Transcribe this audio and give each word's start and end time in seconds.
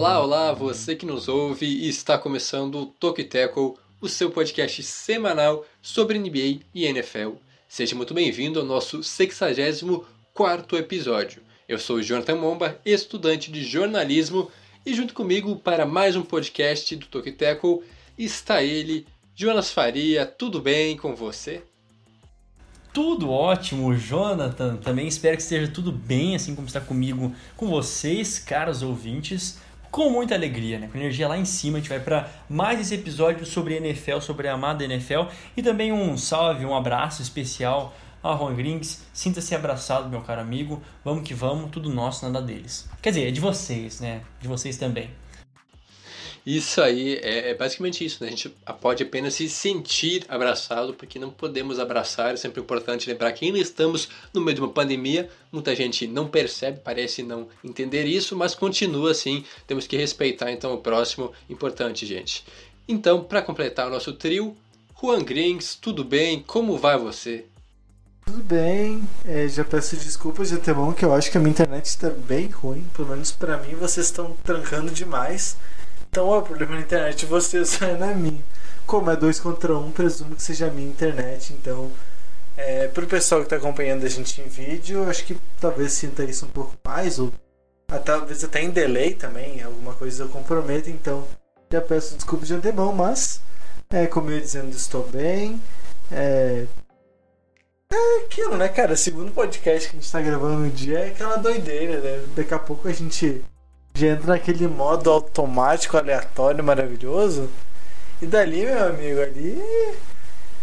Olá, 0.00 0.18
olá, 0.18 0.52
você 0.52 0.96
que 0.96 1.04
nos 1.04 1.28
ouve 1.28 1.66
e 1.66 1.86
está 1.86 2.16
começando 2.16 2.76
o 2.76 2.86
Toque 2.86 3.22
Tackle, 3.22 3.74
o 4.00 4.08
seu 4.08 4.30
podcast 4.30 4.82
semanal 4.82 5.66
sobre 5.82 6.18
NBA 6.18 6.64
e 6.74 6.86
NFL. 6.86 7.32
Seja 7.68 7.94
muito 7.94 8.14
bem-vindo 8.14 8.58
ao 8.58 8.64
nosso 8.64 9.02
64 9.02 10.78
episódio. 10.78 11.42
Eu 11.68 11.78
sou 11.78 11.96
o 11.96 12.02
Jonathan 12.02 12.36
Momba, 12.36 12.80
estudante 12.82 13.52
de 13.52 13.62
jornalismo, 13.62 14.50
e 14.86 14.94
junto 14.94 15.12
comigo 15.12 15.56
para 15.56 15.84
mais 15.84 16.16
um 16.16 16.22
podcast 16.22 16.96
do 16.96 17.04
Toque 17.04 17.32
Tackle 17.32 17.82
está 18.16 18.62
ele, 18.62 19.06
Jonas 19.34 19.70
Faria. 19.70 20.24
Tudo 20.24 20.62
bem 20.62 20.96
com 20.96 21.14
você? 21.14 21.62
Tudo 22.90 23.30
ótimo, 23.30 23.94
Jonathan. 23.94 24.76
Também 24.76 25.06
espero 25.06 25.36
que 25.36 25.42
esteja 25.42 25.70
tudo 25.70 25.92
bem, 25.92 26.34
assim 26.34 26.54
como 26.54 26.66
está 26.66 26.80
comigo, 26.80 27.34
com 27.54 27.68
vocês, 27.68 28.38
caros 28.38 28.82
ouvintes. 28.82 29.58
Com 29.90 30.08
muita 30.10 30.34
alegria, 30.34 30.78
né? 30.78 30.88
Com 30.90 30.98
energia 30.98 31.26
lá 31.26 31.36
em 31.36 31.44
cima, 31.44 31.78
a 31.78 31.80
gente 31.80 31.88
vai 31.88 31.98
para 31.98 32.28
mais 32.48 32.80
esse 32.80 32.94
episódio 32.94 33.44
sobre 33.44 33.74
NFL, 33.74 34.20
sobre 34.20 34.46
a 34.46 34.54
amada 34.54 34.84
NFL. 34.84 35.22
E 35.56 35.62
também 35.62 35.92
um 35.92 36.16
salve, 36.16 36.64
um 36.64 36.76
abraço 36.76 37.22
especial 37.22 37.92
a 38.22 38.32
Ron 38.32 38.54
Grings. 38.54 39.04
Sinta-se 39.12 39.54
abraçado, 39.54 40.08
meu 40.08 40.20
caro 40.20 40.40
amigo. 40.40 40.80
Vamos 41.04 41.26
que 41.26 41.34
vamos, 41.34 41.70
tudo 41.70 41.92
nosso, 41.92 42.24
nada 42.24 42.44
deles. 42.44 42.88
Quer 43.02 43.10
dizer, 43.10 43.28
é 43.28 43.30
de 43.30 43.40
vocês, 43.40 44.00
né? 44.00 44.20
De 44.40 44.46
vocês 44.46 44.76
também. 44.76 45.10
Isso 46.50 46.82
aí 46.82 47.14
é, 47.22 47.50
é, 47.50 47.54
basicamente 47.54 48.04
isso, 48.04 48.24
né? 48.24 48.26
A 48.26 48.30
gente 48.32 48.48
pode 48.80 49.04
apenas 49.04 49.34
se 49.34 49.48
sentir 49.48 50.24
abraçado, 50.28 50.92
porque 50.94 51.16
não 51.16 51.30
podemos 51.30 51.78
abraçar. 51.78 52.34
É 52.34 52.36
sempre 52.36 52.60
importante 52.60 53.08
lembrar 53.08 53.30
que 53.30 53.44
ainda 53.44 53.60
estamos 53.60 54.08
no 54.34 54.40
meio 54.40 54.56
de 54.56 54.60
uma 54.60 54.72
pandemia. 54.72 55.30
Muita 55.52 55.76
gente 55.76 56.08
não 56.08 56.26
percebe, 56.26 56.80
parece 56.82 57.22
não 57.22 57.46
entender 57.62 58.04
isso, 58.04 58.34
mas 58.34 58.52
continua 58.52 59.12
assim. 59.12 59.44
Temos 59.64 59.86
que 59.86 59.96
respeitar 59.96 60.50
então 60.50 60.74
o 60.74 60.78
próximo. 60.78 61.30
Importante, 61.48 62.04
gente. 62.04 62.44
Então, 62.88 63.22
para 63.22 63.42
completar 63.42 63.86
o 63.86 63.90
nosso 63.90 64.12
trio, 64.14 64.56
Juan 65.00 65.22
Grings, 65.22 65.76
tudo 65.76 66.02
bem? 66.02 66.42
Como 66.44 66.76
vai 66.76 66.98
você? 66.98 67.44
Tudo 68.26 68.42
bem, 68.42 69.08
é, 69.24 69.46
já 69.48 69.64
peço 69.64 69.94
desculpas 69.96 70.48
de 70.48 70.56
antemão 70.56 70.92
que 70.92 71.04
eu 71.04 71.14
acho 71.14 71.30
que 71.30 71.38
a 71.38 71.40
minha 71.40 71.50
internet 71.50 71.86
está 71.86 72.10
bem 72.10 72.46
ruim, 72.46 72.84
pelo 72.94 73.08
menos 73.08 73.32
para 73.32 73.56
mim 73.56 73.74
vocês 73.74 74.06
estão 74.06 74.36
trancando 74.44 74.90
demais. 74.90 75.56
Então 76.10 76.28
o 76.28 76.42
problema 76.42 76.74
na 76.74 76.80
internet 76.80 77.20
de 77.20 77.26
vocês 77.26 77.80
é 77.82 77.96
na 77.96 78.08
minha. 78.08 78.42
Como 78.84 79.08
é 79.10 79.16
dois 79.16 79.38
contra 79.38 79.76
um, 79.78 79.92
presumo 79.92 80.34
que 80.34 80.42
seja 80.42 80.66
a 80.66 80.70
minha 80.70 80.88
internet. 80.88 81.52
Então, 81.52 81.90
é, 82.56 82.88
pro 82.88 83.06
pessoal 83.06 83.40
que 83.40 83.46
está 83.46 83.56
acompanhando 83.56 84.04
a 84.04 84.08
gente 84.08 84.40
em 84.40 84.48
vídeo, 84.48 85.08
acho 85.08 85.24
que 85.24 85.38
talvez 85.60 85.92
sinta 85.92 86.24
isso 86.24 86.44
um 86.46 86.48
pouco 86.48 86.74
mais, 86.84 87.20
ou 87.20 87.32
talvez 88.04 88.42
até 88.42 88.60
em 88.60 88.70
delay 88.70 89.14
também, 89.14 89.62
alguma 89.62 89.94
coisa 89.94 90.26
comprometa. 90.26 90.90
Então, 90.90 91.26
já 91.70 91.80
peço 91.80 92.16
desculpas 92.16 92.48
de 92.48 92.54
antemão, 92.54 92.92
mas, 92.92 93.40
é, 93.90 94.06
como 94.08 94.30
eu 94.30 94.34
ia 94.34 94.40
dizendo, 94.40 94.70
estou 94.70 95.06
bem. 95.06 95.60
É, 96.10 96.66
é 97.92 98.24
aquilo, 98.24 98.56
né, 98.56 98.68
cara? 98.68 98.96
Segundo 98.96 99.30
podcast 99.30 99.88
que 99.88 99.96
a 99.96 100.00
gente 100.00 100.10
tá 100.10 100.20
gravando 100.20 100.58
no 100.58 100.70
dia 100.70 100.98
é 100.98 101.06
aquela 101.10 101.36
doideira, 101.36 102.00
né? 102.00 102.24
Daqui 102.34 102.52
a 102.52 102.58
pouco 102.58 102.88
a 102.88 102.92
gente 102.92 103.44
já 103.94 104.08
entra 104.08 104.28
naquele 104.28 104.66
modo 104.68 105.10
automático, 105.10 105.96
aleatório, 105.96 106.62
maravilhoso. 106.62 107.48
E 108.20 108.26
dali, 108.26 108.64
meu 108.64 108.88
amigo, 108.88 109.20
ali. 109.20 109.62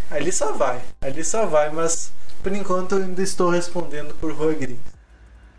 Ali 0.09 0.31
só 0.31 0.53
vai. 0.53 0.81
Ali 1.01 1.23
só 1.23 1.45
vai, 1.45 1.69
mas 1.69 2.11
por 2.41 2.53
enquanto 2.53 2.93
eu 2.93 3.03
ainda 3.03 3.21
estou 3.21 3.49
respondendo 3.49 4.13
por 4.16 4.31
Rodrigues. 4.31 4.77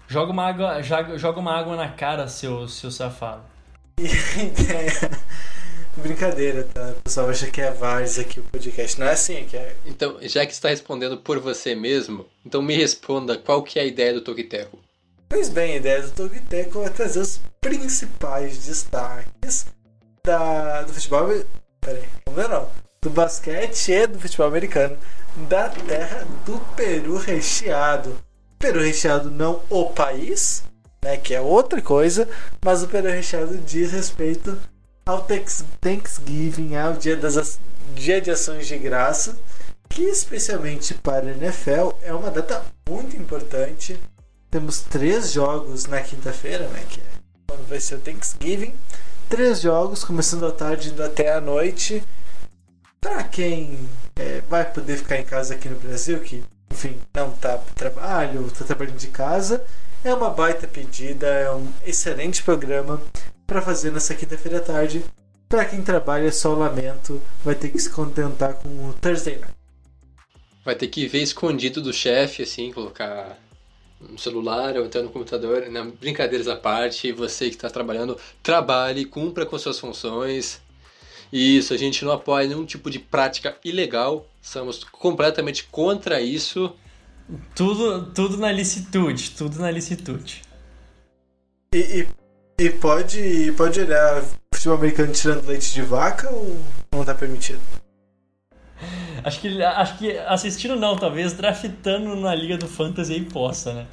Joga 0.06 0.32
uma 0.32 0.46
água, 0.46 0.82
joga, 0.82 1.38
uma 1.38 1.54
água 1.54 1.76
na 1.76 1.88
cara, 1.88 2.28
seu, 2.28 2.66
seu 2.66 2.90
safado. 2.90 3.42
Brincadeira, 5.96 6.64
tá? 6.64 6.94
O 6.96 7.02
pessoal 7.02 7.28
acha 7.28 7.50
que 7.50 7.60
é 7.60 7.70
Vars 7.70 8.18
aqui 8.18 8.40
o 8.40 8.44
podcast. 8.44 8.98
Não 8.98 9.06
é 9.06 9.12
assim 9.12 9.44
que 9.44 9.56
é. 9.56 9.76
Então, 9.84 10.16
já 10.22 10.46
que 10.46 10.52
está 10.52 10.68
respondendo 10.68 11.18
por 11.18 11.40
você 11.40 11.74
mesmo, 11.74 12.24
então 12.46 12.62
me 12.62 12.74
responda 12.74 13.36
qual 13.36 13.62
que 13.62 13.78
é 13.78 13.82
a 13.82 13.86
ideia 13.86 14.14
do 14.14 14.20
Toquiteco. 14.20 14.78
Pois 15.28 15.48
bem, 15.50 15.74
a 15.74 15.76
ideia 15.76 16.02
do 16.02 16.10
Toquiteco 16.10 16.82
é 16.82 16.88
trazer 16.88 17.20
os 17.20 17.40
principais 17.60 18.64
destaques 18.64 19.66
da, 20.24 20.82
do 20.82 20.92
futebol. 20.94 21.28
Peraí, 21.80 22.08
vamos 22.26 22.42
ver 22.42 22.48
não. 22.48 22.68
Do 23.02 23.10
basquete 23.10 23.92
e 23.92 24.06
do 24.06 24.18
futebol 24.18 24.46
americano 24.46 24.96
da 25.48 25.68
terra 25.68 26.26
do 26.44 26.58
Peru 26.74 27.16
recheado. 27.18 28.18
Peru 28.58 28.80
recheado 28.80 29.30
não 29.30 29.62
o 29.68 29.90
país, 29.90 30.64
né, 31.04 31.16
que 31.16 31.34
é 31.34 31.40
outra 31.40 31.80
coisa, 31.80 32.28
mas 32.64 32.82
o 32.82 32.88
Peru 32.88 33.08
recheado 33.08 33.56
diz 33.58 33.92
respeito 33.92 34.58
ao 35.06 35.26
Thanksgiving, 35.80 36.74
ao 36.76 36.94
dia, 36.94 37.16
das, 37.16 37.60
dia 37.94 38.20
de 38.20 38.30
ações 38.30 38.66
de 38.66 38.76
graça, 38.78 39.38
que 39.88 40.02
especialmente 40.02 40.94
para 40.94 41.26
a 41.26 41.30
NFL 41.30 41.90
é 42.02 42.12
uma 42.12 42.30
data 42.30 42.64
muito 42.88 43.16
importante. 43.16 43.98
Temos 44.50 44.80
três 44.80 45.32
jogos 45.32 45.86
na 45.86 46.00
quinta-feira, 46.00 46.68
né, 46.68 46.84
que 46.88 47.00
é 47.00 47.18
vai 47.68 47.80
ser 47.80 47.96
o 47.96 48.00
Thanksgiving. 48.00 48.74
Três 49.28 49.60
jogos, 49.60 50.02
começando 50.02 50.46
à 50.46 50.50
tarde 50.50 50.88
indo 50.88 51.02
até 51.02 51.32
à 51.32 51.40
noite. 51.40 52.02
Para 53.00 53.22
quem 53.24 53.78
é, 54.16 54.40
vai 54.48 54.70
poder 54.70 54.96
ficar 54.96 55.18
em 55.18 55.24
casa 55.24 55.54
aqui 55.54 55.68
no 55.68 55.78
Brasil, 55.78 56.18
que 56.20 56.42
enfim 56.70 56.98
não 57.14 57.30
para 57.30 57.58
trabalho, 57.74 58.46
está 58.46 58.64
trabalhando 58.64 58.96
de 58.96 59.08
casa, 59.08 59.64
é 60.02 60.12
uma 60.12 60.30
baita 60.30 60.66
pedida, 60.66 61.26
é 61.26 61.50
um 61.52 61.66
excelente 61.84 62.42
programa 62.42 63.00
para 63.46 63.62
fazer 63.62 63.92
nessa 63.92 64.14
quinta-feira 64.14 64.58
à 64.58 64.60
tarde. 64.60 65.04
Para 65.48 65.64
quem 65.64 65.82
trabalha, 65.82 66.30
só 66.32 66.52
lamento, 66.54 67.22
vai 67.44 67.54
ter 67.54 67.70
que 67.70 67.78
se 67.78 67.88
contentar 67.88 68.54
com 68.54 68.68
o 68.68 68.94
Thursday 68.94 69.38
Night. 69.38 69.54
Vai 70.64 70.74
ter 70.74 70.88
que 70.88 71.06
ver 71.06 71.22
escondido 71.22 71.80
do 71.80 71.92
chefe, 71.92 72.42
assim, 72.42 72.72
colocar 72.72 73.38
no 74.00 74.18
celular 74.18 74.76
ou 74.76 74.86
então 74.86 75.02
no 75.02 75.10
computador. 75.10 75.68
Não, 75.70 75.90
brincadeiras 75.90 76.48
à 76.48 76.56
parte, 76.56 77.12
você 77.12 77.48
que 77.48 77.56
está 77.56 77.68
trabalhando, 77.70 78.16
trabalhe, 78.42 79.04
cumpra 79.04 79.44
com 79.44 79.58
suas 79.58 79.78
funções. 79.78 80.60
Isso, 81.32 81.74
a 81.74 81.76
gente 81.76 82.04
não 82.04 82.12
apoia 82.12 82.48
nenhum 82.48 82.64
tipo 82.64 82.90
de 82.90 82.98
prática 82.98 83.56
ilegal, 83.64 84.26
somos 84.40 84.82
completamente 84.84 85.64
contra 85.64 86.20
isso. 86.20 86.72
Tudo, 87.54 88.06
tudo 88.12 88.38
na 88.38 88.50
licitude, 88.50 89.32
tudo 89.32 89.58
na 89.58 89.70
licitude. 89.70 90.42
E, 91.74 91.78
e, 92.58 92.64
e 92.64 92.70
pode, 92.70 93.52
pode 93.52 93.80
olhar 93.80 94.24
futebol 94.54 94.78
americano 94.78 95.12
tirando 95.12 95.46
leite 95.46 95.72
de 95.74 95.82
vaca 95.82 96.30
ou 96.32 96.58
não 96.90 97.02
está 97.02 97.14
permitido? 97.14 97.60
Acho 99.24 99.40
que, 99.40 99.62
acho 99.62 99.98
que 99.98 100.16
assistindo 100.18 100.76
não, 100.76 100.96
talvez 100.96 101.32
draftando 101.32 102.14
na 102.16 102.34
liga 102.34 102.56
do 102.56 102.68
Fantasy 102.68 103.14
aí 103.14 103.24
possa, 103.24 103.72
né? 103.72 103.86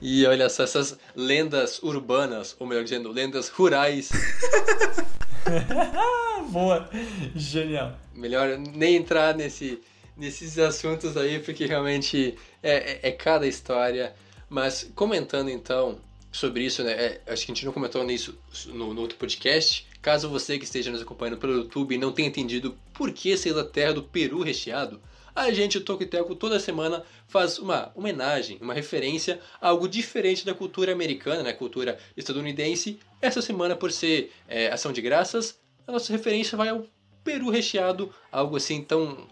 E 0.00 0.24
olha 0.26 0.48
só, 0.48 0.62
essas 0.62 0.98
lendas 1.14 1.82
urbanas, 1.82 2.56
ou 2.58 2.66
melhor 2.66 2.84
dizendo, 2.84 3.10
lendas 3.10 3.48
rurais. 3.48 4.10
Boa, 6.48 6.88
genial. 7.34 7.98
Melhor 8.14 8.56
nem 8.56 8.96
entrar 8.96 9.34
nesse, 9.34 9.80
nesses 10.16 10.58
assuntos 10.58 11.16
aí, 11.16 11.38
porque 11.38 11.66
realmente 11.66 12.36
é, 12.62 12.92
é, 12.92 13.08
é 13.08 13.12
cada 13.12 13.46
história. 13.46 14.14
Mas 14.48 14.90
comentando 14.94 15.50
então 15.50 15.98
sobre 16.32 16.64
isso, 16.64 16.82
né? 16.82 16.92
É, 16.92 17.20
acho 17.26 17.44
que 17.44 17.52
a 17.52 17.54
gente 17.54 17.66
não 17.66 17.72
comentou 17.72 18.02
nisso 18.02 18.38
no, 18.68 18.94
no 18.94 19.02
outro 19.02 19.18
podcast. 19.18 19.86
Caso 20.02 20.28
você 20.28 20.58
que 20.58 20.64
esteja 20.64 20.90
nos 20.90 21.02
acompanhando 21.02 21.38
pelo 21.38 21.52
YouTube 21.52 21.98
não 21.98 22.12
tenha 22.12 22.28
entendido 22.28 22.76
por 22.94 23.12
que 23.12 23.36
ser 23.36 23.52
da 23.52 23.64
terra 23.64 23.92
do 23.92 24.02
Peru 24.02 24.42
recheado, 24.42 25.00
a 25.34 25.52
gente, 25.52 25.78
o 25.78 25.80
Toquiteco, 25.80 26.34
toda 26.34 26.58
semana 26.58 27.04
faz 27.28 27.58
uma 27.58 27.92
homenagem, 27.94 28.58
uma 28.60 28.74
referência 28.74 29.40
a 29.60 29.68
algo 29.68 29.88
diferente 29.88 30.44
da 30.44 30.54
cultura 30.54 30.92
americana, 30.92 31.42
né, 31.42 31.52
cultura 31.52 31.98
estadunidense. 32.16 32.98
Essa 33.22 33.40
semana, 33.40 33.76
por 33.76 33.92
ser 33.92 34.32
é, 34.48 34.68
ação 34.68 34.92
de 34.92 35.00
graças, 35.00 35.58
a 35.86 35.92
nossa 35.92 36.12
referência 36.12 36.58
vai 36.58 36.68
ao 36.68 36.84
Peru 37.22 37.48
recheado, 37.50 38.12
algo 38.32 38.56
assim 38.56 38.82
tão 38.82 39.28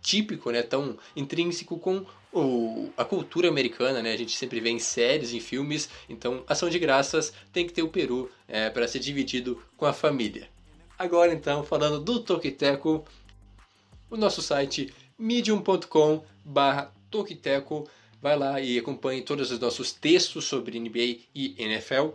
típico, 0.00 0.50
né, 0.50 0.62
tão 0.62 0.96
intrínseco 1.16 1.78
com 1.78 2.04
o, 2.32 2.90
a 2.96 3.04
cultura 3.04 3.48
americana, 3.48 4.02
né? 4.02 4.12
A 4.12 4.16
gente 4.16 4.36
sempre 4.36 4.60
vê 4.60 4.70
em 4.70 4.78
séries, 4.78 5.32
em 5.32 5.40
filmes, 5.40 5.88
então 6.08 6.42
ação 6.46 6.70
de 6.70 6.78
graças 6.78 7.32
tem 7.52 7.66
que 7.66 7.72
ter 7.72 7.82
o 7.82 7.88
peru 7.88 8.30
é, 8.48 8.70
para 8.70 8.88
ser 8.88 8.98
dividido 8.98 9.62
com 9.76 9.84
a 9.84 9.92
família. 9.92 10.48
Agora 10.98 11.32
então, 11.32 11.62
falando 11.62 12.00
do 12.00 12.20
Tokiteco, 12.20 13.04
o 14.08 14.16
nosso 14.16 14.40
site 14.40 14.92
medium.com 15.18 16.22
barra 16.44 16.92
Tokiteco 17.10 17.88
vai 18.20 18.38
lá 18.38 18.60
e 18.60 18.78
acompanhe 18.78 19.22
todos 19.22 19.50
os 19.50 19.58
nossos 19.58 19.92
textos 19.92 20.44
sobre 20.44 20.78
NBA 20.78 21.24
e 21.34 21.54
NFL. 21.58 22.10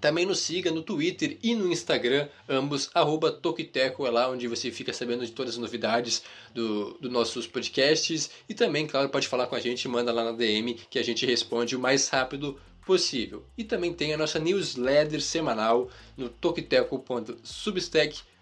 Também 0.00 0.26
nos 0.26 0.40
siga 0.40 0.70
no 0.70 0.82
Twitter 0.82 1.38
e 1.42 1.54
no 1.54 1.72
Instagram, 1.72 2.28
ambos, 2.48 2.90
arroba 2.94 3.32
Tokiteco, 3.32 4.06
é 4.06 4.10
lá 4.10 4.30
onde 4.30 4.46
você 4.46 4.70
fica 4.70 4.92
sabendo 4.92 5.24
de 5.24 5.32
todas 5.32 5.54
as 5.54 5.58
novidades 5.58 6.22
dos 6.54 6.98
do 7.00 7.10
nossos 7.10 7.46
podcasts. 7.46 8.30
E 8.48 8.54
também, 8.54 8.86
claro, 8.86 9.08
pode 9.08 9.26
falar 9.26 9.46
com 9.46 9.54
a 9.54 9.60
gente, 9.60 9.88
manda 9.88 10.12
lá 10.12 10.24
na 10.24 10.32
DM 10.32 10.74
que 10.90 10.98
a 10.98 11.02
gente 11.02 11.24
responde 11.24 11.74
o 11.74 11.80
mais 11.80 12.08
rápido 12.08 12.58
possível. 12.84 13.44
E 13.56 13.64
também 13.64 13.92
tem 13.92 14.14
a 14.14 14.18
nossa 14.18 14.38
newsletter 14.38 15.20
semanal 15.20 15.90
no 16.16 16.28
tokiteco.substack.com 16.28 18.35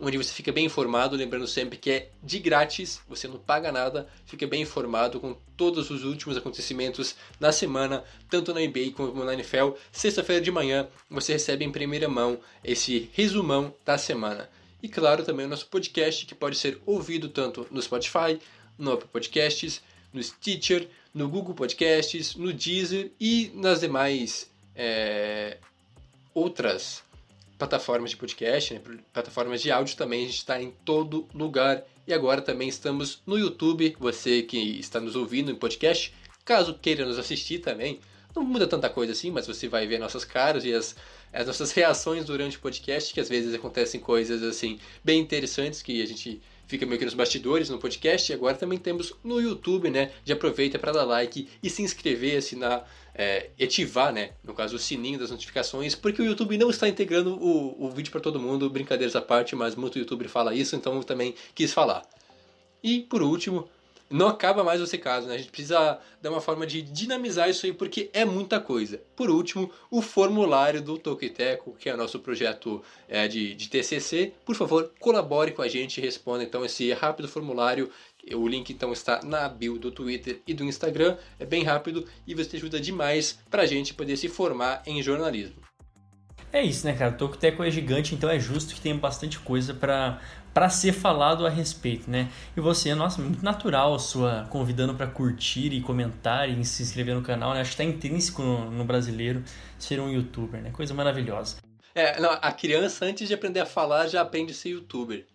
onde 0.00 0.16
você 0.16 0.32
fica 0.32 0.50
bem 0.50 0.64
informado, 0.64 1.16
lembrando 1.16 1.46
sempre 1.46 1.76
que 1.76 1.90
é 1.90 2.08
de 2.22 2.38
grátis, 2.38 3.00
você 3.08 3.28
não 3.28 3.38
paga 3.38 3.70
nada, 3.70 4.08
fica 4.24 4.46
bem 4.46 4.62
informado 4.62 5.20
com 5.20 5.36
todos 5.56 5.90
os 5.90 6.04
últimos 6.04 6.36
acontecimentos 6.36 7.14
na 7.38 7.52
semana, 7.52 8.02
tanto 8.30 8.54
na 8.54 8.60
NBA 8.60 8.92
como 8.94 9.24
na 9.24 9.34
NFL. 9.34 9.72
Sexta-feira 9.92 10.42
de 10.42 10.50
manhã 10.50 10.88
você 11.10 11.34
recebe 11.34 11.64
em 11.64 11.70
primeira 11.70 12.08
mão 12.08 12.38
esse 12.64 13.10
resumão 13.12 13.74
da 13.84 13.98
semana. 13.98 14.48
E 14.82 14.88
claro, 14.88 15.24
também 15.24 15.46
o 15.46 15.48
nosso 15.48 15.66
podcast 15.66 16.26
que 16.26 16.34
pode 16.34 16.56
ser 16.56 16.80
ouvido 16.86 17.28
tanto 17.28 17.66
no 17.70 17.80
Spotify, 17.80 18.38
no 18.78 18.92
Apple 18.92 19.08
Podcasts, 19.08 19.82
no 20.12 20.22
Stitcher, 20.22 20.88
no 21.12 21.28
Google 21.28 21.54
Podcasts, 21.54 22.34
no 22.34 22.52
Deezer 22.52 23.10
e 23.20 23.50
nas 23.54 23.80
demais 23.80 24.50
é, 24.74 25.58
outras 26.34 27.02
plataformas 27.58 28.10
de 28.10 28.16
podcast, 28.16 28.74
né, 28.74 28.80
plataformas 29.12 29.62
de 29.62 29.70
áudio 29.70 29.96
também, 29.96 30.24
a 30.24 30.26
gente 30.26 30.38
está 30.38 30.60
em 30.60 30.70
todo 30.84 31.28
lugar. 31.34 31.84
E 32.06 32.14
agora 32.14 32.40
também 32.40 32.68
estamos 32.68 33.22
no 33.26 33.38
YouTube, 33.38 33.96
você 33.98 34.42
que 34.42 34.78
está 34.78 35.00
nos 35.00 35.16
ouvindo 35.16 35.50
em 35.50 35.54
podcast, 35.54 36.14
caso 36.44 36.74
queira 36.74 37.04
nos 37.04 37.18
assistir 37.18 37.58
também, 37.58 38.00
não 38.34 38.44
muda 38.44 38.66
tanta 38.66 38.88
coisa 38.88 39.12
assim, 39.12 39.30
mas 39.30 39.46
você 39.46 39.66
vai 39.66 39.86
ver 39.86 39.98
nossas 39.98 40.24
caras 40.24 40.64
e 40.64 40.72
as, 40.72 40.94
as 41.32 41.46
nossas 41.46 41.72
reações 41.74 42.24
durante 42.24 42.58
o 42.58 42.60
podcast, 42.60 43.12
que 43.12 43.20
às 43.20 43.28
vezes 43.28 43.54
acontecem 43.54 43.98
coisas 43.98 44.42
assim 44.42 44.78
bem 45.02 45.20
interessantes 45.20 45.82
que 45.82 46.02
a 46.02 46.06
gente 46.06 46.40
fica 46.66 46.84
meio 46.84 46.98
que 46.98 47.04
nos 47.04 47.14
bastidores 47.14 47.70
no 47.70 47.78
podcast. 47.78 48.30
E 48.30 48.34
agora 48.34 48.56
também 48.56 48.78
temos 48.78 49.12
no 49.22 49.40
YouTube, 49.40 49.90
né? 49.90 50.10
Já 50.24 50.34
aproveita 50.34 50.78
para 50.78 50.92
dar 50.92 51.04
like 51.04 51.48
e 51.62 51.70
se 51.70 51.82
inscrever, 51.82 52.38
assinar, 52.38 52.88
é, 53.14 53.50
ativar, 53.60 54.12
né? 54.12 54.30
No 54.42 54.54
caso, 54.54 54.76
o 54.76 54.78
sininho 54.78 55.18
das 55.18 55.30
notificações, 55.30 55.94
porque 55.94 56.20
o 56.20 56.24
YouTube 56.24 56.58
não 56.58 56.70
está 56.70 56.88
integrando 56.88 57.34
o, 57.34 57.86
o 57.86 57.90
vídeo 57.90 58.10
para 58.10 58.20
todo 58.20 58.40
mundo, 58.40 58.68
brincadeiras 58.68 59.16
à 59.16 59.22
parte, 59.22 59.54
mas 59.56 59.74
muito 59.74 59.98
YouTube 59.98 60.28
fala 60.28 60.54
isso, 60.54 60.76
então 60.76 61.02
também 61.02 61.34
quis 61.54 61.72
falar. 61.72 62.02
E 62.82 63.00
por 63.00 63.22
último, 63.22 63.68
não 64.08 64.28
acaba 64.28 64.62
mais 64.62 64.80
você 64.80 64.96
caso, 64.96 65.26
né? 65.26 65.34
A 65.34 65.38
gente 65.38 65.50
precisa 65.50 65.98
dar 66.22 66.30
uma 66.30 66.40
forma 66.40 66.66
de 66.66 66.80
dinamizar 66.82 67.48
isso 67.48 67.66
aí 67.66 67.72
porque 67.72 68.08
é 68.12 68.24
muita 68.24 68.60
coisa. 68.60 69.00
Por 69.16 69.30
último, 69.30 69.70
o 69.90 70.00
formulário 70.00 70.80
do 70.80 70.96
Tokiteco, 70.96 71.74
que 71.78 71.88
é 71.88 71.94
o 71.94 71.96
nosso 71.96 72.20
projeto 72.20 72.82
é, 73.08 73.26
de, 73.26 73.54
de 73.54 73.68
TCC. 73.68 74.32
Por 74.44 74.54
favor, 74.54 74.92
colabore 75.00 75.52
com 75.52 75.62
a 75.62 75.68
gente 75.68 75.98
e 75.98 76.00
responda 76.00 76.44
então 76.44 76.64
esse 76.64 76.92
rápido 76.92 77.28
formulário. 77.28 77.90
O 78.34 78.48
link 78.48 78.70
então 78.70 78.92
está 78.92 79.20
na 79.22 79.48
bio 79.48 79.78
do 79.78 79.90
Twitter 79.90 80.40
e 80.46 80.54
do 80.54 80.64
Instagram. 80.64 81.16
É 81.38 81.44
bem 81.44 81.62
rápido 81.62 82.06
e 82.26 82.34
você 82.34 82.56
ajuda 82.56 82.80
demais 82.80 83.38
para 83.50 83.62
a 83.62 83.66
gente 83.66 83.94
poder 83.94 84.16
se 84.16 84.28
formar 84.28 84.82
em 84.86 85.02
jornalismo. 85.02 85.66
É 86.52 86.62
isso, 86.62 86.86
né, 86.86 86.94
cara? 86.94 87.16
O 87.20 87.64
é 87.64 87.70
gigante, 87.70 88.14
então 88.14 88.30
é 88.30 88.38
justo 88.38 88.74
que 88.74 88.80
tenha 88.80 88.94
bastante 88.94 89.38
coisa 89.38 89.74
para 89.74 90.20
para 90.56 90.70
ser 90.70 90.94
falado 90.94 91.46
a 91.46 91.50
respeito, 91.50 92.10
né? 92.10 92.30
E 92.56 92.60
você, 92.62 92.94
nossa, 92.94 93.20
muito 93.20 93.44
natural 93.44 93.94
a 93.94 93.98
sua 93.98 94.46
convidando 94.48 94.94
para 94.94 95.06
curtir 95.06 95.70
e 95.70 95.82
comentar 95.82 96.48
e 96.48 96.64
se 96.64 96.82
inscrever 96.82 97.14
no 97.14 97.20
canal, 97.20 97.52
né? 97.52 97.60
Acho 97.60 97.76
que 97.76 97.82
está 97.82 97.84
intrínseco 97.84 98.40
no, 98.40 98.70
no, 98.70 98.82
brasileiro 98.82 99.44
ser 99.78 100.00
um 100.00 100.10
youtuber, 100.10 100.62
né? 100.62 100.70
Coisa 100.70 100.94
maravilhosa. 100.94 101.56
É, 101.94 102.18
não, 102.18 102.30
a 102.40 102.50
criança 102.52 103.04
antes 103.04 103.28
de 103.28 103.34
aprender 103.34 103.60
a 103.60 103.66
falar 103.66 104.06
já 104.06 104.22
aprende 104.22 104.52
a 104.52 104.54
ser 104.54 104.70
youtuber. 104.70 105.26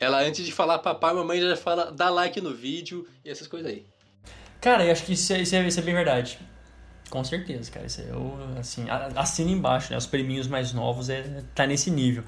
Ela 0.00 0.20
antes 0.20 0.44
de 0.44 0.50
falar 0.50 0.80
papai, 0.80 1.14
mamãe 1.14 1.40
já 1.40 1.54
fala 1.54 1.92
dá 1.92 2.10
like 2.10 2.40
no 2.40 2.52
vídeo 2.52 3.06
e 3.24 3.30
essas 3.30 3.46
coisas 3.46 3.70
aí. 3.70 3.86
Cara, 4.60 4.84
eu 4.84 4.90
acho 4.90 5.04
que 5.04 5.12
isso 5.12 5.32
é, 5.32 5.42
isso 5.42 5.54
é, 5.54 5.64
isso 5.64 5.78
é 5.78 5.82
bem 5.84 5.94
verdade. 5.94 6.40
Com 7.08 7.22
certeza, 7.22 7.70
cara. 7.70 7.86
Isso 7.86 8.00
eu, 8.00 8.36
assim, 8.58 8.86
assina 9.14 9.50
embaixo, 9.50 9.92
né? 9.92 9.96
Os 9.96 10.06
preminhos 10.06 10.48
mais 10.48 10.72
novos 10.72 11.08
é, 11.08 11.42
tá 11.54 11.66
nesse 11.66 11.90
nível. 11.90 12.24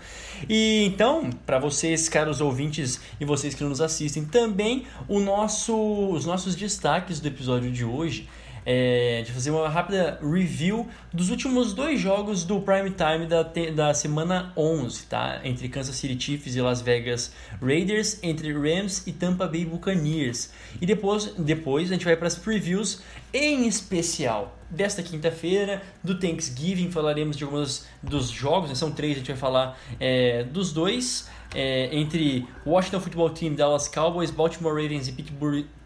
E 0.48 0.84
então, 0.86 1.30
para 1.44 1.58
vocês, 1.58 2.08
caros 2.08 2.40
ouvintes 2.40 3.00
e 3.20 3.24
vocês 3.24 3.54
que 3.54 3.64
nos 3.64 3.80
assistem, 3.80 4.24
também 4.24 4.86
o 5.08 5.18
nosso, 5.18 5.74
os 6.10 6.24
nossos 6.24 6.54
destaques 6.54 7.18
do 7.18 7.26
episódio 7.26 7.72
de 7.72 7.84
hoje 7.84 8.28
é, 8.70 9.22
de 9.22 9.32
fazer 9.32 9.50
uma 9.50 9.66
rápida 9.66 10.18
review 10.22 10.86
dos 11.10 11.30
últimos 11.30 11.72
dois 11.72 11.98
jogos 11.98 12.44
do 12.44 12.60
prime 12.60 12.90
time 12.90 13.24
da, 13.26 13.42
da 13.74 13.94
semana 13.94 14.52
11, 14.54 15.06
tá? 15.06 15.40
Entre 15.42 15.70
Kansas 15.70 15.96
City 15.96 16.22
Chiefs 16.22 16.54
e 16.54 16.60
Las 16.60 16.82
Vegas 16.82 17.32
Raiders, 17.62 18.18
entre 18.22 18.52
Rams 18.52 19.06
e 19.06 19.12
Tampa 19.12 19.46
Bay 19.46 19.64
Buccaneers. 19.64 20.52
E 20.82 20.84
depois, 20.84 21.32
depois 21.38 21.88
a 21.90 21.94
gente 21.94 22.04
vai 22.04 22.14
para 22.14 22.28
as 22.28 22.36
previews, 22.36 23.00
em 23.32 23.66
especial 23.66 24.57
desta 24.70 25.02
quinta-feira, 25.02 25.82
do 26.02 26.18
Thanksgiving, 26.18 26.90
falaremos 26.90 27.36
de 27.36 27.44
alguns 27.44 27.86
dos 28.02 28.28
jogos, 28.28 28.68
né? 28.68 28.74
são 28.74 28.90
três, 28.90 29.14
a 29.14 29.18
gente 29.18 29.28
vai 29.28 29.36
falar 29.36 29.78
é, 29.98 30.44
dos 30.44 30.72
dois. 30.72 31.28
É, 31.54 31.88
entre 31.96 32.46
Washington 32.66 33.00
Football 33.00 33.30
Team, 33.30 33.54
Dallas 33.54 33.88
Cowboys, 33.88 34.30
Baltimore 34.30 34.74
Ravens 34.74 35.08
e 35.08 35.12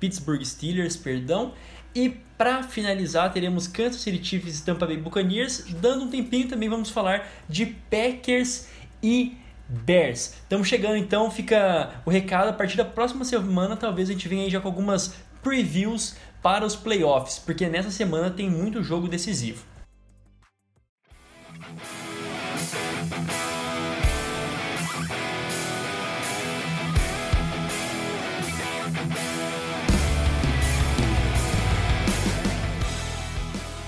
Pittsburgh, 0.01 0.45
Steelers, 0.45 0.97
perdão, 0.97 1.53
e 1.95 2.09
para 2.37 2.63
finalizar, 2.65 3.33
teremos 3.33 3.69
Kansas 3.69 4.01
City 4.01 4.25
Chiefs 4.25 4.59
e 4.59 4.65
Tampa 4.65 4.87
Bay 4.87 4.97
Buccaneers. 4.97 5.67
Dando 5.81 6.07
um 6.07 6.09
tempinho 6.09 6.49
também 6.49 6.69
vamos 6.69 6.91
falar 6.91 7.29
de 7.49 7.67
Packers 7.67 8.67
e 9.01 9.37
Bears. 9.69 10.35
Estamos 10.43 10.67
chegando 10.67 10.97
então, 10.97 11.31
fica 11.31 12.03
o 12.05 12.11
recado. 12.11 12.49
A 12.49 12.53
partir 12.53 12.77
da 12.77 12.85
próxima 12.85 13.25
semana, 13.25 13.77
talvez 13.77 14.09
a 14.09 14.13
gente 14.13 14.27
venha 14.27 14.45
aí 14.45 14.51
já 14.51 14.61
com 14.61 14.67
algumas 14.67 15.15
previews 15.43 16.17
para 16.43 16.67
os 16.67 16.75
playoffs, 16.75 17.39
porque 17.39 17.69
nessa 17.69 17.91
semana 17.91 18.31
tem 18.31 18.51
muito 18.51 18.83
jogo 18.83 19.07
decisivo. 19.07 19.65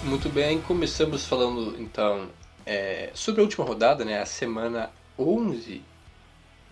Muito 0.04 0.28
bem, 0.28 0.60
começamos 0.60 1.26
falando 1.26 1.74
então 1.80 2.30
é, 2.64 3.10
sobre 3.14 3.40
a 3.40 3.44
última 3.44 3.64
rodada, 3.64 4.04
né? 4.04 4.20
A 4.20 4.26
semana 4.26 4.90
11. 5.18 5.82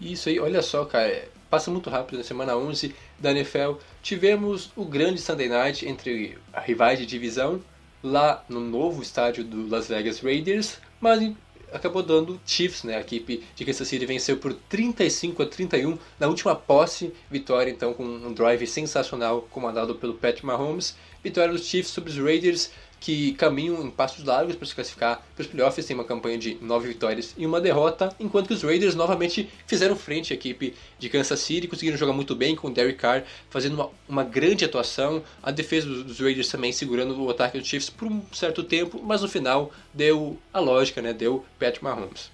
Isso 0.01 0.29
aí, 0.29 0.39
olha 0.39 0.63
só, 0.63 0.85
cara, 0.85 1.29
passa 1.53 1.71
muito 1.71 1.91
rápido 1.91 2.17
na 2.17 2.25
semana 2.25 2.57
11 2.57 2.95
da 3.19 3.31
NFL. 3.31 3.75
Tivemos 4.03 4.73
o 4.75 4.87
grande 4.87 5.21
Sunday 5.21 5.51
Night 5.51 5.87
entre 5.87 6.39
rivais 6.65 6.99
de 6.99 7.05
divisão 7.05 7.61
lá 8.03 8.43
no 8.49 8.59
novo 8.59 9.03
estádio 9.03 9.45
do 9.45 9.69
Las 9.69 9.87
Vegas 9.87 10.21
Raiders, 10.21 10.79
mas 10.99 11.31
acabou 11.71 12.03
dando 12.03 12.41
Chiefs, 12.47 12.85
né? 12.85 12.97
A 12.97 13.01
equipe 13.01 13.45
de 13.55 13.67
Kansas 13.67 13.87
City 13.87 14.07
venceu 14.07 14.39
por 14.39 14.55
35 14.55 15.43
a 15.43 15.47
31 15.47 15.99
na 16.19 16.27
última 16.27 16.57
posse, 16.57 17.13
vitória 17.31 17.71
então 17.71 17.93
com 17.93 18.03
um 18.03 18.33
drive 18.33 18.67
sensacional 18.67 19.43
comandado 19.51 19.95
pelo 19.97 20.15
Pat 20.15 20.43
Mahomes. 20.43 20.97
Vitória 21.23 21.53
dos 21.53 21.67
Chiefs 21.67 21.93
sobre 21.93 22.09
os 22.09 22.17
Raiders 22.17 22.71
que 23.03 23.33
caminham 23.33 23.85
em 23.85 23.91
passos 23.91 24.25
largos 24.25 24.55
para 24.55 24.65
se 24.65 24.75
classificar 24.77 25.27
para 25.35 25.43
os 25.43 25.49
playoffs, 25.49 25.85
tem 25.85 25.95
uma 25.95 26.05
campanha 26.05 26.39
de 26.39 26.57
nove 26.63 26.87
vitórias 26.87 27.35
e 27.37 27.45
uma 27.45 27.61
derrota, 27.61 28.15
enquanto 28.19 28.47
que 28.47 28.55
os 28.55 28.63
Raiders 28.63 28.95
novamente 28.95 29.51
fizeram 29.67 29.97
frente 29.97 30.33
à 30.33 30.37
equipe 30.37 30.73
de 31.01 31.09
Kansas 31.09 31.41
City, 31.41 31.67
conseguiram 31.67 31.99
jogar 31.99 32.13
muito 32.13 32.37
bem 32.37 32.55
com 32.55 32.69
o 32.69 32.71
Derek 32.71 32.99
Carr 32.99 33.25
fazendo 33.51 33.75
uma, 33.75 33.91
uma 34.09 34.23
grande 34.23 34.65
atuação, 34.65 35.21
a 35.43 35.51
defesa 35.51 35.89
dos, 35.89 36.21
Raiders 36.21 36.49
também 36.49 36.71
segurando 36.71 37.21
o 37.21 37.29
ataque 37.29 37.59
dos 37.59 37.67
Chiefs 37.67 37.91
por 37.91 38.07
um 38.07 38.23
certo 38.33 38.63
tempo, 38.63 39.03
mas 39.03 39.21
no 39.21 39.29
final 39.29 39.73
deu 39.93 40.39
a 40.53 40.61
lógica, 40.61 41.03
né? 41.03 41.13
deu 41.13 41.45
Pat 41.59 41.83
Mahomes. 41.83 42.31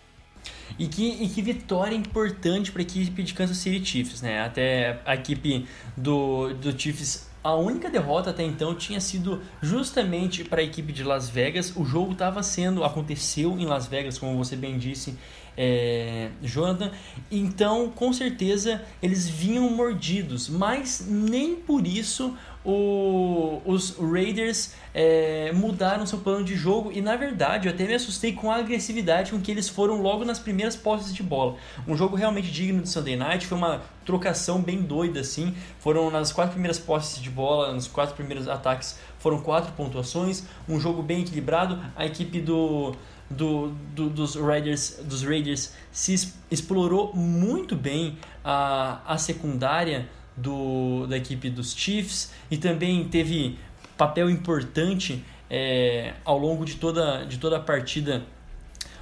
E 0.79 0.87
que, 0.87 1.25
e 1.25 1.29
que 1.31 1.41
vitória 1.41 1.97
importante 1.97 2.71
para 2.71 2.83
a 2.83 2.85
equipe 2.85 3.23
de 3.23 3.33
Kansas 3.33 3.57
City 3.57 3.85
Chiefs, 3.85 4.21
né? 4.21 4.43
Até 4.43 5.01
a 5.07 5.15
equipe 5.15 5.67
do, 5.97 6.53
do 6.53 6.79
Chiefs 6.79 7.28
a 7.49 7.55
única 7.55 7.89
derrota 7.89 8.29
até 8.29 8.43
então 8.43 8.75
tinha 8.75 9.01
sido 9.01 9.41
justamente 9.63 10.45
para 10.45 10.61
a 10.61 10.65
equipe 10.65 10.93
de 10.93 11.03
Las 11.03 11.31
Vegas. 11.31 11.75
O 11.75 11.83
jogo 11.83 12.13
estava 12.13 12.43
sendo, 12.43 12.85
aconteceu 12.85 13.59
em 13.59 13.65
Las 13.65 13.87
Vegas, 13.87 14.19
como 14.19 14.37
você 14.37 14.55
bem 14.55 14.77
disse, 14.77 15.17
é, 15.57 16.29
Jonathan. 16.43 16.91
Então, 17.31 17.91
com 17.91 18.13
certeza, 18.13 18.83
eles 19.03 19.27
vinham 19.27 19.71
mordidos, 19.71 20.47
mas 20.51 21.07
nem 21.09 21.57
por 21.57 21.87
isso 21.87 22.37
o, 22.69 23.63
os 23.65 23.97
Raiders 23.97 24.75
é, 24.93 25.51
mudaram 25.55 26.05
seu 26.05 26.19
plano 26.19 26.45
de 26.45 26.55
jogo 26.55 26.93
e 26.93 27.01
na 27.01 27.17
verdade 27.17 27.67
eu 27.67 27.73
até 27.73 27.87
me 27.87 27.95
assustei 27.95 28.35
com 28.35 28.51
a 28.51 28.57
agressividade 28.57 29.31
com 29.31 29.41
que 29.41 29.51
eles 29.51 29.71
foram 29.71 30.03
logo 30.03 30.23
nas 30.23 30.39
primeiras 30.39 30.77
posses 30.77 31.15
de 31.15 31.23
bola. 31.23 31.57
Um 31.87 31.97
jogo 31.97 32.15
realmente 32.15 32.51
digno 32.51 32.83
de 32.83 32.91
Sunday 32.91 33.17
Night, 33.17 33.47
foi 33.47 33.57
uma 33.57 33.81
trocação 34.05 34.61
bem 34.61 34.83
doida 34.83 35.21
assim. 35.21 35.55
Foram 35.79 36.11
nas 36.11 36.31
quatro 36.31 36.53
primeiras 36.53 36.79
posses 36.79 37.23
de 37.23 37.31
bola, 37.31 37.73
nos 37.73 37.89
quatro 37.89 38.15
primeiros 38.15 38.47
ataques, 38.47 38.99
foram 39.19 39.41
quatro 39.41 39.73
pontuações, 39.73 40.45
um 40.69 40.79
jogo 40.79 41.03
bem 41.03 41.23
equilibrado. 41.23 41.81
A 41.97 42.05
equipe 42.05 42.39
do 42.39 42.95
do, 43.31 43.69
do, 43.95 44.09
dos 44.09 44.37
Raiders, 44.37 45.01
dos 45.05 45.23
Raiders 45.23 45.75
se 45.93 46.33
explorou 46.51 47.15
muito 47.15 47.77
bem 47.77 48.19
a, 48.43 49.01
a 49.07 49.19
secundária 49.19 50.09
do, 50.41 51.07
da 51.07 51.17
equipe 51.17 51.51
dos 51.51 51.75
Chiefs 51.75 52.33
e 52.51 52.57
também 52.57 53.05
teve 53.05 53.59
papel 53.97 54.31
importante 54.31 55.25
é, 55.51 56.15
ao 56.25 56.39
longo 56.39 56.65
de 56.65 56.77
toda, 56.77 57.25
de 57.25 57.39
toda 57.39 57.57
a 57.57 57.61
partida. 57.61 58.23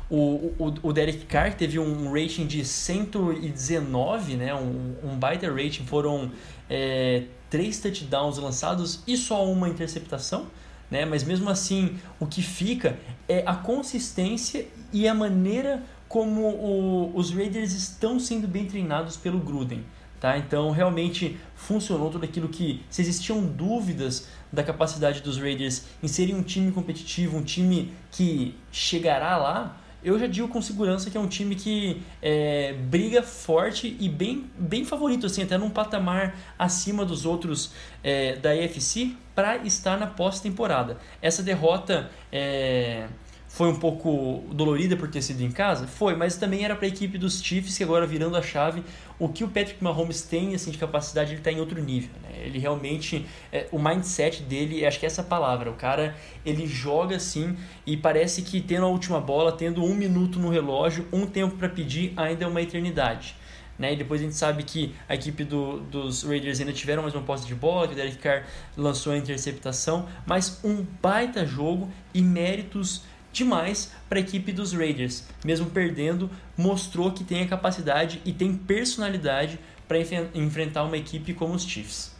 O, 0.08 0.52
o, 0.58 0.74
o 0.84 0.92
Derek 0.92 1.26
Carr 1.26 1.54
teve 1.54 1.78
um 1.78 2.12
rating 2.12 2.46
de 2.46 2.64
119, 2.64 4.36
né? 4.36 4.54
um, 4.54 4.94
um 5.02 5.18
baita 5.18 5.48
rating. 5.48 5.84
Foram 5.84 6.30
é, 6.70 7.24
três 7.50 7.80
touchdowns 7.80 8.38
lançados 8.38 9.02
e 9.06 9.16
só 9.16 9.44
uma 9.50 9.68
interceptação. 9.68 10.46
Né? 10.90 11.04
Mas 11.04 11.24
mesmo 11.24 11.50
assim, 11.50 11.98
o 12.20 12.26
que 12.26 12.40
fica 12.40 12.96
é 13.28 13.42
a 13.44 13.54
consistência 13.54 14.66
e 14.92 15.08
a 15.08 15.14
maneira 15.14 15.82
como 16.08 16.42
o, 16.42 17.12
os 17.16 17.32
Raiders 17.34 17.72
estão 17.72 18.20
sendo 18.20 18.46
bem 18.46 18.66
treinados 18.66 19.16
pelo 19.16 19.40
Gruden. 19.40 19.84
Tá? 20.20 20.38
Então 20.38 20.70
realmente 20.70 21.38
funcionou 21.54 22.10
tudo 22.10 22.24
aquilo 22.24 22.48
que, 22.48 22.82
se 22.88 23.02
existiam 23.02 23.44
dúvidas 23.44 24.28
da 24.50 24.62
capacidade 24.62 25.20
dos 25.20 25.38
Raiders 25.38 25.84
em 26.02 26.08
serem 26.08 26.34
um 26.34 26.42
time 26.42 26.72
competitivo, 26.72 27.36
um 27.36 27.42
time 27.42 27.92
que 28.10 28.54
chegará 28.72 29.36
lá, 29.36 29.76
eu 30.02 30.18
já 30.18 30.26
digo 30.26 30.46
com 30.46 30.62
segurança 30.62 31.10
que 31.10 31.16
é 31.16 31.20
um 31.20 31.26
time 31.26 31.54
que 31.54 32.00
é, 32.22 32.74
briga 32.74 33.22
forte 33.22 33.96
e 33.98 34.08
bem, 34.08 34.48
bem 34.56 34.84
favorito, 34.84 35.26
assim, 35.26 35.42
até 35.42 35.58
num 35.58 35.68
patamar 35.68 36.38
acima 36.58 37.04
dos 37.04 37.26
outros 37.26 37.72
é, 38.04 38.36
da 38.36 38.54
EFC 38.54 39.16
para 39.34 39.56
estar 39.58 39.98
na 39.98 40.06
pós-temporada. 40.06 40.96
Essa 41.20 41.42
derrota 41.42 42.08
é, 42.30 43.08
foi 43.48 43.68
um 43.68 43.76
pouco 43.76 44.44
dolorida 44.52 44.96
por 44.96 45.08
ter 45.08 45.22
sido 45.22 45.40
em 45.40 45.50
casa? 45.50 45.86
Foi, 45.86 46.14
mas 46.14 46.36
também 46.36 46.64
era 46.64 46.76
para 46.76 46.84
a 46.84 46.88
equipe 46.88 47.16
dos 47.16 47.42
Chiefs 47.42 47.76
que 47.76 47.82
agora 47.82 48.06
virando 48.06 48.36
a 48.36 48.42
chave, 48.42 48.84
o 49.18 49.28
que 49.28 49.44
o 49.44 49.48
Patrick 49.48 49.82
Mahomes 49.82 50.22
tem 50.22 50.54
assim 50.54 50.70
de 50.70 50.78
capacidade, 50.78 51.30
ele 51.30 51.38
está 51.38 51.50
em 51.50 51.60
outro 51.60 51.82
nível. 51.82 52.10
Né? 52.22 52.44
Ele 52.44 52.58
realmente, 52.58 53.26
é, 53.52 53.66
o 53.72 53.78
mindset 53.78 54.42
dele, 54.42 54.84
acho 54.84 54.98
que 54.98 55.06
é 55.06 55.08
essa 55.08 55.22
palavra, 55.22 55.70
o 55.70 55.74
cara 55.74 56.14
ele 56.44 56.66
joga 56.66 57.16
assim 57.16 57.56
e 57.86 57.96
parece 57.96 58.42
que 58.42 58.60
tendo 58.60 58.84
a 58.84 58.88
última 58.88 59.20
bola, 59.20 59.52
tendo 59.52 59.82
um 59.84 59.94
minuto 59.94 60.38
no 60.38 60.50
relógio, 60.50 61.06
um 61.12 61.26
tempo 61.26 61.56
para 61.56 61.68
pedir 61.68 62.12
ainda 62.16 62.44
é 62.44 62.48
uma 62.48 62.60
eternidade. 62.60 63.34
Né? 63.78 63.92
E 63.92 63.96
depois 63.96 64.20
a 64.20 64.24
gente 64.24 64.36
sabe 64.36 64.62
que 64.62 64.94
a 65.08 65.14
equipe 65.14 65.44
do, 65.44 65.80
dos 65.80 66.22
Raiders 66.22 66.60
ainda 66.60 66.72
tiveram 66.72 67.02
mais 67.02 67.14
uma 67.14 67.22
posse 67.22 67.46
de 67.46 67.54
bola, 67.54 67.86
que 67.86 67.92
o 67.92 67.96
Derek 67.96 68.16
Carr 68.18 68.44
lançou 68.76 69.12
a 69.12 69.16
interceptação, 69.16 70.08
mas 70.24 70.60
um 70.64 70.84
baita 71.02 71.44
jogo 71.44 71.90
e 72.14 72.22
méritos 72.22 73.02
demais 73.36 73.92
para 74.08 74.18
a 74.18 74.22
equipe 74.22 74.50
dos 74.50 74.72
Raiders. 74.72 75.24
Mesmo 75.44 75.70
perdendo, 75.70 76.30
mostrou 76.56 77.12
que 77.12 77.22
tem 77.22 77.42
a 77.42 77.48
capacidade 77.48 78.20
e 78.24 78.32
tem 78.32 78.56
personalidade 78.56 79.60
para 79.86 79.98
enf 79.98 80.12
enfrentar 80.34 80.84
uma 80.84 80.96
equipe 80.96 81.34
como 81.34 81.54
os 81.54 81.64
Chiefs. 81.64 82.12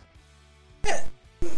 É, 0.85 1.05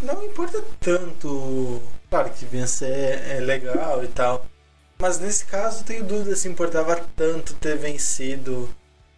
não 0.02 0.24
importa 0.24 0.62
tanto. 0.80 1.82
Claro 2.08 2.30
que 2.30 2.46
vencer 2.46 3.20
é 3.28 3.40
legal 3.40 4.02
e 4.02 4.08
tal. 4.08 4.46
Mas 4.98 5.18
nesse 5.18 5.44
caso 5.44 5.84
tenho 5.84 6.04
dúvida 6.04 6.34
se 6.34 6.48
importava 6.48 6.96
tanto 7.14 7.54
ter 7.54 7.76
vencido 7.76 8.68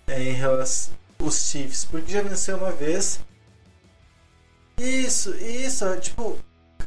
é, 0.06 0.22
em 0.22 0.32
relação 0.32 0.92
aos 1.18 1.50
Chiefs, 1.50 1.84
porque 1.84 2.12
já 2.12 2.22
venceu 2.22 2.56
uma 2.56 2.72
vez. 2.72 3.20
Isso, 4.78 5.34
isso, 5.36 5.84
tipo, 6.00 6.38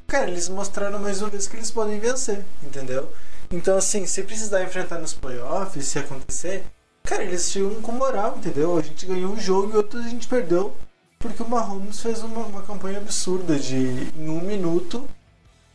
cara, 0.08 0.30
eles 0.30 0.50
mostraram 0.50 1.00
mais 1.00 1.22
uma 1.22 1.30
vez 1.30 1.48
que 1.48 1.56
eles 1.56 1.72
podem 1.72 2.00
vencer, 2.00 2.44
entendeu? 2.64 3.12
Então, 3.54 3.78
assim, 3.78 4.08
se 4.08 4.24
precisar 4.24 4.64
enfrentar 4.64 4.98
nos 4.98 5.14
playoffs, 5.14 5.86
se 5.86 6.00
acontecer, 6.00 6.64
cara, 7.04 7.24
eles 7.24 7.52
chegam 7.52 7.80
com 7.84 7.92
moral, 7.92 8.36
entendeu? 8.36 8.76
A 8.76 8.82
gente 8.82 9.06
ganhou 9.06 9.32
um 9.32 9.40
jogo 9.40 9.74
e 9.74 9.78
outro 9.78 10.00
a 10.00 10.10
gente 10.10 10.28
perdeu 10.28 10.76
porque 11.20 11.44
o 11.44 11.48
Mahomes 11.48 12.02
fez 12.02 12.24
uma, 12.24 12.42
uma 12.48 12.64
campanha 12.64 12.98
absurda 12.98 13.58
de, 13.58 13.78
em 14.18 14.28
um 14.28 14.42
minuto, 14.42 15.08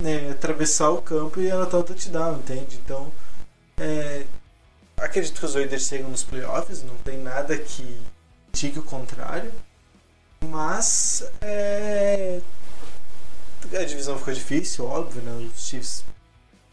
né, 0.00 0.28
atravessar 0.32 0.90
o 0.90 1.00
campo 1.00 1.40
e 1.40 1.52
anotar 1.52 1.78
o 1.78 1.84
touchdown, 1.84 2.38
entende? 2.38 2.80
Então, 2.84 3.12
é, 3.76 4.26
acredito 4.96 5.38
que 5.38 5.46
os 5.46 5.54
Raiders 5.54 5.86
chegam 5.86 6.10
nos 6.10 6.24
playoffs, 6.24 6.82
não 6.82 6.96
tem 6.96 7.16
nada 7.16 7.56
que 7.56 7.96
diga 8.52 8.80
o 8.80 8.82
contrário, 8.82 9.52
mas 10.44 11.22
é, 11.40 12.40
a 13.72 13.84
divisão 13.84 14.18
ficou 14.18 14.34
difícil, 14.34 14.84
óbvio, 14.84 15.22
né? 15.22 15.48
Os 15.54 15.64
Chiefs 15.64 16.04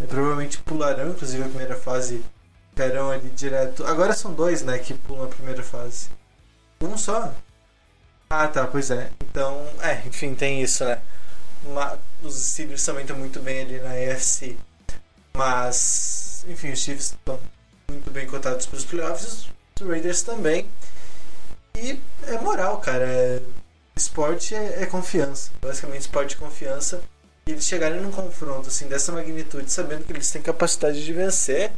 provavelmente 0.04 0.60
pularão, 0.60 1.10
inclusive, 1.10 1.44
a 1.44 1.48
primeira 1.48 1.76
fase. 1.76 2.24
Ficarão 2.70 3.10
ali 3.10 3.30
direto. 3.30 3.86
Agora 3.86 4.14
são 4.14 4.34
dois, 4.34 4.62
né, 4.62 4.78
que 4.78 4.94
pulam 4.94 5.26
a 5.26 5.30
primeira 5.30 5.64
fase. 5.64 6.10
Um 6.82 6.98
só? 6.98 7.34
Ah, 8.30 8.48
tá, 8.48 8.68
pois 8.68 8.92
é. 8.92 9.12
Então, 9.24 9.66
é, 9.82 10.06
enfim, 10.06 10.36
tem 10.36 10.62
isso, 10.62 10.84
né? 10.84 11.02
Uma, 11.64 11.98
os 12.22 12.36
Steelers 12.36 12.84
também 12.84 13.04
estão 13.04 13.18
muito 13.18 13.40
bem 13.40 13.62
ali 13.62 13.80
na 13.80 13.92
AFC. 13.92 14.58
Mas, 15.34 16.46
enfim, 16.48 16.72
os 16.72 16.80
Chiefs 16.80 17.08
estão 17.08 17.40
muito 17.90 18.10
bem 18.12 18.28
cotados 18.28 18.66
para 18.66 18.78
os 18.78 18.86
playoffs. 18.86 19.48
Os 19.80 19.88
Raiders 19.88 20.22
também. 20.22 20.70
E 21.76 22.00
é 22.28 22.38
moral, 22.40 22.80
cara. 22.80 23.06
É, 23.06 23.42
esporte 23.96 24.56
é, 24.56 24.84
é 24.84 24.86
confiança. 24.86 25.52
Basicamente, 25.62 26.02
esporte 26.02 26.36
é 26.36 26.40
confiança. 26.40 27.02
E 27.48 27.52
eles 27.52 27.68
chegarem 27.68 28.02
num 28.02 28.10
confronto 28.10 28.70
assim 28.70 28.88
dessa 28.88 29.12
magnitude, 29.12 29.72
sabendo 29.72 30.04
que 30.04 30.12
eles 30.12 30.32
têm 30.32 30.42
capacidade 30.42 31.06
de 31.06 31.14
vencer, 31.14 31.72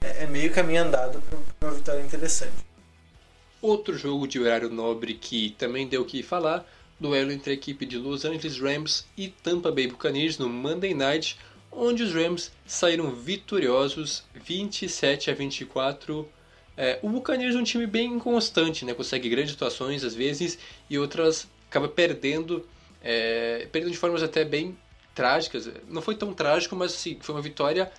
é, 0.00 0.22
é 0.22 0.26
meio 0.28 0.52
caminho 0.52 0.82
andado 0.82 1.20
para 1.58 1.68
uma 1.68 1.74
vitória 1.74 2.00
interessante. 2.00 2.54
Outro 3.60 3.98
jogo 3.98 4.28
de 4.28 4.38
horário 4.38 4.70
nobre 4.70 5.14
que 5.14 5.50
também 5.58 5.88
deu 5.88 6.02
o 6.02 6.04
que 6.04 6.22
falar, 6.22 6.64
duelo 7.00 7.32
entre 7.32 7.50
a 7.50 7.54
equipe 7.54 7.84
de 7.84 7.98
Los 7.98 8.24
Angeles 8.24 8.60
Rams 8.60 9.04
e 9.16 9.30
Tampa 9.30 9.72
Bay 9.72 9.88
Buccaneers 9.88 10.38
no 10.38 10.48
Monday 10.48 10.94
Night, 10.94 11.40
onde 11.72 12.04
os 12.04 12.14
Rams 12.14 12.52
saíram 12.64 13.10
vitoriosos 13.16 14.22
27 14.32 15.28
a 15.28 15.34
24. 15.34 16.28
É, 16.76 17.00
o 17.02 17.08
Buccaneers 17.08 17.56
é 17.56 17.58
um 17.58 17.64
time 17.64 17.88
bem 17.88 18.12
inconstante, 18.12 18.84
né? 18.84 18.94
consegue 18.94 19.28
grandes 19.28 19.54
atuações 19.54 20.04
às 20.04 20.14
vezes 20.14 20.56
e 20.88 20.96
outras 20.96 21.48
acaba 21.68 21.88
perdendo, 21.88 22.64
é, 23.02 23.66
perdendo 23.72 23.90
de 23.90 23.98
formas 23.98 24.22
até 24.22 24.44
bem 24.44 24.78
trágicas. 25.14 25.70
Não 25.88 26.02
foi 26.02 26.14
tão 26.14 26.32
trágico, 26.32 26.74
mas 26.74 26.94
assim, 26.94 27.16
foi 27.20 27.34
uma 27.34 27.42
vitória 27.42 27.90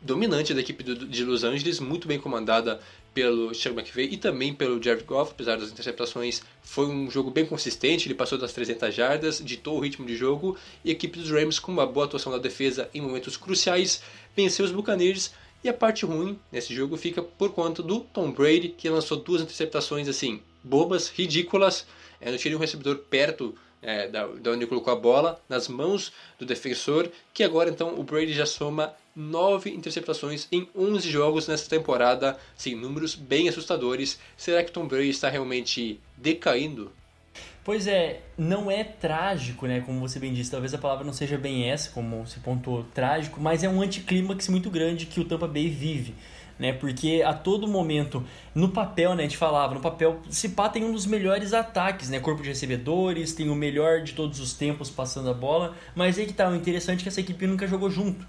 dominante 0.00 0.52
da 0.52 0.60
equipe 0.60 0.84
de 0.84 1.24
Los 1.24 1.44
Angeles, 1.44 1.80
muito 1.80 2.06
bem 2.06 2.20
comandada 2.20 2.78
pelo 3.14 3.54
Sean 3.54 3.72
McVay 3.72 4.08
e 4.12 4.16
também 4.16 4.52
pelo 4.52 4.82
Jared 4.82 5.04
Goff, 5.04 5.32
apesar 5.32 5.56
das 5.56 5.70
interceptações, 5.70 6.42
foi 6.62 6.86
um 6.86 7.08
jogo 7.10 7.30
bem 7.30 7.46
consistente, 7.46 8.06
ele 8.06 8.14
passou 8.14 8.36
das 8.36 8.52
300 8.52 8.92
jardas, 8.92 9.40
ditou 9.42 9.78
o 9.78 9.80
ritmo 9.80 10.04
de 10.04 10.16
jogo 10.16 10.58
e 10.84 10.90
a 10.90 10.92
equipe 10.92 11.18
dos 11.18 11.30
Rams 11.30 11.60
com 11.60 11.72
uma 11.72 11.86
boa 11.86 12.06
atuação 12.06 12.32
da 12.32 12.38
defesa 12.38 12.90
em 12.92 13.00
momentos 13.00 13.36
cruciais 13.36 14.02
venceu 14.36 14.64
os 14.64 14.72
Buccaneers 14.72 15.32
e 15.62 15.68
a 15.68 15.72
parte 15.72 16.04
ruim 16.04 16.38
nesse 16.52 16.74
jogo 16.74 16.96
fica 16.96 17.22
por 17.22 17.52
conta 17.52 17.82
do 17.82 18.00
Tom 18.00 18.32
Brady, 18.32 18.70
que 18.70 18.88
lançou 18.90 19.16
duas 19.16 19.40
interceptações 19.40 20.08
assim, 20.08 20.42
bobas, 20.62 21.08
ridículas, 21.08 21.86
é, 22.20 22.30
não 22.30 22.36
tinha 22.36 22.56
um 22.56 22.60
recebedor 22.60 22.96
perto 22.98 23.54
é, 23.84 24.08
da, 24.08 24.26
da 24.26 24.50
onde 24.50 24.66
colocou 24.66 24.92
a 24.92 24.96
bola 24.96 25.40
nas 25.48 25.68
mãos 25.68 26.12
do 26.38 26.46
defensor, 26.46 27.08
que 27.32 27.44
agora 27.44 27.70
então 27.70 27.98
o 27.98 28.02
Brady 28.02 28.32
já 28.32 28.46
soma 28.46 28.94
9 29.14 29.70
interceptações 29.70 30.48
em 30.50 30.68
11 30.76 31.08
jogos 31.08 31.46
nessa 31.46 31.68
temporada, 31.68 32.36
sim, 32.56 32.74
números 32.74 33.14
bem 33.14 33.48
assustadores. 33.48 34.18
Será 34.36 34.64
que 34.64 34.72
Tom 34.72 34.86
Brady 34.86 35.10
está 35.10 35.28
realmente 35.28 36.00
decaindo? 36.16 36.90
Pois 37.62 37.86
é, 37.86 38.20
não 38.36 38.70
é 38.70 38.84
trágico, 38.84 39.66
né? 39.66 39.80
Como 39.80 40.00
você 40.00 40.18
bem 40.18 40.34
disse, 40.34 40.50
talvez 40.50 40.74
a 40.74 40.78
palavra 40.78 41.04
não 41.04 41.14
seja 41.14 41.38
bem 41.38 41.70
essa, 41.70 41.90
como 41.90 42.26
se 42.26 42.38
pontuou 42.40 42.84
trágico, 42.92 43.40
mas 43.40 43.64
é 43.64 43.68
um 43.68 43.80
anticlímax 43.80 44.48
muito 44.48 44.68
grande 44.70 45.06
que 45.06 45.18
o 45.18 45.24
Tampa 45.24 45.46
Bay 45.46 45.68
vive 45.68 46.14
né? 46.58 46.72
Porque 46.72 47.22
a 47.24 47.32
todo 47.32 47.66
momento, 47.66 48.24
no 48.54 48.68
papel, 48.68 49.14
né, 49.14 49.22
a 49.22 49.26
gente 49.26 49.36
falava, 49.36 49.74
no 49.74 49.80
papel, 49.80 50.20
se 50.30 50.50
pá 50.50 50.68
tem 50.68 50.84
um 50.84 50.92
dos 50.92 51.06
melhores 51.06 51.52
ataques, 51.52 52.08
né? 52.08 52.20
Corpo 52.20 52.42
de 52.42 52.48
recebedores, 52.48 53.32
tem 53.32 53.50
o 53.50 53.54
melhor 53.54 54.02
de 54.02 54.12
todos 54.12 54.40
os 54.40 54.54
tempos 54.54 54.90
passando 54.90 55.30
a 55.30 55.34
bola, 55.34 55.74
mas 55.94 56.18
aí 56.18 56.26
que 56.26 56.32
tá, 56.32 56.48
o 56.48 56.54
interessante 56.54 57.00
é 57.00 57.02
que 57.02 57.08
essa 57.08 57.20
equipe 57.20 57.46
nunca 57.46 57.66
jogou 57.66 57.90
junto. 57.90 58.26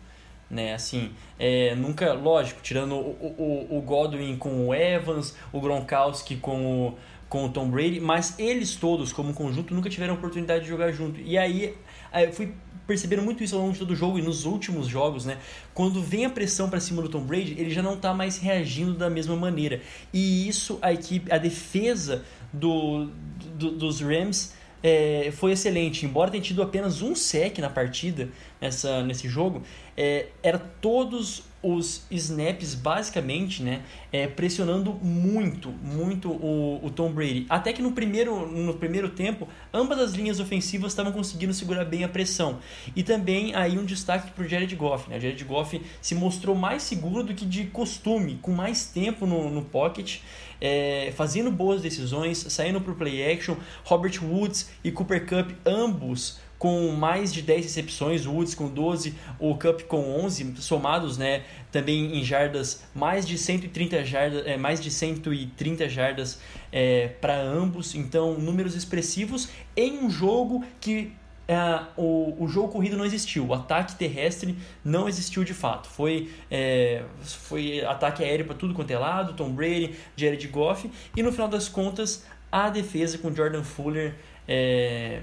Né, 0.48 0.76
assim, 0.76 1.12
é, 1.40 1.74
nunca, 1.74 2.14
lógico, 2.14 2.62
tirando 2.62 2.94
o, 2.94 3.68
o, 3.72 3.78
o 3.78 3.82
Godwin 3.82 4.38
com 4.38 4.68
o 4.68 4.76
Evans, 4.76 5.36
o 5.52 5.60
Gronkowski 5.60 6.36
com 6.36 6.90
o, 6.90 6.98
com 7.30 7.46
o 7.46 7.50
Tom 7.50 7.70
Brady, 7.70 8.00
mas 8.00 8.38
eles 8.38 8.76
todos, 8.76 9.12
como 9.12 9.34
conjunto, 9.34 9.74
nunca 9.74 9.90
tiveram 9.90 10.14
oportunidade 10.14 10.64
de 10.64 10.70
jogar 10.70 10.92
junto. 10.92 11.20
E 11.20 11.38
aí 11.38 11.76
eu 12.14 12.32
fui 12.32 12.54
percebendo 12.88 13.24
muito 13.24 13.44
isso 13.44 13.56
ao 13.56 13.62
longo 13.62 13.74
de 13.74 13.80
todo 13.80 13.92
o 13.92 13.96
jogo 13.96 14.20
e 14.20 14.22
nos 14.22 14.46
últimos 14.46 14.88
jogos, 14.88 15.26
né? 15.26 15.38
Quando 15.74 16.02
vem 16.02 16.26
a 16.26 16.30
pressão 16.30 16.70
para 16.70 16.80
cima 16.80 17.02
do 17.02 17.10
Tom 17.10 17.22
Brady, 17.22 17.56
ele 17.58 17.72
já 17.72 17.82
não 17.82 17.98
tá 17.98 18.14
mais 18.14 18.38
reagindo 18.38 18.94
da 18.94 19.10
mesma 19.10 19.36
maneira. 19.36 19.82
E 20.14 20.48
isso 20.48 20.78
a 20.82 20.94
equipe, 20.94 21.32
a 21.32 21.38
defesa 21.38 22.24
do, 22.54 23.10
do 23.56 23.72
dos 23.72 24.02
Rams 24.02 24.54
é, 24.84 25.32
foi 25.32 25.54
excelente. 25.54 26.06
Embora 26.06 26.30
tenha 26.30 26.44
tido 26.44 26.62
apenas 26.62 27.02
um 27.02 27.16
sec 27.16 27.58
na 27.58 27.70
partida, 27.70 28.30
nessa, 28.62 29.04
nesse 29.04 29.28
jogo, 29.28 29.64
é, 29.98 30.28
era 30.44 30.60
todos 30.60 31.44
os 31.66 32.04
snaps 32.12 32.76
basicamente, 32.76 33.64
né, 33.64 33.82
é, 34.12 34.28
pressionando 34.28 34.94
muito, 34.94 35.70
muito 35.70 36.30
o, 36.30 36.80
o, 36.84 36.92
Tom 36.92 37.12
Brady. 37.12 37.48
Até 37.50 37.74
que 37.74 37.82
no 37.82 37.92
primeiro, 37.92 38.48
no 38.48 38.76
primeiro 38.76 39.10
tempo, 39.10 39.48
ambas 39.74 39.98
as 39.98 40.14
linhas 40.14 40.40
ofensivas 40.40 40.92
estavam 40.92 41.12
conseguindo 41.12 41.54
segurar 41.56 41.84
bem 41.84 42.04
a 42.04 42.08
pressão. 42.08 42.60
E 42.96 43.02
também 43.02 43.56
aí 43.56 43.80
um 43.80 43.84
destaque 43.84 44.30
para 44.30 44.46
o 44.46 44.48
Jared 44.48 44.76
Goff. 44.76 45.10
Né? 45.10 45.20
Jared 45.20 45.44
Goff 45.44 45.82
se 46.00 46.14
mostrou 46.14 46.56
mais 46.56 46.84
seguro 46.84 47.24
do 47.24 47.34
que 47.34 47.46
de 47.46 47.66
costume, 47.66 48.38
com 48.44 48.52
mais 48.52 48.86
tempo 48.86 49.26
no, 49.26 49.50
no 49.50 49.64
pocket, 49.64 50.20
é, 50.62 51.12
fazendo 51.16 51.52
boas 51.52 51.82
decisões, 51.82 52.38
saindo 52.50 52.80
para 52.80 52.92
o 52.92 52.96
play 52.96 53.32
action. 53.34 53.56
Robert 53.84 54.24
Woods 54.24 54.70
e 54.84 54.92
Cooper 54.92 55.26
Cup, 55.26 55.52
ambos 55.66 56.40
com 56.66 56.90
mais 56.94 57.32
de 57.32 57.44
10 57.44 57.64
recepções, 57.64 58.26
o 58.26 58.32
Woods 58.34 58.56
com 58.56 58.68
12, 58.68 59.14
o 59.38 59.54
Cup 59.54 59.84
com 59.84 60.20
11, 60.24 60.56
somados, 60.58 61.16
né, 61.16 61.44
também 61.72 62.18
em 62.18 62.24
jardas, 62.24 62.84
mais 62.92 63.28
de 63.28 63.38
130 63.38 64.04
jardas, 64.04 64.48
é, 64.48 64.58
mais 64.58 64.82
de 64.82 64.90
130 64.90 65.88
jardas 65.88 66.42
é, 66.72 67.10
para 67.22 67.40
ambos, 67.40 67.94
então 67.94 68.34
números 68.40 68.74
expressivos 68.74 69.50
em 69.78 70.00
um 70.00 70.10
jogo 70.10 70.66
que 70.82 71.12
é, 71.48 71.82
o, 71.96 72.36
o 72.44 72.48
jogo 72.48 72.70
corrido 72.70 72.98
não 72.98 73.06
existiu, 73.06 73.46
o 73.46 73.54
ataque 73.54 73.94
terrestre 73.94 74.58
não 74.84 75.08
existiu 75.08 75.44
de 75.44 75.54
fato. 75.54 75.88
Foi, 75.88 76.32
é, 76.50 77.04
foi 77.22 77.86
ataque 77.86 78.24
aéreo 78.24 78.48
para 78.48 78.56
tudo 78.56 78.74
quanto 78.74 78.90
é 78.90 78.98
lado, 78.98 79.34
Tom 79.34 79.52
Brady, 79.52 79.94
Jared 80.16 80.48
Goff, 80.48 80.90
e 81.16 81.22
no 81.22 81.32
final 81.32 81.48
das 81.48 81.70
contas, 81.70 82.26
a 82.52 82.72
defesa 82.72 83.20
com 83.20 83.32
Jordan 83.32 83.62
Fuller 83.62 84.16
é, 84.48 85.22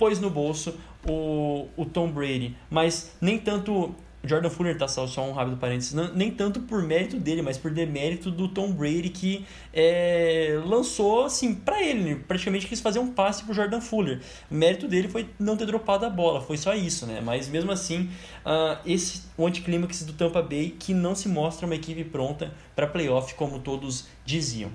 pôs 0.00 0.18
no 0.18 0.30
bolso 0.30 0.74
o, 1.06 1.68
o 1.76 1.84
Tom 1.84 2.10
Brady. 2.10 2.56
Mas 2.70 3.12
nem 3.20 3.38
tanto. 3.38 3.94
Jordan 4.22 4.50
Fuller, 4.50 4.76
tá 4.76 4.86
só, 4.86 5.06
só 5.06 5.26
um 5.26 5.32
rápido 5.32 5.56
parênteses, 5.56 5.94
não, 5.94 6.12
nem 6.12 6.30
tanto 6.30 6.60
por 6.60 6.82
mérito 6.82 7.16
dele, 7.16 7.40
mas 7.40 7.56
por 7.56 7.70
demérito 7.70 8.30
do 8.30 8.48
Tom 8.48 8.70
Brady 8.70 9.08
que 9.08 9.46
é, 9.72 10.60
lançou 10.62 11.24
assim 11.24 11.54
para 11.54 11.82
ele, 11.82 12.16
praticamente 12.16 12.66
quis 12.66 12.82
fazer 12.82 12.98
um 12.98 13.14
passe 13.14 13.42
pro 13.42 13.54
Jordan 13.54 13.80
Fuller. 13.80 14.20
O 14.50 14.54
mérito 14.54 14.86
dele 14.86 15.08
foi 15.08 15.30
não 15.38 15.56
ter 15.56 15.64
dropado 15.64 16.04
a 16.04 16.10
bola, 16.10 16.42
foi 16.42 16.58
só 16.58 16.74
isso, 16.74 17.06
né? 17.06 17.22
Mas 17.24 17.48
mesmo 17.48 17.72
assim, 17.72 18.10
uh, 18.44 18.76
esse 18.84 19.22
o 19.38 19.46
anticlímax 19.46 20.02
do 20.02 20.12
Tampa 20.12 20.42
Bay 20.42 20.76
que 20.78 20.92
não 20.92 21.14
se 21.14 21.26
mostra 21.26 21.64
uma 21.64 21.74
equipe 21.74 22.04
pronta 22.04 22.52
para 22.76 22.86
playoff 22.86 23.32
como 23.36 23.58
todos 23.58 24.06
diziam 24.26 24.70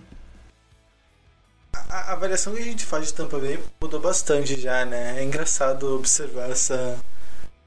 a 1.90 2.14
avaliação 2.14 2.54
que 2.54 2.62
a 2.62 2.66
gente 2.66 2.86
faz 2.86 3.08
de 3.08 3.14
Tampa 3.14 3.40
Bay 3.40 3.60
mudou 3.82 4.00
bastante 4.00 4.60
já, 4.60 4.86
né? 4.86 5.20
É 5.20 5.24
engraçado 5.24 5.96
observar 5.96 6.50
essa, 6.50 6.98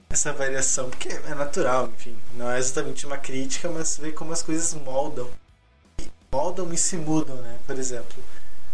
essa 0.09 0.33
variação, 0.33 0.91
porque 0.91 1.09
é 1.09 1.35
natural, 1.35 1.89
enfim. 1.89 2.17
Não 2.35 2.51
é 2.51 2.59
exatamente 2.59 3.07
uma 3.07 3.19
crítica, 3.19 3.69
mas 3.69 3.99
ver 3.99 4.13
como 4.13 4.33
as 4.33 4.43
coisas 4.43 4.75
moldam. 4.75 5.29
Moldam 6.31 6.73
e 6.73 6.77
se 6.77 6.97
mudam, 6.97 7.37
né? 7.37 7.59
Por 7.67 7.79
exemplo, 7.79 8.23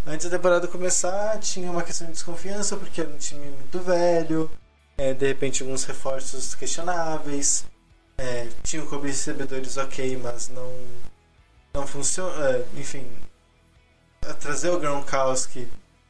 antes 0.06 0.28
da 0.28 0.36
temporada 0.36 0.68
começar, 0.68 1.38
tinha 1.38 1.70
uma 1.70 1.82
questão 1.82 2.06
de 2.06 2.12
desconfiança, 2.14 2.76
porque 2.76 3.00
era 3.00 3.10
um 3.10 3.18
time 3.18 3.46
muito 3.48 3.78
velho, 3.80 4.50
é, 4.96 5.12
de 5.14 5.26
repente 5.26 5.62
alguns 5.62 5.84
reforços 5.84 6.54
questionáveis, 6.54 7.64
é, 8.16 8.48
tinha 8.62 8.82
o 8.82 8.86
clube 8.86 9.08
recebedores 9.08 9.76
ok, 9.76 10.16
mas 10.22 10.48
não, 10.48 10.72
não 11.72 11.86
funciona, 11.86 12.48
é, 12.48 12.64
enfim, 12.76 13.06
trazer 14.32 14.70
o 14.70 14.78
Gronkowski 14.78 15.68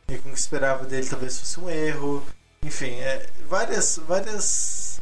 e 0.09 0.19
com 0.19 0.29
o 0.29 0.33
que 0.33 0.39
esperava 0.39 0.85
dele 0.85 1.07
talvez 1.07 1.39
fosse 1.39 1.59
um 1.59 1.69
erro. 1.69 2.23
Enfim, 2.63 2.95
é, 3.01 3.27
várias, 3.49 3.99
várias, 4.07 5.01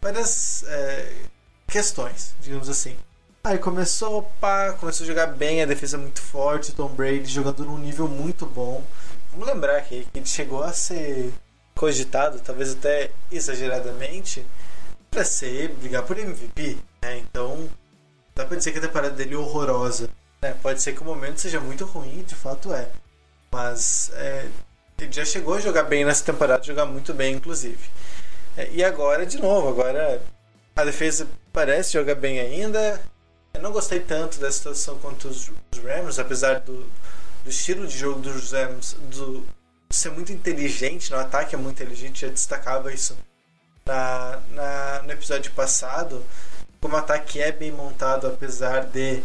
várias 0.00 0.64
é, 0.66 1.12
questões, 1.66 2.34
digamos 2.40 2.68
assim. 2.68 2.96
Aí 3.44 3.58
começou, 3.58 4.22
pá, 4.40 4.72
começou 4.74 5.02
a 5.04 5.06
jogar 5.06 5.26
bem, 5.26 5.62
a 5.62 5.66
defesa 5.66 5.98
muito 5.98 6.22
forte, 6.22 6.72
Tom 6.72 6.88
Brady 6.88 7.26
jogando 7.26 7.64
num 7.64 7.76
nível 7.76 8.06
muito 8.06 8.46
bom. 8.46 8.84
Vamos 9.32 9.48
lembrar 9.48 9.80
que 9.82 10.06
ele 10.14 10.26
chegou 10.26 10.62
a 10.62 10.72
ser 10.72 11.32
cogitado, 11.74 12.38
talvez 12.38 12.72
até 12.72 13.10
exageradamente, 13.30 14.46
para 15.10 15.24
ser 15.24 15.70
brigar 15.70 16.04
por 16.04 16.18
MVP. 16.18 16.78
Né? 17.02 17.18
Então, 17.18 17.68
dá 18.34 18.44
pra 18.44 18.56
dizer 18.56 18.72
que 18.72 18.78
a 18.78 18.82
temporada 18.82 19.14
dele 19.14 19.34
é 19.34 19.38
horrorosa. 19.38 20.08
É, 20.42 20.52
pode 20.54 20.82
ser 20.82 20.92
que 20.92 21.02
o 21.02 21.04
momento 21.04 21.40
seja 21.40 21.60
muito 21.60 21.84
ruim, 21.84 22.24
de 22.24 22.34
fato 22.34 22.74
é. 22.74 22.90
Mas 23.50 24.10
é, 24.14 24.48
ele 24.98 25.12
já 25.12 25.24
chegou 25.24 25.54
a 25.54 25.60
jogar 25.60 25.84
bem 25.84 26.04
nessa 26.04 26.24
temporada, 26.24 26.64
jogar 26.64 26.84
muito 26.84 27.14
bem, 27.14 27.36
inclusive. 27.36 27.88
É, 28.56 28.68
e 28.72 28.82
agora, 28.82 29.24
de 29.24 29.40
novo, 29.40 29.68
agora 29.68 30.20
a 30.74 30.84
defesa 30.84 31.28
parece 31.52 31.92
jogar 31.92 32.16
bem 32.16 32.40
ainda. 32.40 33.00
Eu 33.54 33.62
não 33.62 33.70
gostei 33.70 34.00
tanto 34.00 34.40
da 34.40 34.50
situação 34.50 34.98
contra 34.98 35.28
os, 35.28 35.48
os 35.48 35.78
Rams, 35.78 36.18
apesar 36.18 36.58
do, 36.60 36.90
do, 37.44 37.50
estilo 37.50 37.86
de 37.86 37.96
jogo 37.96 38.20
dos 38.20 38.50
Rams 38.50 38.94
do, 38.94 39.46
ser 39.90 40.10
muito 40.10 40.32
inteligente 40.32 41.10
no 41.10 41.18
ataque, 41.18 41.54
é 41.54 41.58
muito 41.58 41.80
inteligente, 41.80 42.22
já 42.22 42.28
destacava 42.28 42.92
isso 42.92 43.16
na, 43.86 44.40
na, 44.50 45.02
no 45.04 45.12
episódio 45.12 45.52
passado. 45.52 46.24
Como 46.80 46.96
o 46.96 46.98
ataque 46.98 47.40
é 47.40 47.52
bem 47.52 47.70
montado, 47.70 48.26
apesar 48.26 48.86
de 48.86 49.22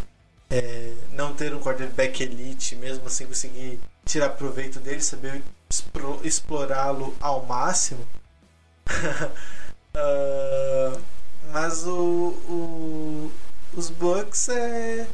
é, 0.50 0.94
não 1.12 1.34
ter 1.34 1.54
um 1.54 1.60
quarterback 1.60 2.22
elite, 2.22 2.76
mesmo 2.76 3.06
assim 3.06 3.26
conseguir 3.26 3.80
tirar 4.04 4.30
proveito 4.30 4.80
dele, 4.80 5.00
saber 5.00 5.42
explorá-lo 6.22 7.14
ao 7.20 7.44
máximo. 7.44 8.06
uh, 9.94 11.00
mas 11.52 11.86
o, 11.86 12.30
o, 12.48 13.32
os 13.74 13.90
Bucks 13.90 14.48
é. 14.48 15.06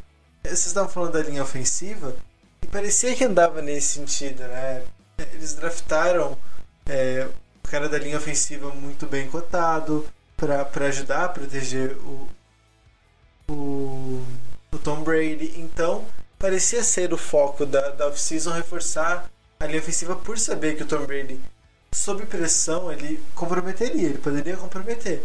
Vocês 0.42 0.66
estavam 0.66 0.90
falando 0.90 1.12
da 1.12 1.22
linha 1.22 1.42
ofensiva 1.42 2.14
e 2.62 2.66
parecia 2.66 3.16
que 3.16 3.24
andava 3.24 3.62
nesse 3.62 3.94
sentido, 3.94 4.42
né? 4.42 4.84
Eles 5.32 5.54
draftaram 5.54 6.36
é, 6.84 7.26
o 7.64 7.68
cara 7.68 7.88
da 7.88 7.98
linha 7.98 8.18
ofensiva 8.18 8.68
muito 8.70 9.06
bem 9.06 9.26
cotado 9.28 10.06
para 10.36 10.86
ajudar 10.86 11.24
a 11.24 11.28
proteger 11.30 11.96
o 11.96 12.28
o 13.48 14.24
Tom 14.84 15.02
Brady. 15.02 15.54
Então, 15.56 16.04
parecia 16.38 16.84
ser 16.84 17.12
o 17.12 17.16
foco 17.16 17.64
da, 17.64 17.88
da 17.88 18.06
off-season 18.08 18.52
reforçar 18.52 19.28
a 19.58 19.66
linha 19.66 19.80
ofensiva 19.80 20.14
por 20.14 20.38
saber 20.38 20.76
que 20.76 20.82
o 20.82 20.86
Tom 20.86 21.06
Brady, 21.06 21.40
sob 21.92 22.24
pressão, 22.26 22.92
ele 22.92 23.18
comprometeria, 23.34 24.08
ele 24.08 24.18
poderia 24.18 24.56
comprometer. 24.56 25.24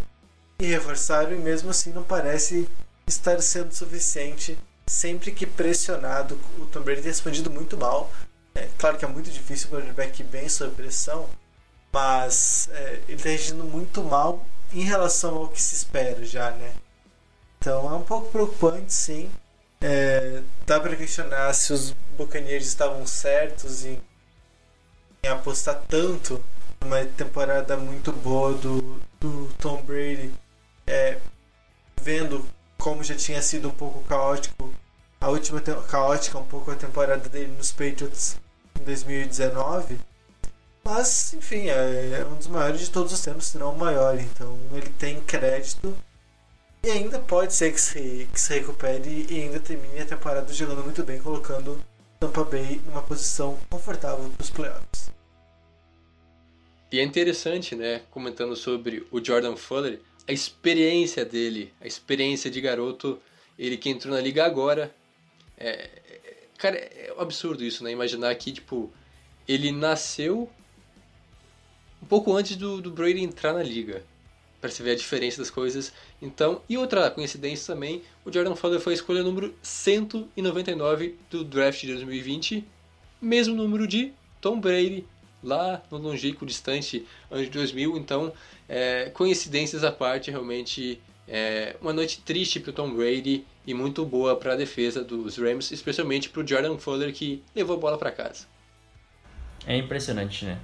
E 0.60 0.66
reforçaram, 0.66 1.34
e 1.34 1.36
mesmo 1.36 1.70
assim 1.70 1.92
não 1.92 2.04
parece 2.04 2.68
estar 3.06 3.42
sendo 3.42 3.74
suficiente. 3.74 4.58
Sempre 4.88 5.32
que 5.32 5.46
pressionado, 5.46 6.40
o 6.58 6.66
Tom 6.66 6.82
Brady 6.82 7.02
tem 7.02 7.12
respondido 7.12 7.52
muito 7.52 7.78
mal. 7.78 8.12
É 8.56 8.68
claro 8.78 8.98
que 8.98 9.06
é 9.06 9.08
muito 9.08 9.30
difícil 9.30 9.68
o 9.68 9.72
quarterback 9.72 10.24
bem 10.24 10.50
sob 10.50 10.74
pressão, 10.74 11.30
mas 11.92 12.70
é, 12.72 13.02
ele 13.08 13.18
está 13.18 13.30
reagindo 13.30 13.64
muito 13.64 14.04
mal 14.04 14.46
em 14.74 14.84
relação 14.84 15.36
ao 15.36 15.48
que 15.50 15.62
se 15.62 15.76
espera 15.76 16.26
já, 16.26 16.52
né? 16.52 16.74
Então 17.60 17.92
é 17.94 17.96
um 17.96 18.04
pouco 18.04 18.32
preocupante, 18.32 18.94
sim. 18.94 19.30
É, 19.82 20.42
dá 20.66 20.80
para 20.80 20.96
questionar 20.96 21.54
se 21.54 21.72
os 21.72 21.92
Buccaneers 22.18 22.66
estavam 22.66 23.06
certos 23.08 23.86
em, 23.86 24.00
em, 25.24 25.28
apostar 25.30 25.82
tanto 25.88 26.44
numa 26.82 27.06
temporada 27.06 27.78
muito 27.78 28.12
boa 28.12 28.54
do, 28.54 29.00
do 29.20 29.50
Tom 29.58 29.82
Brady, 29.84 30.34
é, 30.86 31.18
vendo 32.02 32.46
como 32.78 33.04
já 33.04 33.16
tinha 33.16 33.42
sido 33.42 33.70
um 33.70 33.74
pouco 33.74 34.02
caótico 34.04 34.74
a 35.22 35.30
última 35.30 35.62
caótica 35.62 36.38
um 36.38 36.46
pouco 36.46 36.72
a 36.72 36.76
temporada 36.76 37.28
dele 37.28 37.54
nos 37.58 37.72
Patriots 37.72 38.38
em 38.80 38.84
2019. 38.84 40.00
Mas, 40.84 41.34
enfim, 41.34 41.68
é, 41.68 42.22
é 42.22 42.26
um 42.26 42.36
dos 42.36 42.48
maiores 42.48 42.80
de 42.80 42.90
todos 42.90 43.12
os 43.12 43.20
tempos, 43.20 43.48
se 43.48 43.58
não 43.58 43.74
o 43.74 43.78
maior. 43.78 44.18
Então 44.18 44.58
ele 44.72 44.90
tem 44.90 45.20
crédito 45.22 45.96
e 46.84 46.90
ainda 46.90 47.20
pode 47.20 47.54
ser 47.54 47.74
que 47.74 47.82
se, 47.82 48.28
que 48.32 48.40
se 48.40 48.54
recupere 48.54 49.26
e 49.30 49.42
ainda 49.42 49.60
termine 49.60 50.00
a 50.00 50.06
temporada 50.06 50.52
jogando 50.54 50.84
muito 50.84 51.04
bem, 51.04 51.22
colocando 51.22 51.80
Tampa 52.20 52.44
Bay 52.44 52.82
numa 52.86 53.02
posição 53.02 53.58
confortável 53.70 54.30
para 54.30 54.44
os 54.44 54.50
playoffs. 54.50 55.12
E 56.92 57.00
é 57.00 57.04
interessante, 57.04 57.76
né, 57.76 58.02
comentando 58.10 58.56
sobre 58.56 59.06
o 59.12 59.24
Jordan 59.24 59.56
Fuller, 59.56 60.00
a 60.28 60.32
experiência 60.32 61.24
dele, 61.24 61.74
a 61.80 61.88
experiência 61.88 62.50
de 62.50 62.60
garoto, 62.62 63.20
ele 63.58 63.78
que 63.78 63.90
entrou 63.90 64.14
na 64.14 64.22
liga 64.22 64.46
agora, 64.46 64.94
é, 65.58 65.90
Cara, 66.60 66.76
é 66.76 67.14
um 67.18 67.22
absurdo 67.22 67.64
isso, 67.64 67.86
né? 67.86 67.92
Imaginar 67.92 68.36
que, 68.36 68.52
tipo, 68.52 68.92
ele 69.48 69.72
nasceu 69.72 70.50
um 72.04 72.06
pouco 72.06 72.36
antes 72.36 72.58
do, 72.58 72.82
do 72.82 72.92
Brady 72.92 73.24
entrar 73.24 73.54
na 73.54 73.64
liga. 73.64 74.04
Se 74.68 74.84
ver 74.84 74.92
a 74.92 74.96
diferença 74.96 75.38
das 75.38 75.50
coisas. 75.50 75.94
Então, 76.22 76.62
e 76.68 76.78
outra 76.78 77.10
coincidência 77.10 77.74
também, 77.74 78.02
o 78.26 78.32
Jordan 78.32 78.56
Fuller 78.56 78.80
foi 78.80 78.94
a 78.94 78.96
escolha 78.96 79.24
número 79.24 79.54
199 79.62 81.18
do 81.30 81.44
draft 81.44 81.82
de 81.82 81.94
2020, 81.94 82.66
mesmo 83.22 83.56
número 83.56 83.88
de 83.88 84.12
Tom 84.42 84.60
Brady, 84.60 85.06
lá 85.42 85.82
no 85.90 85.98
longínquo 85.98 86.46
distante 86.46 87.06
ano 87.32 87.44
de 87.44 87.50
2000. 87.50 87.98
Então, 87.98 88.34
é, 88.68 89.10
coincidências 89.12 89.84
à 89.84 89.92
parte, 89.92 90.30
realmente 90.30 91.02
é 91.28 91.76
uma 91.80 91.94
noite 91.94 92.22
triste 92.22 92.60
para 92.60 92.72
o 92.72 92.74
Tom 92.74 92.92
Brady 92.94 93.46
e 93.66 93.74
muito 93.74 94.04
boa 94.04 94.36
para 94.36 94.54
a 94.54 94.56
defesa 94.56 95.04
dos 95.04 95.38
Rams, 95.38 95.72
especialmente 95.72 96.28
para 96.28 96.42
o 96.42 96.48
Jordan 96.48 96.78
Fuller 96.78 97.14
que 97.14 97.44
levou 97.56 97.78
a 97.78 97.80
bola 97.80 97.98
para 97.98 98.12
casa. 98.12 98.48
É 99.68 99.78
impressionante, 99.78 100.46
né? 100.46 100.58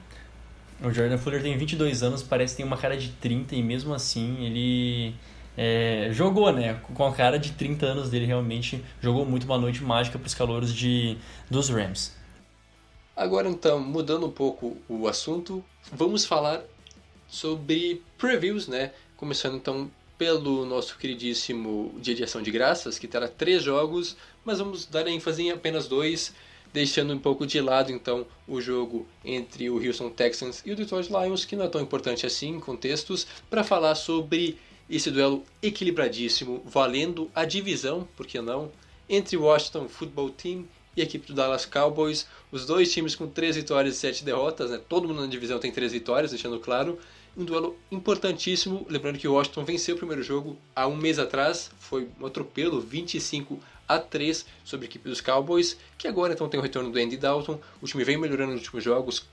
O 0.84 0.92
Jordan 0.92 1.18
Fuller 1.18 1.42
tem 1.42 1.58
22 1.58 2.04
anos, 2.04 2.22
parece 2.22 2.54
que 2.54 2.58
tem 2.58 2.66
uma 2.66 2.78
cara 2.78 2.98
de 2.98 3.10
30 3.10 3.56
e 3.56 3.64
mesmo 3.64 3.94
assim 3.94 4.44
ele 4.46 5.16
é, 5.58 6.10
jogou, 6.12 6.52
né? 6.52 6.80
Com 6.94 7.06
a 7.06 7.14
cara 7.14 7.40
de 7.40 7.54
30 7.54 7.86
anos 7.86 8.10
dele, 8.10 8.26
realmente 8.26 8.84
jogou 9.02 9.26
muito 9.26 9.46
uma 9.46 9.58
noite 9.58 9.84
mágica 9.84 10.20
para 10.20 10.28
os 10.28 10.34
calouros 10.34 10.74
de, 10.74 11.18
dos 11.50 11.70
Rams. 11.70 12.14
Agora 13.16 13.48
então, 13.48 13.80
mudando 13.80 14.26
um 14.26 14.32
pouco 14.32 14.76
o 14.90 15.08
assunto, 15.08 15.64
vamos 15.92 16.26
falar 16.26 16.62
sobre 17.28 18.02
previews, 18.18 18.68
né? 18.68 18.92
Começando 19.16 19.56
então 19.56 19.90
pelo 20.18 20.66
nosso 20.66 20.98
queridíssimo 20.98 21.94
Dia 22.00 22.16
de 22.16 22.24
Ação 22.24 22.42
de 22.42 22.52
Graças, 22.52 23.00
que 23.00 23.08
terá 23.08 23.28
três 23.28 23.64
jogos, 23.64 24.18
mas 24.44 24.60
vamos 24.60 24.86
dar 24.86 25.08
ênfase 25.08 25.44
em 25.44 25.52
apenas 25.52 25.88
dois, 25.88 26.34
deixando 26.76 27.14
um 27.14 27.18
pouco 27.18 27.48
de 27.48 27.62
lado 27.62 27.90
então 27.90 28.28
o 28.46 28.60
jogo 28.60 29.08
entre 29.24 29.70
o 29.70 29.78
Houston 29.78 30.10
Texans 30.10 30.62
e 30.66 30.74
o 30.74 30.76
Detroit 30.76 31.08
Lions, 31.08 31.46
que 31.46 31.56
não 31.56 31.64
é 31.64 31.70
tão 31.70 31.80
importante 31.80 32.26
assim 32.26 32.50
em 32.50 32.60
contextos, 32.60 33.26
para 33.50 33.64
falar 33.64 33.96
sobre 33.96 34.58
esse 34.90 35.10
duelo 35.10 35.42
equilibradíssimo, 35.64 36.62
valendo 36.66 37.32
a 37.34 37.46
divisão, 37.46 38.06
por 38.18 38.28
que 38.28 38.42
não, 38.42 38.70
entre 39.08 39.38
o 39.38 39.44
Washington 39.44 39.88
Football 39.88 40.32
Team 40.32 40.66
e 40.98 41.02
a 41.02 41.06
equipe 41.06 41.26
do 41.26 41.34
Dallas 41.34 41.66
Cowboys, 41.66 42.28
os 42.52 42.66
dois 42.66 42.92
times 42.92 43.16
com 43.16 43.26
três 43.26 43.56
vitórias 43.56 43.96
e 43.96 43.98
sete 43.98 44.26
derrotas, 44.26 44.70
né? 44.70 44.82
todo 44.90 45.08
mundo 45.08 45.22
na 45.22 45.28
divisão 45.28 45.60
tem 45.60 45.72
três 45.72 45.94
vitórias, 45.94 46.32
deixando 46.32 46.60
claro, 46.60 47.00
um 47.38 47.46
duelo 47.46 47.78
importantíssimo, 47.90 48.86
lembrando 48.90 49.18
que 49.18 49.28
o 49.30 49.34
Washington 49.34 49.64
venceu 49.64 49.96
o 49.96 49.98
primeiro 49.98 50.24
jogo 50.24 50.58
há 50.76 50.88
um 50.88 50.96
mês 50.98 51.20
atrás, 51.20 51.72
foi 51.80 52.10
um 52.20 52.26
atropelo 52.26 52.82
25 52.82 53.62
a 53.88 54.00
3 54.00 54.46
sobre 54.64 54.86
a 54.86 54.90
equipe 54.90 55.08
dos 55.08 55.22
Cowboys, 55.22 55.78
que 55.98 56.08
agora 56.08 56.34
então 56.34 56.50
tem 56.50 56.60
o 56.60 56.64
retorno 56.64 56.92
do 56.92 57.00
Andy 57.00 57.18
Dalton, 57.18 57.60
o 57.82 57.88
time 57.88 58.04
vem 58.04 58.18
melhorando 58.18 58.54
nos 58.54 58.62
últimos 58.62 58.84
jogos, 58.84 59.26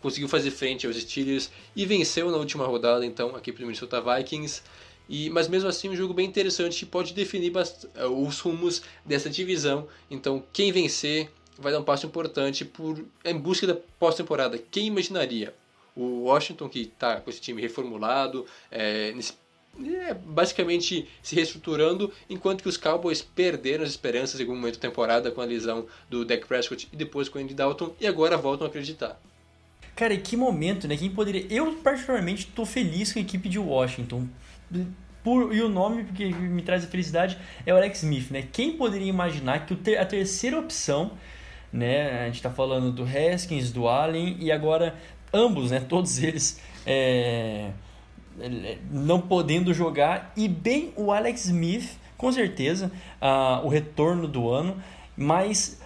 conseguiu 0.00 0.28
fazer 0.28 0.50
frente 0.50 0.86
aos 0.86 0.96
Steelers 0.96 1.50
e 1.76 1.86
venceu 1.86 2.30
na 2.30 2.36
última 2.36 2.66
rodada 2.66 3.06
então 3.06 3.34
a 3.34 3.38
equipe 3.38 3.58
do 3.58 3.66
Minnesota 3.66 4.00
Vikings. 4.00 4.62
E, 5.08 5.30
mas 5.30 5.48
mesmo 5.48 5.68
assim 5.68 5.88
um 5.88 5.96
jogo 5.96 6.14
bem 6.14 6.26
interessante 6.26 6.78
que 6.78 6.86
pode 6.86 7.12
definir 7.12 7.52
eh, 7.56 8.06
os 8.06 8.40
rumos 8.40 8.82
dessa 9.04 9.28
divisão. 9.28 9.86
Então 10.10 10.42
quem 10.52 10.72
vencer 10.72 11.30
vai 11.58 11.72
dar 11.72 11.80
um 11.80 11.84
passo 11.84 12.06
importante 12.06 12.64
por, 12.64 13.04
em 13.24 13.36
busca 13.36 13.66
da 13.66 13.76
pós-temporada. 13.98 14.58
Quem 14.58 14.86
imaginaria? 14.86 15.54
O 15.94 16.22
Washington, 16.22 16.68
que 16.68 16.80
está 16.80 17.20
com 17.20 17.28
esse 17.28 17.40
time 17.40 17.60
reformulado, 17.60 18.46
é, 18.70 19.12
nesse, 19.12 19.34
é, 19.80 20.14
basicamente 20.14 21.08
se 21.22 21.34
reestruturando, 21.34 22.12
enquanto 22.28 22.62
que 22.62 22.68
os 22.68 22.76
Cowboys 22.76 23.22
perderam 23.22 23.84
as 23.84 23.90
esperanças 23.90 24.38
em 24.38 24.42
algum 24.42 24.56
momento 24.56 24.74
da 24.74 24.88
temporada 24.88 25.30
com 25.30 25.40
a 25.40 25.44
lesão 25.44 25.86
do 26.10 26.24
Dak 26.24 26.46
Prescott 26.46 26.88
e 26.92 26.96
depois 26.96 27.28
com 27.28 27.38
o 27.38 27.42
Andy 27.42 27.54
Dalton, 27.54 27.94
e 28.00 28.06
agora 28.06 28.36
voltam 28.36 28.66
a 28.66 28.70
acreditar. 28.70 29.20
Cara, 29.94 30.14
e 30.14 30.18
que 30.18 30.36
momento, 30.36 30.88
né? 30.88 30.96
Quem 30.96 31.10
poderia. 31.10 31.46
Eu, 31.50 31.74
particularmente, 31.76 32.48
estou 32.48 32.64
feliz 32.64 33.12
com 33.12 33.18
a 33.18 33.22
equipe 33.22 33.48
de 33.48 33.58
Washington. 33.58 34.26
Por, 35.22 35.54
e 35.54 35.60
o 35.60 35.68
nome 35.68 36.04
que 36.04 36.32
me 36.32 36.62
traz 36.62 36.82
a 36.82 36.88
felicidade 36.88 37.38
é 37.64 37.72
o 37.72 37.76
Alex 37.76 38.02
Smith, 38.02 38.30
né? 38.30 38.48
Quem 38.50 38.76
poderia 38.76 39.08
imaginar 39.08 39.66
que 39.66 39.96
a 39.96 40.04
terceira 40.06 40.58
opção, 40.58 41.12
né? 41.70 42.22
A 42.22 42.26
gente 42.26 42.36
está 42.36 42.50
falando 42.50 42.90
do 42.90 43.04
Haskins, 43.04 43.70
do 43.70 43.86
Allen 43.86 44.36
e 44.40 44.50
agora 44.50 44.98
ambos, 45.32 45.70
né, 45.70 45.80
todos 45.80 46.22
eles 46.22 46.60
é, 46.86 47.70
não 48.90 49.20
podendo 49.20 49.72
jogar 49.72 50.32
e 50.36 50.48
bem 50.48 50.92
o 50.96 51.12
Alex 51.12 51.46
Smith, 51.46 51.98
com 52.16 52.30
certeza, 52.32 52.90
uh, 53.20 53.64
o 53.64 53.68
retorno 53.68 54.28
do 54.28 54.48
ano, 54.48 54.76
mas 55.16 55.80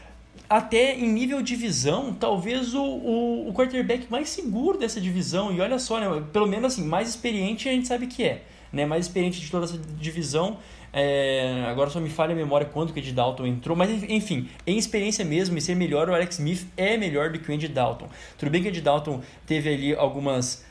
até 0.48 0.94
em 0.94 1.09
nível 1.09 1.42
divisão, 1.42 2.14
talvez 2.14 2.74
o, 2.74 2.82
o, 2.82 3.48
o 3.48 3.52
quarterback 3.52 4.06
mais 4.11 4.28
seguro 4.28 4.78
dessa 4.78 5.00
divisão, 5.00 5.52
e 5.52 5.61
olha 5.61 5.78
só, 5.78 5.98
né, 5.98 6.22
pelo 6.32 6.46
menos 6.46 6.74
assim, 6.74 6.85
mais 6.87 7.09
experiente 7.09 7.68
a 7.68 7.72
gente 7.72 7.88
sabe 7.88 8.06
que 8.06 8.22
é, 8.22 8.42
né, 8.72 8.87
mais 8.87 9.06
experiente 9.06 9.40
de 9.40 9.50
toda 9.50 9.64
essa 9.64 9.78
divisão, 9.98 10.59
é, 10.92 11.64
agora 11.68 11.90
só 11.90 12.00
me 12.00 12.09
falha 12.09 12.32
a 12.32 12.37
memória 12.37 12.66
quando 12.66 12.92
que 12.92 13.00
o 13.00 13.12
Dalton 13.12 13.46
entrou, 13.46 13.76
mas 13.76 14.02
enfim, 14.04 14.48
em 14.66 14.78
experiência 14.78 15.24
mesmo, 15.24 15.59
e 15.59 15.61
ser 15.61 15.74
melhor, 15.74 16.09
o 16.09 16.14
Alex 16.14 16.38
Smith 16.38 16.66
é 16.76 16.96
melhor 16.96 17.30
do 17.30 17.38
que 17.38 17.50
o 17.50 17.54
Andy 17.54 17.68
Dalton. 17.68 18.09
Tudo 18.38 18.50
bem 18.50 18.62
que 18.62 18.68
o 18.70 18.82
Dalton 18.82 19.20
teve 19.46 19.68
ali 19.68 19.94
algumas. 19.94 20.64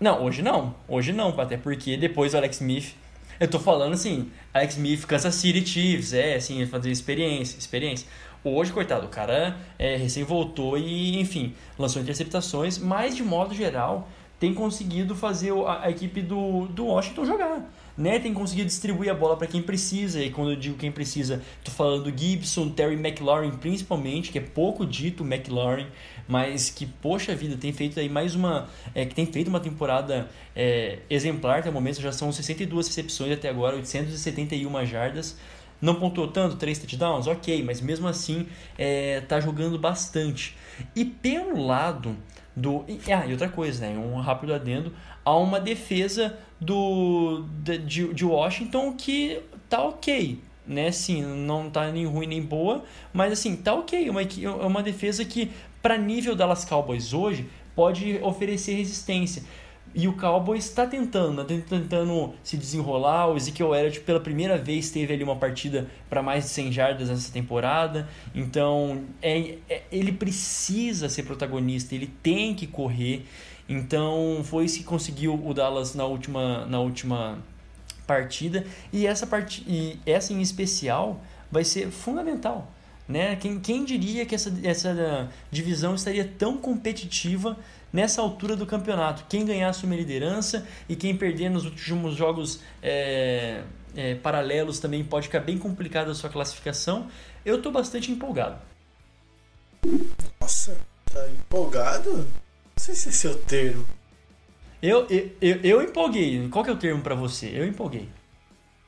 Não, 0.00 0.24
hoje 0.24 0.42
não. 0.42 0.74
Hoje 0.86 1.12
não, 1.12 1.28
até 1.40 1.56
porque 1.56 1.96
depois 1.96 2.32
o 2.32 2.36
Alex 2.36 2.56
Smith. 2.60 2.94
Eu 3.40 3.48
tô 3.48 3.58
falando 3.58 3.94
assim, 3.94 4.30
Alex 4.52 4.74
Smith, 4.74 5.06
Kansas 5.06 5.34
City 5.34 5.64
Chiefs, 5.64 6.12
é 6.12 6.36
assim, 6.36 6.64
fazer 6.66 6.90
experiência, 6.90 7.58
experiência. 7.58 8.06
Hoje, 8.44 8.72
coitado, 8.72 9.06
o 9.06 9.08
cara 9.08 9.56
é, 9.78 9.96
recém 9.96 10.22
voltou 10.22 10.78
e, 10.78 11.18
enfim, 11.20 11.54
lançou 11.78 12.00
interceptações, 12.00 12.78
mas 12.78 13.16
de 13.16 13.22
modo 13.22 13.54
geral 13.54 14.08
tem 14.38 14.54
conseguido 14.54 15.16
fazer 15.16 15.52
a, 15.66 15.84
a 15.84 15.90
equipe 15.90 16.22
do, 16.22 16.66
do 16.66 16.86
Washington 16.86 17.24
jogar 17.24 17.68
né, 17.98 18.20
tem 18.20 18.32
conseguido 18.32 18.68
distribuir 18.68 19.10
a 19.10 19.14
bola 19.14 19.36
para 19.36 19.48
quem 19.48 19.60
precisa. 19.60 20.22
E 20.22 20.30
quando 20.30 20.52
eu 20.52 20.56
digo 20.56 20.78
quem 20.78 20.92
precisa, 20.92 21.42
tô 21.64 21.72
falando 21.72 22.04
do 22.04 22.16
Gibson, 22.16 22.70
Terry 22.70 22.94
McLaurin 22.94 23.50
principalmente, 23.50 24.30
que 24.30 24.38
é 24.38 24.40
pouco 24.40 24.86
dito 24.86 25.24
McLaurin, 25.24 25.88
mas 26.28 26.70
que 26.70 26.86
poxa 26.86 27.34
vida 27.34 27.56
tem 27.56 27.72
feito 27.72 27.98
aí 27.98 28.08
mais 28.08 28.36
uma, 28.36 28.68
é, 28.94 29.04
que 29.04 29.14
tem 29.14 29.26
feito 29.26 29.48
uma 29.48 29.58
temporada 29.58 30.28
é, 30.54 31.00
exemplar 31.10 31.58
até 31.58 31.68
o 31.68 31.72
momento. 31.72 32.00
Já 32.00 32.12
são 32.12 32.30
62 32.30 32.86
recepções 32.86 33.32
até 33.32 33.48
agora, 33.48 33.74
871 33.74 34.86
jardas. 34.86 35.36
Não 35.80 35.94
pontuou 35.94 36.28
tanto, 36.28 36.56
3 36.56 36.78
touchdowns? 36.78 37.26
Ok, 37.26 37.62
mas 37.62 37.80
mesmo 37.80 38.06
assim 38.08 38.46
é, 38.76 39.20
tá 39.22 39.40
jogando 39.40 39.78
bastante. 39.78 40.56
E 40.94 41.04
pelo 41.04 41.64
lado 41.64 42.16
do. 42.58 42.84
Ah, 43.12 43.26
e 43.26 43.32
outra 43.32 43.48
coisa, 43.48 43.86
né? 43.86 43.96
Um 43.96 44.20
rápido 44.20 44.52
adendo. 44.52 44.92
Há 45.28 45.36
uma 45.36 45.60
defesa 45.60 46.38
do 46.58 47.44
de, 47.62 48.14
de 48.14 48.24
Washington 48.24 48.94
que 48.94 49.42
tá 49.68 49.82
ok. 49.82 50.40
Né, 50.66 50.90
sim, 50.90 51.22
não 51.22 51.70
tá 51.70 51.90
nem 51.90 52.04
ruim 52.04 52.26
nem 52.26 52.42
boa, 52.42 52.84
mas 53.12 53.32
assim, 53.32 53.56
tá 53.56 53.74
ok. 53.74 54.08
Uma, 54.08 54.22
é 54.22 54.66
uma 54.66 54.82
defesa 54.82 55.24
que, 55.24 55.50
para 55.82 55.96
nível 55.98 56.34
Dallas 56.34 56.64
Cowboys 56.64 57.12
hoje, 57.12 57.46
pode 57.74 58.18
oferecer 58.22 58.74
resistência. 58.74 59.42
E 59.94 60.06
o 60.06 60.12
Cowboys 60.14 60.64
está 60.64 60.86
tentando, 60.86 61.42
tá 61.42 61.54
tentando 61.68 62.34
se 62.42 62.56
desenrolar. 62.56 63.28
O 63.28 63.36
Ezekiel 63.36 63.74
Elliott 63.74 64.00
pela 64.00 64.20
primeira 64.20 64.58
vez 64.58 64.90
teve 64.90 65.12
ali 65.12 65.24
uma 65.24 65.36
partida 65.36 65.88
para 66.08 66.22
mais 66.22 66.44
de 66.44 66.50
100 66.50 66.72
jardas 66.72 67.08
nessa 67.08 67.32
temporada. 67.32 68.08
Então, 68.34 69.04
é, 69.22 69.56
é, 69.68 69.82
ele 69.90 70.12
precisa 70.12 71.08
ser 71.08 71.22
protagonista, 71.22 71.94
ele 71.94 72.06
tem 72.22 72.54
que 72.54 72.66
correr. 72.66 73.24
Então, 73.68 74.40
foi 74.44 74.64
isso 74.64 74.78
que 74.78 74.84
conseguiu 74.84 75.34
o 75.34 75.52
Dallas 75.52 75.94
na 75.94 76.04
última, 76.04 76.64
na 76.66 76.80
última 76.80 77.38
partida. 78.06 78.66
E 78.92 79.06
essa, 79.06 79.26
part... 79.26 79.62
e 79.66 80.00
essa 80.06 80.32
em 80.32 80.40
especial 80.40 81.20
vai 81.50 81.64
ser 81.64 81.90
fundamental. 81.90 82.72
Né? 83.06 83.36
Quem, 83.36 83.58
quem 83.60 83.84
diria 83.84 84.24
que 84.26 84.34
essa, 84.34 84.52
essa 84.62 85.28
divisão 85.50 85.94
estaria 85.94 86.24
tão 86.38 86.58
competitiva 86.58 87.56
nessa 87.92 88.20
altura 88.20 88.54
do 88.54 88.66
campeonato. 88.66 89.24
Quem 89.28 89.44
ganhar 89.44 89.68
assume 89.70 89.96
liderança 89.96 90.66
e 90.88 90.96
quem 90.96 91.16
perder 91.16 91.48
nos 91.48 91.64
últimos 91.64 92.14
jogos 92.14 92.60
é, 92.82 93.62
é, 93.96 94.14
paralelos 94.14 94.78
também 94.78 95.02
pode 95.04 95.26
ficar 95.26 95.40
bem 95.40 95.58
complicado 95.58 96.10
a 96.10 96.14
sua 96.14 96.30
classificação. 96.30 97.08
Eu 97.44 97.56
estou 97.56 97.72
bastante 97.72 98.12
empolgado. 98.12 98.58
Nossa, 100.40 100.76
tá 101.12 101.28
empolgado? 101.30 102.26
Sei 102.88 102.94
se 102.94 103.08
esse 103.10 103.26
é 103.26 103.30
o 103.30 103.36
termo. 103.36 103.86
Eu, 104.80 105.06
eu, 105.10 105.30
eu, 105.42 105.60
eu 105.62 105.82
empolguei. 105.82 106.48
Qual 106.48 106.64
que 106.64 106.70
é 106.70 106.72
o 106.72 106.78
termo 106.78 107.02
para 107.02 107.14
você? 107.14 107.46
Eu 107.52 107.66
empolguei. 107.66 108.08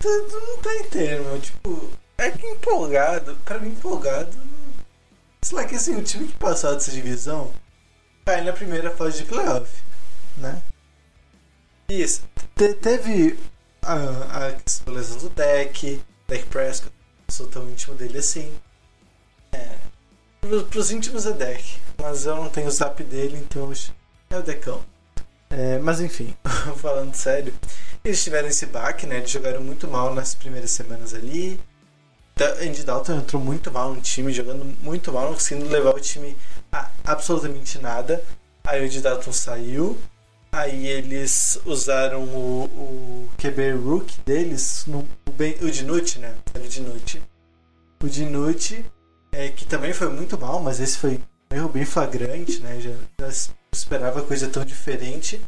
Não 0.02 0.62
tem 0.62 0.84
termo, 0.84 1.38
tipo, 1.38 1.90
é 2.16 2.30
que 2.30 2.46
empolgado, 2.46 3.36
pra 3.44 3.58
mim 3.58 3.68
empolgado. 3.68 4.34
Sei 5.42 5.54
lá, 5.54 5.66
que 5.66 5.74
assim, 5.74 5.96
o 5.96 6.02
time 6.02 6.28
que 6.28 6.38
passou 6.38 6.72
dessa 6.72 6.90
divisão 6.90 7.52
cai 8.24 8.42
na 8.42 8.54
primeira 8.54 8.90
fase 8.90 9.18
de 9.18 9.28
playoff, 9.28 9.70
né? 10.38 10.62
Isso. 11.90 12.22
Te, 12.56 12.72
teve 12.72 13.38
a, 13.82 14.46
a 14.46 14.90
lesão 14.90 15.18
do 15.18 15.28
deck, 15.28 16.00
deck 16.26 16.46
Prescott, 16.46 16.90
não 17.28 17.34
sou 17.36 17.48
tão 17.48 17.68
íntimo 17.68 17.94
dele 17.96 18.16
assim. 18.16 18.50
É, 19.52 19.76
pro, 20.40 20.64
pros 20.64 20.90
íntimos 20.90 21.26
é 21.26 21.32
deck. 21.32 21.78
Mas 22.00 22.26
eu 22.26 22.36
não 22.36 22.48
tenho 22.48 22.68
o 22.68 22.70
zap 22.70 23.02
dele, 23.04 23.36
então 23.38 23.72
é 24.30 24.38
o 24.38 24.42
decão. 24.42 24.80
É, 25.50 25.78
mas 25.78 26.00
enfim, 26.00 26.34
falando 26.76 27.14
sério, 27.14 27.52
eles 28.04 28.22
tiveram 28.22 28.48
esse 28.48 28.66
baque, 28.66 29.06
né? 29.06 29.18
Eles 29.18 29.30
jogaram 29.30 29.60
muito 29.60 29.88
mal 29.88 30.14
nas 30.14 30.34
primeiras 30.34 30.70
semanas 30.70 31.12
ali. 31.12 31.60
Andy 32.62 32.84
Dalton 32.84 33.16
entrou 33.16 33.42
muito 33.42 33.70
mal 33.70 33.92
no 33.94 34.00
time, 34.00 34.32
jogando 34.32 34.64
muito 34.80 35.12
mal, 35.12 35.26
não 35.26 35.34
conseguindo 35.34 35.68
levar 35.68 35.94
o 35.94 36.00
time 36.00 36.36
a 36.72 36.90
absolutamente 37.04 37.78
nada. 37.78 38.24
Aí 38.64 38.80
o 38.80 38.86
Andy 38.86 39.00
Dalton 39.00 39.32
saiu. 39.32 39.98
Aí 40.52 40.86
eles 40.86 41.60
usaram 41.64 42.24
o, 42.24 42.64
o 42.64 43.30
QB 43.36 43.72
Rook 43.72 44.20
deles, 44.24 44.84
no, 44.86 45.06
o, 45.28 45.32
ben, 45.32 45.56
o 45.60 45.70
Dinucci, 45.70 46.18
né? 46.18 46.34
Era 46.54 46.64
o 46.64 46.68
Dinucci. 46.68 47.22
O 48.02 48.08
Dinucci, 48.08 48.84
é, 49.32 49.48
que 49.48 49.64
também 49.64 49.92
foi 49.92 50.08
muito 50.08 50.38
mal, 50.38 50.60
mas 50.60 50.80
esse 50.80 50.98
foi 50.98 51.20
um 51.52 51.56
erro 51.56 51.68
bem 51.68 51.84
flagrante, 51.84 52.60
né? 52.60 52.80
Já, 52.80 52.92
já 53.20 53.48
esperava 53.72 54.22
coisa 54.22 54.48
tão 54.48 54.64
diferente. 54.64 55.40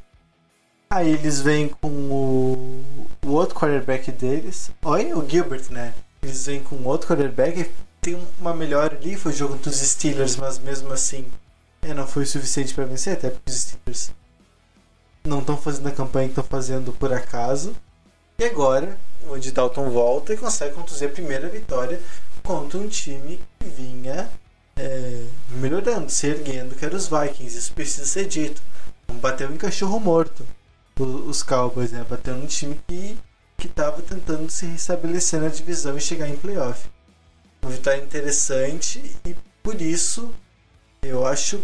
Aí 0.91 1.11
eles 1.11 1.41
vêm 1.41 1.69
com 1.69 1.89
o, 1.89 2.85
o 3.25 3.31
outro 3.31 3.55
quarterback 3.55 4.11
deles. 4.11 4.71
Olha 4.85 5.17
o 5.17 5.29
Gilbert, 5.29 5.71
né? 5.71 5.95
Eles 6.23 6.47
vêm 6.47 6.63
com 6.63 6.77
outro 6.85 7.09
quarterback. 7.09 7.71
Tem 8.01 8.21
uma 8.41 8.53
melhor 8.53 8.93
ali, 8.93 9.15
foi 9.17 9.33
o 9.33 9.35
jogo 9.35 9.55
dos 9.55 9.77
Steelers, 9.77 10.37
mas 10.37 10.59
mesmo 10.59 10.93
assim 10.93 11.25
é, 11.83 11.95
não 11.95 12.07
foi 12.07 12.25
o 12.25 12.27
suficiente 12.27 12.75
para 12.75 12.85
vencer, 12.85 13.13
até 13.13 13.31
porque 13.31 13.51
os 13.51 13.57
Steelers 13.57 14.13
não 15.25 15.39
estão 15.39 15.57
fazendo 15.57 15.87
a 15.87 15.93
campanha 15.93 16.27
que 16.27 16.33
estão 16.33 16.45
fazendo 16.45 16.93
por 16.93 17.13
acaso. 17.13 17.77
E 18.39 18.45
agora 18.45 18.99
o 19.29 19.39
Dalton 19.39 19.89
volta 19.89 20.35
e 20.35 20.37
consegue 20.37 20.75
conduzir 20.75 21.09
a 21.09 21.13
primeira 21.13 21.49
vitória 21.49 22.01
contra 22.43 22.79
um 22.79 22.89
time 22.89 23.41
que 23.61 23.69
vinha 23.69 24.29
é, 24.77 25.25
melhorando, 25.51 26.11
se 26.11 26.27
erguendo, 26.27 26.75
que 26.75 26.85
era 26.85 26.97
os 26.97 27.09
Vikings. 27.09 27.59
Isso 27.59 27.73
precisa 27.73 28.07
ser 28.07 28.27
dito. 28.27 28.63
Bateu 29.21 29.53
em 29.53 29.57
cachorro 29.57 30.01
morto 30.01 30.47
os 30.99 31.43
Cowboys, 31.43 31.93
né? 31.93 32.05
Bateu 32.09 32.37
num 32.37 32.47
time 32.47 32.79
que 32.87 33.17
que 33.63 33.69
tentando 33.69 34.51
se 34.51 34.67
restabelecer 34.67 35.41
na 35.41 35.49
divisão 35.49 35.97
e 35.97 36.01
chegar 36.01 36.29
em 36.29 36.37
playoff. 36.37 36.89
Uma 37.63 37.71
vitória 37.71 38.03
interessante 38.03 38.99
e 39.25 39.37
por 39.63 39.81
isso 39.81 40.35
eu 41.01 41.25
acho 41.25 41.61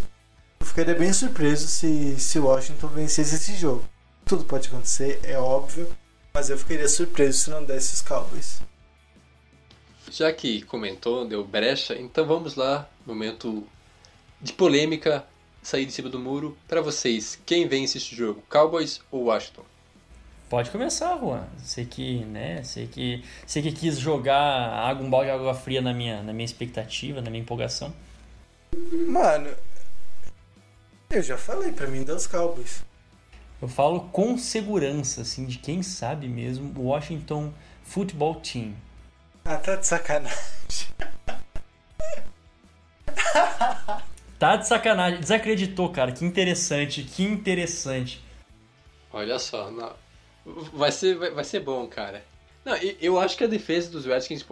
eu 0.60 0.66
ficaria 0.66 0.94
bem 0.94 1.12
surpreso 1.12 1.66
se, 1.66 2.18
se 2.20 2.38
Washington 2.38 2.86
vencesse 2.88 3.34
esse 3.34 3.56
jogo. 3.56 3.84
Tudo 4.24 4.44
pode 4.44 4.68
acontecer, 4.68 5.18
é 5.24 5.36
óbvio, 5.38 5.90
mas 6.32 6.50
eu 6.50 6.58
ficaria 6.58 6.88
surpreso 6.88 7.38
se 7.38 7.50
não 7.50 7.64
desse 7.64 7.94
os 7.94 8.02
Cowboys. 8.02 8.60
Já 10.10 10.32
que 10.32 10.62
comentou, 10.62 11.26
deu 11.26 11.44
brecha, 11.44 11.94
então 11.98 12.26
vamos 12.26 12.54
lá, 12.54 12.88
momento 13.08 13.66
de 14.40 14.52
polêmica, 14.52 15.26
sair 15.62 15.86
de 15.86 15.92
cima 15.92 16.08
do 16.08 16.18
muro. 16.18 16.56
Para 16.66 16.80
vocês, 16.80 17.38
quem 17.44 17.66
vence 17.66 17.98
esse 17.98 18.14
jogo, 18.14 18.42
Cowboys 18.48 19.00
ou 19.10 19.24
Washington? 19.24 19.64
Pode 20.48 20.70
começar, 20.70 21.18
Juan. 21.18 21.46
Sei 21.58 21.84
que, 21.84 22.24
né? 22.24 22.62
Sei 22.62 22.86
que, 22.86 23.22
sei 23.46 23.62
que 23.62 23.70
quis 23.70 23.98
jogar 23.98 24.38
água, 24.38 25.04
um 25.04 25.10
balde 25.10 25.26
de 25.26 25.32
água 25.32 25.54
fria 25.54 25.82
na 25.82 25.92
minha, 25.92 26.22
na 26.22 26.32
minha 26.32 26.46
expectativa, 26.46 27.20
na 27.20 27.30
minha 27.30 27.42
empolgação. 27.42 27.92
Mano, 29.06 29.50
eu 31.10 31.22
já 31.22 31.36
falei 31.36 31.72
para 31.72 31.86
mim 31.86 32.02
dos 32.02 32.26
Cowboys. 32.26 32.82
Eu 33.60 33.68
falo 33.68 34.08
com 34.12 34.38
segurança, 34.38 35.22
assim, 35.22 35.44
de 35.44 35.58
quem 35.58 35.82
sabe 35.82 36.28
mesmo, 36.28 36.72
o 36.80 36.86
Washington 36.86 37.52
Football 37.82 38.36
Team. 38.36 38.74
Ah, 39.44 39.56
tá 39.56 39.76
de 39.76 39.86
sacanagem. 39.86 40.38
Tá 44.38 44.56
de 44.56 44.66
sacanagem. 44.66 45.20
Desacreditou, 45.20 45.90
cara. 45.90 46.12
Que 46.12 46.24
interessante, 46.24 47.02
que 47.02 47.22
interessante. 47.22 48.22
Olha 49.12 49.38
só, 49.38 49.70
não. 49.70 49.92
Vai 50.72 50.92
ser, 50.92 51.16
vai, 51.16 51.30
vai 51.30 51.44
ser 51.44 51.60
bom, 51.60 51.86
cara. 51.86 52.24
Não, 52.64 52.76
eu 53.00 53.18
acho 53.18 53.36
que 53.36 53.44
a 53.44 53.48
defesa 53.48 53.90
dos 53.90 54.04
Redskins, 54.04 54.44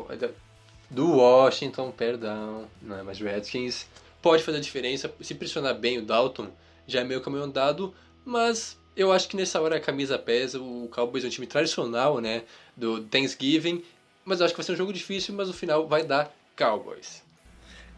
do 0.91 1.17
Washington, 1.17 1.91
perdão, 1.91 2.67
não 2.81 2.99
é 2.99 3.03
mais 3.03 3.19
Redskins, 3.19 3.87
pode 4.23 4.43
fazer 4.43 4.59
a 4.59 4.61
diferença. 4.61 5.13
Se 5.21 5.35
pressionar 5.35 5.75
bem 5.75 5.99
o 5.99 6.03
Dalton, 6.03 6.49
já 6.87 7.01
é 7.01 7.05
meio 7.05 7.21
caminho 7.21 7.45
andado, 7.45 7.95
mas 8.25 8.79
eu 8.97 9.13
acho 9.13 9.29
que 9.29 9.37
nessa 9.37 9.61
hora 9.61 9.77
a 9.77 9.81
camisa 9.81 10.19
pesa. 10.19 10.61
O 10.61 10.89
Cowboys 10.89 11.25
é 11.25 11.27
um 11.27 11.31
time 11.31 11.47
tradicional, 11.47 12.21
né, 12.21 12.45
do 12.77 13.03
Thanksgiving, 13.05 13.85
mas 14.25 14.41
eu 14.41 14.47
acho 14.47 14.55
que 14.55 14.59
vai 14.59 14.67
ser 14.67 14.73
um 14.73 14.77
jogo 14.77 14.93
difícil, 14.93 15.35
mas 15.35 15.49
no 15.49 15.55
final 15.55 15.87
vai 15.87 16.05
dar 16.05 16.35
Cowboys. 16.57 17.26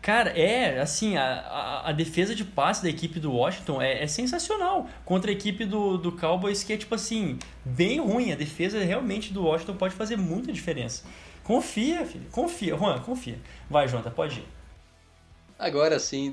Cara, 0.01 0.31
é, 0.31 0.81
assim, 0.81 1.17
a, 1.17 1.25
a, 1.25 1.91
a, 1.91 1.93
defesa 1.93 2.35
de 2.35 2.45
passe 2.45 2.83
da 2.83 2.89
equipe 2.89 3.19
do 3.19 3.33
Washington 3.33 3.83
é, 3.83 4.03
é, 4.03 4.07
sensacional 4.07 4.89
contra 5.05 5.31
a 5.31 5.35
equipe 5.35 5.65
do, 5.65 5.99
do 5.99 6.13
Cowboys, 6.13 6.63
que 6.63 6.73
é, 6.73 6.77
tipo 6.77 6.95
assim, 6.95 7.39
bem 7.65 8.01
ruim. 8.01 8.33
A 8.33 8.37
defesa 8.37 8.79
realmente 8.79 9.33
do 9.33 9.43
Washington 9.43 9.77
pode 9.77 9.95
fazer 9.95 10.17
muita 10.17 10.53
diferença. 10.53 11.05
Confia, 11.43 12.07
filho, 12.07 12.27
confia. 12.31 12.77
Juan, 12.77 13.01
confia. 13.01 13.39
Vai, 13.69 13.89
Jonathan, 13.89 14.11
pode 14.11 14.39
ir. 14.39 14.47
Agora 15.59 15.99
sim, 15.99 16.33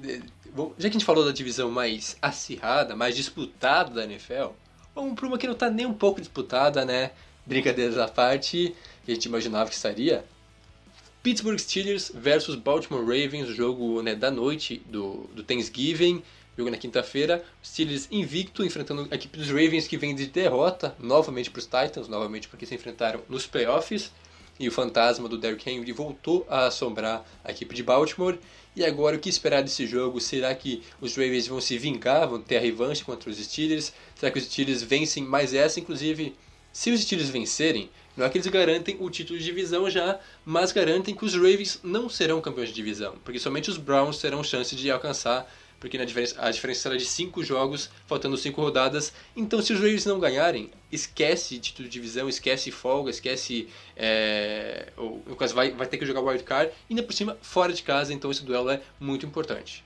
já 0.77 0.87
que 0.87 0.87
a 0.87 0.89
gente 0.91 1.05
falou 1.05 1.25
da 1.25 1.31
divisão 1.31 1.71
mais 1.71 2.15
acirrada, 2.21 2.95
mais 2.95 3.15
disputada 3.15 3.89
da 3.89 4.03
NFL, 4.03 4.53
vamos 4.93 5.15
para 5.15 5.27
uma 5.27 5.37
que 5.37 5.47
não 5.47 5.53
está 5.53 5.69
nem 5.69 5.85
um 5.85 5.93
pouco 5.93 6.21
disputada, 6.21 6.85
né? 6.85 7.09
Brincadeiras 7.43 7.97
à 7.97 8.07
parte, 8.07 8.75
a 9.07 9.11
gente 9.11 9.25
imaginava 9.25 9.67
que 9.69 9.75
estaria. 9.75 10.23
Pittsburgh 11.25 11.57
Steelers 11.57 12.11
versus 12.13 12.53
Baltimore 12.53 13.01
Ravens, 13.01 13.49
o 13.49 13.53
jogo 13.55 13.99
né, 14.03 14.13
da 14.13 14.29
noite 14.29 14.83
do, 14.85 15.27
do 15.33 15.41
Thanksgiving, 15.41 16.21
jogo 16.55 16.69
na 16.69 16.77
quinta-feira. 16.77 17.43
Steelers 17.63 18.07
invicto, 18.11 18.63
enfrentando 18.63 19.07
a 19.09 19.15
equipe 19.15 19.35
dos 19.35 19.47
Ravens 19.47 19.87
que 19.87 19.97
vem 19.97 20.13
de 20.13 20.27
derrota 20.27 20.95
novamente 20.99 21.49
para 21.49 21.57
os 21.57 21.65
Titans, 21.65 22.07
novamente 22.07 22.47
porque 22.47 22.67
se 22.67 22.75
enfrentaram 22.75 23.21
nos 23.27 23.47
playoffs. 23.47 24.11
E 24.59 24.67
o 24.67 24.71
fantasma 24.71 25.27
do 25.27 25.35
Derrick 25.35 25.67
Henry 25.67 25.91
voltou 25.91 26.45
a 26.47 26.67
assombrar 26.67 27.25
a 27.43 27.49
equipe 27.49 27.73
de 27.73 27.81
Baltimore. 27.81 28.37
E 28.75 28.85
agora 28.85 29.15
o 29.15 29.19
que 29.19 29.27
esperar 29.27 29.63
desse 29.63 29.87
jogo? 29.87 30.21
Será 30.21 30.53
que 30.53 30.83
os 31.01 31.15
Ravens 31.15 31.47
vão 31.47 31.59
se 31.59 31.75
vingar, 31.75 32.27
vão 32.27 32.39
ter 32.39 32.57
a 32.57 32.61
revanche 32.61 33.03
contra 33.03 33.31
os 33.31 33.37
Steelers? 33.37 33.91
Será 34.13 34.31
que 34.31 34.37
os 34.37 34.45
Steelers 34.45 34.83
vencem 34.83 35.23
mais 35.23 35.55
essa? 35.55 35.79
Inclusive, 35.79 36.35
se 36.71 36.91
os 36.91 37.01
Steelers 37.01 37.29
vencerem, 37.29 37.89
não 38.15 38.25
é 38.25 38.29
que 38.29 38.37
eles 38.37 38.47
garantem 38.47 38.97
o 38.99 39.09
título 39.09 39.37
de 39.37 39.45
divisão 39.45 39.89
já, 39.89 40.19
mas 40.45 40.71
garantem 40.71 41.13
que 41.13 41.25
os 41.25 41.33
Ravens 41.33 41.79
não 41.83 42.09
serão 42.09 42.39
campeões 42.41 42.69
de 42.69 42.75
divisão, 42.75 43.15
porque 43.23 43.39
somente 43.39 43.69
os 43.69 43.77
Browns 43.77 44.19
terão 44.19 44.43
chance 44.43 44.75
de 44.75 44.89
alcançar, 44.89 45.51
porque 45.79 45.97
na 45.97 46.05
diferença, 46.05 46.35
a 46.39 46.49
diferença 46.49 46.81
será 46.81 46.95
de 46.95 47.05
5 47.05 47.43
jogos, 47.43 47.89
faltando 48.07 48.37
5 48.37 48.59
rodadas. 48.59 49.13
Então, 49.35 49.61
se 49.61 49.73
os 49.73 49.79
Ravens 49.79 50.05
não 50.05 50.19
ganharem, 50.19 50.71
esquece 50.91 51.59
título 51.59 51.87
de 51.87 51.93
divisão, 51.93 52.29
esquece 52.29 52.71
folga, 52.71 53.09
esquece. 53.09 53.67
É, 53.95 54.87
ou, 54.95 55.21
no 55.27 55.35
caso, 55.35 55.53
vai, 55.53 55.71
vai 55.71 55.85
ter 55.85 55.97
que 55.97 56.05
jogar 56.05 56.21
wild 56.21 56.43
card, 56.43 56.71
e 56.89 56.93
ainda 56.93 57.03
por 57.03 57.13
cima, 57.13 57.37
fora 57.41 57.73
de 57.73 57.83
casa, 57.83 58.13
então 58.13 58.31
esse 58.31 58.43
duelo 58.43 58.69
é 58.69 58.81
muito 58.99 59.25
importante. 59.25 59.83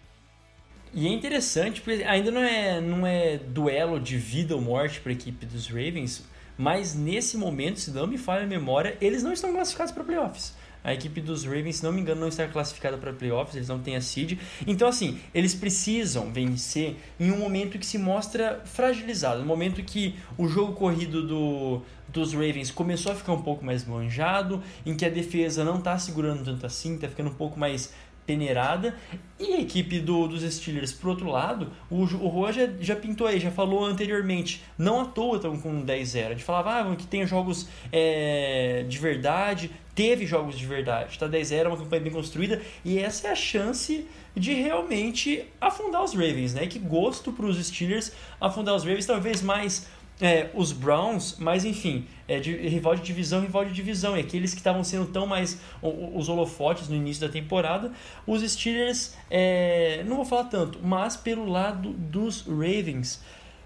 E 0.93 1.07
é 1.07 1.09
interessante, 1.09 1.81
porque 1.81 2.03
ainda 2.03 2.31
não 2.31 2.41
é, 2.41 2.79
não 2.79 3.05
é 3.05 3.37
duelo 3.37 3.99
de 3.99 4.17
vida 4.17 4.55
ou 4.55 4.61
morte 4.61 4.99
para 4.99 5.11
a 5.11 5.13
equipe 5.13 5.45
dos 5.45 5.67
Ravens 5.67 6.23
mas 6.59 6.93
nesse 6.93 7.37
momento, 7.37 7.79
se 7.79 7.89
não 7.89 8.05
me 8.05 8.17
falha 8.17 8.43
a 8.43 8.45
memória, 8.45 8.97
eles 8.99 9.23
não 9.23 9.31
estão 9.31 9.53
classificados 9.53 9.93
para 9.93 10.03
playoffs. 10.03 10.53
A 10.83 10.93
equipe 10.93 11.21
dos 11.21 11.45
Ravens, 11.45 11.77
se 11.77 11.83
não 11.85 11.93
me 11.93 12.01
engano, 12.01 12.19
não 12.19 12.27
está 12.27 12.45
classificada 12.49 12.97
para 12.97 13.13
playoffs, 13.13 13.55
eles 13.55 13.69
não 13.69 13.79
têm 13.79 13.95
a 13.95 14.01
seed. 14.01 14.37
Então, 14.67 14.89
assim, 14.89 15.19
eles 15.33 15.55
precisam 15.55 16.33
vencer 16.33 16.97
em 17.17 17.31
um 17.31 17.37
momento 17.37 17.79
que 17.79 17.85
se 17.85 17.97
mostra 17.97 18.61
fragilizado, 18.65 19.39
no 19.39 19.45
momento 19.45 19.81
que 19.83 20.15
o 20.37 20.49
jogo 20.49 20.73
corrido 20.73 21.25
do, 21.25 21.81
dos 22.09 22.33
Ravens 22.33 22.71
começou 22.71 23.13
a 23.13 23.15
ficar 23.15 23.31
um 23.31 23.41
pouco 23.41 23.63
mais 23.63 23.85
manjado, 23.85 24.61
em 24.85 24.97
que 24.97 25.05
a 25.05 25.09
defesa 25.09 25.63
não 25.63 25.79
está 25.79 25.97
segurando 25.97 26.43
tanto 26.43 26.65
assim, 26.65 26.95
está 26.95 27.07
ficando 27.07 27.29
um 27.29 27.35
pouco 27.35 27.57
mais 27.57 27.93
peneirada. 28.29 28.95
E 29.39 29.53
a 29.53 29.61
equipe 29.61 29.99
do, 29.99 30.27
dos 30.27 30.43
Steelers, 30.53 30.91
por 30.91 31.09
outro 31.09 31.29
lado, 31.29 31.71
o, 31.89 32.03
o 32.03 32.07
Juan 32.07 32.51
já, 32.51 32.69
já 32.79 32.95
pintou 32.95 33.25
aí, 33.25 33.39
já 33.39 33.49
falou 33.49 33.85
anteriormente, 33.85 34.61
não 34.77 34.99
à 34.99 35.05
toa 35.05 35.37
estão 35.37 35.57
com 35.57 35.83
10-0. 35.83 36.25
A 36.25 36.29
gente 36.29 36.43
falava 36.43 36.91
ah, 36.91 36.95
que 36.95 37.07
tem 37.07 37.25
jogos 37.25 37.67
é, 37.91 38.85
de 38.87 38.97
verdade, 38.99 39.71
teve 39.95 40.25
jogos 40.25 40.57
de 40.57 40.65
verdade, 40.65 41.17
tá 41.17 41.27
10-0, 41.27 41.67
uma 41.67 41.77
campanha 41.77 42.01
bem 42.03 42.11
construída, 42.11 42.61
e 42.85 42.99
essa 42.99 43.29
é 43.29 43.31
a 43.31 43.35
chance 43.35 44.05
de 44.35 44.53
realmente 44.53 45.45
afundar 45.59 46.03
os 46.03 46.13
Ravens, 46.13 46.53
né? 46.53 46.67
Que 46.67 46.77
gosto 46.77 47.31
para 47.31 47.45
os 47.45 47.65
Steelers 47.65 48.11
afundar 48.39 48.75
os 48.75 48.83
Ravens, 48.83 49.05
talvez 49.05 49.41
mais 49.41 49.87
é, 50.21 50.49
os 50.53 50.71
Browns, 50.71 51.37
mas 51.39 51.63
enfim, 51.63 52.05
é, 52.27 52.39
de, 52.39 52.55
rival 52.55 52.95
de 52.95 53.01
divisão, 53.01 53.41
rival 53.41 53.65
de 53.65 53.71
divisão, 53.71 54.17
e 54.17 54.19
aqueles 54.19 54.51
que 54.51 54.59
estavam 54.59 54.83
sendo 54.83 55.05
tão 55.07 55.25
mais 55.25 55.59
os 55.81 56.27
holofotes 56.27 56.89
no 56.89 56.95
início 56.95 57.25
da 57.25 57.31
temporada, 57.31 57.91
os 58.27 58.41
Steelers, 58.41 59.15
é, 59.29 60.03
não 60.05 60.17
vou 60.17 60.25
falar 60.25 60.45
tanto, 60.45 60.79
mas 60.83 61.15
pelo 61.15 61.45
lado 61.45 61.91
dos 61.93 62.41
Ravens, 62.41 63.23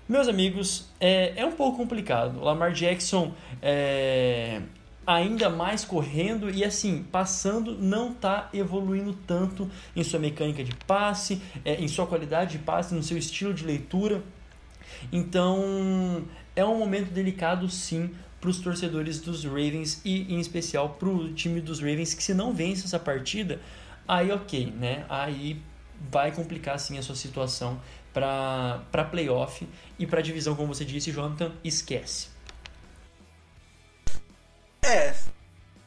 meus 0.08 0.28
amigos, 0.28 0.90
é, 1.00 1.34
é 1.36 1.46
um 1.46 1.54
pouco 1.54 1.78
complicado. 1.78 2.38
O 2.40 2.44
Lamar 2.44 2.74
Jackson 2.74 3.34
é, 3.62 4.62
ainda 5.08 5.50
mais 5.50 5.86
correndo 5.86 6.50
e 6.50 6.64
assim, 6.64 7.06
passando 7.10 7.78
não 7.78 8.14
tá 8.14 8.50
evoluindo 8.54 9.14
tanto 9.26 9.70
em 9.96 10.04
sua 10.04 10.20
mecânica 10.20 10.64
de 10.64 10.76
passe, 10.86 11.42
é, 11.64 11.76
em 11.76 11.88
sua 11.88 12.06
qualidade 12.06 12.58
de 12.58 12.64
passe, 12.64 12.94
no 12.94 13.02
seu 13.02 13.18
estilo 13.18 13.54
de 13.54 13.66
leitura. 13.66 14.22
Então 15.12 16.24
é 16.56 16.64
um 16.64 16.78
momento 16.78 17.12
delicado 17.12 17.70
sim 17.70 18.14
para 18.40 18.50
os 18.50 18.60
torcedores 18.60 19.20
dos 19.20 19.46
Ravens 19.46 20.02
e 20.04 20.34
em 20.34 20.40
especial 20.40 20.90
para 20.90 21.08
o 21.08 21.34
time 21.34 21.62
dos 21.62 21.80
Ravens 21.80 22.14
que 22.14 22.22
se 22.22 22.34
não 22.34 22.54
vence 22.54 22.86
essa 22.86 23.00
partida, 23.00 23.60
aí 24.08 24.32
ok, 24.32 24.72
né? 24.72 25.06
Aí 25.10 25.62
vai 26.12 26.32
complicar 26.32 26.78
sim 26.80 26.98
a 26.98 27.02
sua 27.02 27.16
situação 27.16 27.80
para 28.14 29.08
playoff 29.10 29.68
e 29.98 30.06
para 30.06 30.22
divisão, 30.22 30.56
como 30.56 30.74
você 30.74 30.86
disse, 30.86 31.12
Jonathan, 31.12 31.52
esquece. 31.64 32.28
É, 34.82 35.16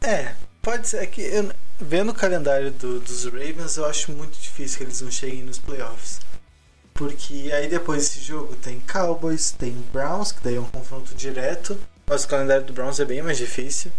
é, 0.00 0.34
pode 0.62 0.88
ser 0.88 1.06
que 1.08 1.20
eu, 1.20 1.52
vendo 1.78 2.10
o 2.10 2.14
calendário 2.14 2.72
do, 2.72 2.98
dos 3.00 3.24
Ravens, 3.26 3.76
eu 3.76 3.84
acho 3.84 4.10
muito 4.12 4.38
difícil 4.38 4.78
que 4.78 4.84
eles 4.84 5.00
não 5.02 5.10
cheguem 5.10 5.42
nos 5.42 5.58
playoffs. 5.58 6.20
Porque 6.96 7.50
aí 7.52 7.68
depois 7.68 8.08
desse 8.08 8.20
jogo 8.20 8.56
tem 8.56 8.80
Cowboys, 8.80 9.50
tem 9.50 9.72
Browns, 9.92 10.32
que 10.32 10.42
daí 10.42 10.56
é 10.56 10.60
um 10.60 10.64
confronto 10.64 11.14
direto, 11.14 11.78
mas 12.06 12.24
o 12.24 12.28
calendário 12.28 12.64
do 12.64 12.72
Browns 12.72 12.98
é 12.98 13.04
bem 13.04 13.20
mais 13.20 13.36
difícil. 13.36 13.92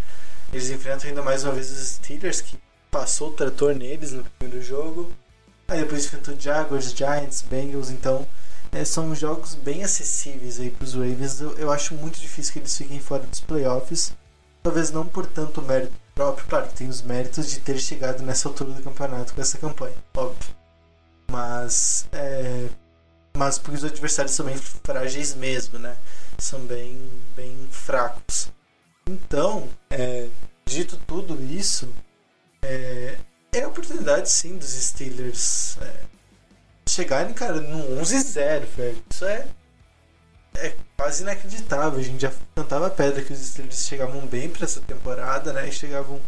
Eles 0.52 0.70
enfrentam 0.72 1.10
ainda 1.10 1.22
mais 1.22 1.44
uma 1.44 1.54
vez 1.54 1.72
os 1.72 1.88
Steelers, 1.90 2.42
que 2.42 2.58
passou 2.90 3.30
o 3.30 3.34
trator 3.34 3.76
neles 3.76 4.14
no 4.14 4.24
primeiro 4.24 4.64
jogo. 4.64 5.12
Aí 5.68 5.80
depois 5.82 6.06
enfrentou 6.06 6.40
Jaguars, 6.40 6.92
Giants, 6.92 7.44
Bengals, 7.44 7.92
então 7.92 8.28
é, 8.72 8.84
são 8.84 9.14
jogos 9.14 9.54
bem 9.54 9.84
acessíveis 9.84 10.60
aí 10.60 10.72
para 10.72 10.86
os 10.86 10.94
Ravens. 10.94 11.42
Eu, 11.42 11.58
eu 11.58 11.72
acho 11.72 11.94
muito 11.94 12.20
difícil 12.20 12.54
que 12.54 12.60
eles 12.60 12.76
fiquem 12.76 13.00
fora 13.00 13.24
dos 13.24 13.42
playoffs. 13.42 14.14
Talvez 14.64 14.92
não 14.92 15.06
por 15.06 15.26
tanto 15.26 15.62
mérito 15.62 15.94
próprio, 16.16 16.48
claro 16.48 16.68
que 16.68 16.74
tem 16.74 16.90
os 16.90 17.02
méritos 17.02 17.50
de 17.50 17.60
ter 17.60 17.78
chegado 17.78 18.24
nessa 18.24 18.48
altura 18.48 18.72
do 18.72 18.82
campeonato 18.82 19.34
com 19.34 19.42
essa 19.42 19.58
campanha, 19.58 19.96
óbvio. 20.16 20.56
Mas, 21.30 22.08
é, 22.12 22.68
mas 23.38 23.60
porque 23.60 23.78
os 23.78 23.84
adversários 23.84 24.34
são 24.34 24.46
bem 24.46 24.58
frágeis 24.58 25.36
mesmo, 25.36 25.78
né? 25.78 25.96
São 26.38 26.60
bem, 26.62 27.00
bem 27.36 27.56
fracos. 27.72 28.52
Então, 29.08 29.70
é, 29.90 30.28
dito 30.66 30.98
tudo 31.08 31.42
isso, 31.44 31.88
é, 32.62 33.18
é 33.54 33.62
a 33.62 33.68
oportunidade 33.68 34.30
sim 34.30 34.58
dos 34.58 34.70
Steelers 34.70 35.78
é, 35.82 35.94
chegarem, 36.90 37.34
cara, 37.34 37.62
no 37.62 38.02
11-0, 38.02 38.66
velho. 38.66 39.04
Isso 39.10 39.26
é 39.26 39.48
é 40.58 40.76
quase 40.96 41.24
inacreditável. 41.24 42.00
A 42.00 42.04
gente 42.04 42.22
já 42.22 42.32
cantava 42.56 42.90
pedra 42.90 43.24
que 43.24 43.32
os 43.32 43.40
Steelers 43.40 43.86
chegavam 43.88 44.26
bem 44.26 44.50
para 44.50 44.66
essa 44.66 44.82
temporada, 44.82 45.54
né? 45.54 45.68
E 45.68 45.72
chegavam 45.72 46.20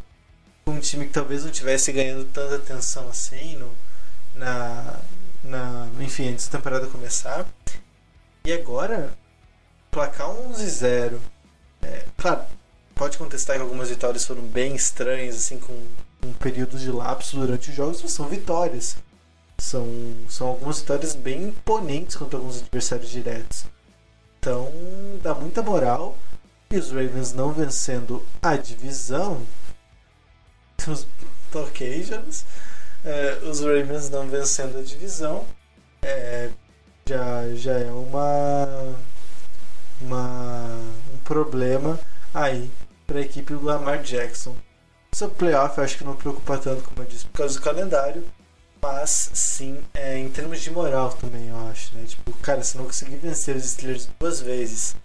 com 0.64 0.72
um 0.72 0.80
time 0.80 1.08
que 1.08 1.14
talvez 1.14 1.44
não 1.44 1.52
tivesse 1.52 1.92
ganhando 1.92 2.26
tanta 2.26 2.56
atenção 2.56 3.10
assim 3.10 3.58
no, 3.58 3.72
na, 4.36 5.00
na, 5.44 5.88
enfim, 6.00 6.30
antes 6.30 6.48
da 6.48 6.58
temporada 6.58 6.88
começar. 6.88 7.46
E 8.46 8.54
agora, 8.54 9.14
placar 9.92 10.28
11-0. 10.30 11.20
É, 11.82 12.06
claro, 12.18 12.44
pode 12.96 13.18
contestar 13.18 13.56
que 13.56 13.62
algumas 13.62 13.90
vitórias 13.90 14.26
foram 14.26 14.42
bem 14.42 14.76
estranhas, 14.76 15.36
assim, 15.36 15.60
com 15.60 15.74
um 16.26 16.34
período 16.34 16.78
de 16.78 16.92
lapso 16.92 17.38
durante 17.38 17.70
os 17.70 17.76
jogos, 17.76 18.02
mas 18.02 18.12
são 18.12 18.28
vitórias. 18.28 18.98
São, 19.58 19.88
são 20.30 20.48
algumas 20.48 20.80
vitórias 20.80 21.16
bem 21.16 21.50
imponentes 21.50 22.16
contra 22.16 22.38
alguns 22.38 22.62
adversários 22.62 23.10
diretos. 23.10 23.66
Então 24.40 24.72
dá 25.22 25.36
muita 25.36 25.62
moral. 25.62 26.18
E 26.72 26.78
os 26.78 26.92
Ravens 26.92 27.34
não 27.34 27.52
vencendo 27.52 28.26
a 28.42 28.56
divisão. 28.56 29.42
Os 30.88 31.06
Caucasians. 31.52 32.46
É, 33.04 33.40
os 33.44 33.62
Ravens 33.62 34.10
não 34.10 34.28
vencendo 34.28 34.80
a 34.80 34.82
divisão. 34.82 35.46
É, 36.02 36.50
já, 37.08 37.50
já 37.56 37.74
é 37.74 37.92
uma, 37.92 38.96
uma 40.02 40.80
um 41.14 41.18
problema 41.24 42.00
aí 42.34 42.70
para 43.08 43.20
a 43.20 43.22
equipe 43.22 43.54
do 43.54 43.64
Lamar 43.64 44.02
Jackson. 44.02 44.56
Sobre 45.12 45.36
playoff, 45.36 45.80
acho 45.82 45.98
que 45.98 46.04
não 46.04 46.16
preocupa 46.16 46.58
tanto, 46.58 46.84
como 46.84 47.02
eu 47.02 47.06
disse, 47.06 47.26
por 47.26 47.40
causa 47.40 47.60
do 47.60 47.64
calendário. 47.64 48.24
Mas 48.82 49.32
sim, 49.34 49.84
é, 49.94 50.18
em 50.18 50.30
termos 50.30 50.62
de 50.62 50.72
moral 50.72 51.12
também, 51.14 51.48
eu 51.50 51.68
acho, 51.70 51.94
né? 51.96 52.06
Tipo, 52.06 52.32
cara, 52.38 52.64
se 52.64 52.78
não 52.78 52.86
conseguir 52.86 53.18
vencer 53.18 53.56
os 53.56 53.66
Steelers 53.66 54.08
duas 54.18 54.40
vezes, 54.40 54.96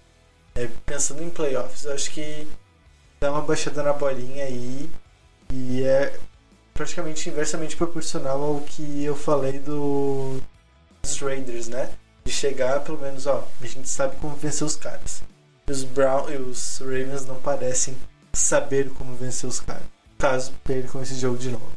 é, 0.55 0.69
pensando 0.87 1.23
em 1.23 1.31
playoffs, 1.31 1.85
eu 1.85 1.93
acho 1.93 2.11
que 2.11 2.47
dá 3.19 3.33
uma 3.33 3.43
baixada 3.43 3.83
na 3.83 3.93
bolinha 3.93 4.45
aí 4.45 4.89
e 5.53 5.83
é 5.83 6.19
praticamente 6.75 7.29
inversamente 7.31 7.77
proporcional 7.77 8.43
ao 8.43 8.61
que 8.61 9.05
eu 9.05 9.15
falei 9.15 9.61
do, 9.61 10.41
dos 11.01 11.19
Raiders, 11.19 11.69
né? 11.69 11.91
De 12.25 12.33
chegar, 12.33 12.81
pelo 12.81 12.99
menos, 12.99 13.27
ó, 13.27 13.47
a 13.61 13.67
gente 13.67 13.89
sabe 13.89 14.17
como 14.17 14.35
vencer 14.35 14.67
os 14.67 14.77
caras. 14.77 15.23
E 15.67 15.71
os, 15.73 15.85
Brown, 15.85 16.29
e 16.29 16.37
os 16.37 16.79
Ravens 16.81 17.25
não 17.27 17.41
parecem 17.41 17.97
saber 18.33 18.91
como 18.91 19.15
vencer 19.15 19.49
os 19.49 19.61
caras. 19.61 19.85
Caso 20.19 20.53
percam 20.65 21.01
esse 21.03 21.15
jogo 21.15 21.39
de 21.39 21.51
novo. 21.51 21.73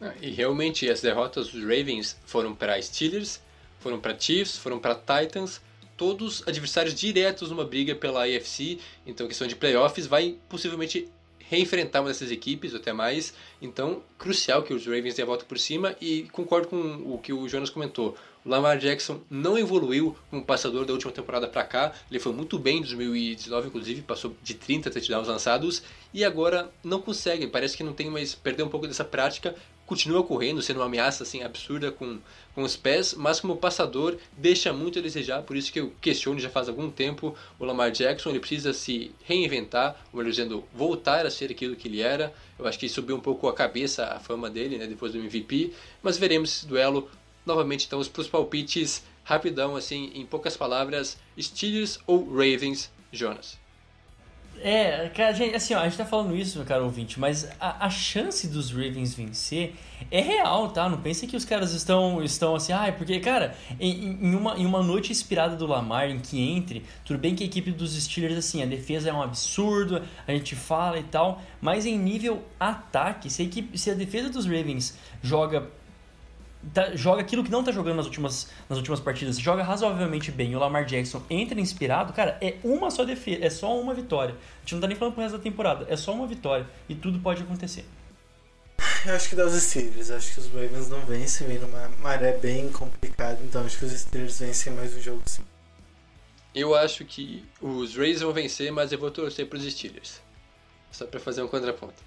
Ah, 0.00 0.12
e 0.20 0.30
realmente 0.30 0.88
as 0.88 1.00
derrotas 1.00 1.48
dos 1.48 1.62
Ravens 1.62 2.16
foram 2.26 2.54
para 2.54 2.80
Steelers, 2.80 3.40
foram 3.80 3.98
para 3.98 4.18
Chiefs, 4.18 4.56
foram 4.56 4.78
para 4.78 4.94
Titans, 4.94 5.60
todos 5.96 6.46
adversários 6.46 6.94
diretos 6.94 7.50
numa 7.50 7.64
briga 7.64 7.94
pela 7.94 8.24
AFC. 8.24 8.78
Então, 9.06 9.26
questão 9.26 9.46
de 9.46 9.56
playoffs 9.56 10.06
vai 10.06 10.36
possivelmente 10.48 11.08
reenfrentar 11.48 12.02
uma 12.02 12.08
dessas 12.08 12.30
equipes, 12.30 12.74
até 12.74 12.92
mais. 12.92 13.34
Então, 13.60 14.02
crucial 14.18 14.62
que 14.62 14.72
os 14.72 14.86
Ravens 14.86 15.14
dêem 15.14 15.24
a 15.24 15.26
volta 15.26 15.44
por 15.44 15.58
cima. 15.58 15.96
E 16.00 16.28
concordo 16.32 16.68
com 16.68 16.76
o 17.12 17.18
que 17.18 17.32
o 17.32 17.48
Jonas 17.48 17.70
comentou. 17.70 18.16
O 18.44 18.48
Lamar 18.48 18.78
Jackson 18.78 19.20
não 19.28 19.58
evoluiu 19.58 20.16
como 20.30 20.44
passador 20.44 20.84
da 20.84 20.92
última 20.92 21.12
temporada 21.12 21.48
para 21.48 21.64
cá. 21.64 21.92
Ele 22.10 22.20
foi 22.20 22.32
muito 22.32 22.58
bem 22.58 22.78
em 22.78 22.82
2019, 22.82 23.68
inclusive, 23.68 24.02
passou 24.02 24.34
de 24.42 24.54
30 24.54 24.90
touchdowns 24.90 25.28
lançados. 25.28 25.82
E 26.14 26.24
agora 26.24 26.70
não 26.84 27.00
consegue, 27.00 27.46
parece 27.46 27.76
que 27.76 27.82
não 27.82 27.92
tem 27.92 28.10
mais. 28.10 28.34
Perdeu 28.34 28.66
um 28.66 28.70
pouco 28.70 28.86
dessa 28.86 29.04
prática 29.04 29.54
continua 29.88 30.22
correndo, 30.22 30.60
sendo 30.60 30.76
uma 30.76 30.84
ameaça 30.86 31.22
assim 31.22 31.42
absurda 31.42 31.90
com, 31.90 32.18
com 32.54 32.62
os 32.62 32.76
pés, 32.76 33.14
mas 33.14 33.40
como 33.40 33.56
passador 33.56 34.18
deixa 34.36 34.70
muito 34.70 34.98
a 34.98 35.02
desejar, 35.02 35.42
por 35.42 35.56
isso 35.56 35.72
que 35.72 35.80
eu 35.80 35.94
questiono 35.98 36.38
já 36.38 36.50
faz 36.50 36.68
algum 36.68 36.90
tempo 36.90 37.34
o 37.58 37.64
Lamar 37.64 37.90
Jackson, 37.90 38.28
ele 38.28 38.38
precisa 38.38 38.74
se 38.74 39.10
reinventar, 39.24 39.96
ou 40.12 40.18
melhor 40.18 40.30
dizendo, 40.30 40.62
voltar 40.74 41.24
a 41.24 41.30
ser 41.30 41.50
aquilo 41.50 41.74
que 41.74 41.88
ele 41.88 42.02
era. 42.02 42.34
Eu 42.58 42.66
acho 42.66 42.78
que 42.78 42.86
subiu 42.86 43.16
um 43.16 43.20
pouco 43.20 43.48
a 43.48 43.54
cabeça 43.54 44.04
a 44.04 44.20
fama 44.20 44.50
dele, 44.50 44.76
né, 44.76 44.86
depois 44.86 45.12
do 45.12 45.18
MVP, 45.18 45.72
mas 46.02 46.18
veremos 46.18 46.54
esse 46.54 46.66
duelo 46.66 47.10
novamente 47.46 47.86
então 47.86 47.98
os 47.98 48.08
palpites 48.28 49.02
rapidão 49.24 49.74
assim, 49.74 50.12
em 50.14 50.26
poucas 50.26 50.54
palavras, 50.54 51.16
Steelers 51.40 51.98
ou 52.06 52.28
Ravens, 52.28 52.92
Jonas. 53.10 53.58
É, 54.60 55.08
cara, 55.10 55.32
gente, 55.32 55.54
assim, 55.54 55.74
ó, 55.74 55.80
a 55.80 55.84
gente 55.84 55.96
tá 55.96 56.04
falando 56.04 56.36
isso, 56.36 56.64
cara 56.64 56.82
ouvinte, 56.82 57.20
mas 57.20 57.48
a, 57.60 57.86
a, 57.86 57.90
chance 57.90 58.48
dos 58.48 58.70
Ravens 58.70 59.14
vencer 59.14 59.74
é 60.10 60.20
real, 60.20 60.70
tá? 60.70 60.88
Não 60.88 61.00
pense 61.00 61.26
que 61.26 61.36
os 61.36 61.44
caras 61.44 61.72
estão, 61.72 62.22
estão 62.22 62.54
assim, 62.54 62.72
ah, 62.72 62.92
porque, 62.96 63.20
cara, 63.20 63.54
em, 63.78 64.18
em, 64.20 64.34
uma, 64.34 64.56
em 64.56 64.66
uma 64.66 64.82
noite 64.82 65.12
inspirada 65.12 65.54
do 65.54 65.66
Lamar, 65.66 66.10
em 66.10 66.18
que 66.18 66.40
entre, 66.40 66.84
tudo 67.04 67.18
bem 67.18 67.34
que 67.34 67.44
a 67.44 67.46
equipe 67.46 67.70
dos 67.70 67.94
Steelers, 68.00 68.36
assim, 68.36 68.62
a 68.62 68.66
defesa 68.66 69.10
é 69.10 69.12
um 69.12 69.22
absurdo, 69.22 70.02
a 70.26 70.32
gente 70.32 70.56
fala 70.56 70.98
e 70.98 71.04
tal, 71.04 71.40
mas 71.60 71.86
em 71.86 71.98
nível 71.98 72.42
ataque, 72.58 73.30
se 73.30 73.42
a, 73.42 73.44
equipe, 73.44 73.78
se 73.78 73.90
a 73.90 73.94
defesa 73.94 74.28
dos 74.28 74.46
Ravens 74.46 74.96
joga 75.22 75.68
tá, 76.72 76.94
joga 76.94 77.20
aquilo 77.20 77.44
que 77.44 77.50
não 77.50 77.62
tá 77.62 77.72
jogando 77.72 77.96
nas 77.96 78.06
últimas, 78.06 78.48
nas 78.68 78.78
últimas 78.78 79.00
partidas, 79.00 79.38
joga 79.38 79.62
razoavelmente 79.62 80.30
bem, 80.30 80.54
o 80.54 80.58
Lamar 80.58 80.84
Jackson 80.84 81.22
entra 81.30 81.60
inspirado, 81.60 82.12
cara, 82.12 82.38
é 82.40 82.56
uma 82.62 82.90
só 82.90 83.04
defesa, 83.04 83.44
é 83.44 83.50
só 83.50 83.78
uma 83.78 83.94
vitória. 83.94 84.34
A 84.34 84.60
gente 84.60 84.74
não 84.74 84.80
tá 84.80 84.86
nem 84.86 84.96
falando 84.96 85.14
pro 85.14 85.22
resto 85.22 85.38
da 85.38 85.42
temporada, 85.42 85.86
é 85.88 85.96
só 85.96 86.12
uma 86.12 86.26
vitória 86.26 86.66
e 86.88 86.94
tudo 86.94 87.18
pode 87.18 87.42
acontecer. 87.42 87.84
Eu 89.06 89.14
acho 89.14 89.28
que 89.28 89.36
dá 89.36 89.46
os 89.46 89.54
Steelers, 89.54 90.10
acho 90.10 90.34
que 90.34 90.40
os 90.40 90.46
Ravens 90.46 90.88
não 90.88 91.00
vencem, 91.00 91.46
vem 91.46 91.58
numa 91.58 91.88
maré 92.00 92.32
bem 92.32 92.68
complicada, 92.70 93.38
então 93.42 93.64
acho 93.64 93.78
que 93.78 93.84
os 93.84 93.92
Steelers 93.92 94.40
vencem 94.40 94.72
mais 94.72 94.96
um 94.96 95.00
jogo 95.00 95.22
sim. 95.26 95.42
Eu 96.54 96.74
acho 96.74 97.04
que 97.04 97.44
os 97.60 97.96
Rays 97.96 98.20
vão 98.20 98.32
vencer, 98.32 98.72
mas 98.72 98.90
eu 98.90 98.98
vou 98.98 99.10
torcer 99.10 99.46
para 99.46 99.58
os 99.58 99.64
Steelers. 99.64 100.20
Só 100.90 101.06
para 101.06 101.20
fazer 101.20 101.42
um 101.42 101.48
contraponto. 101.48 102.02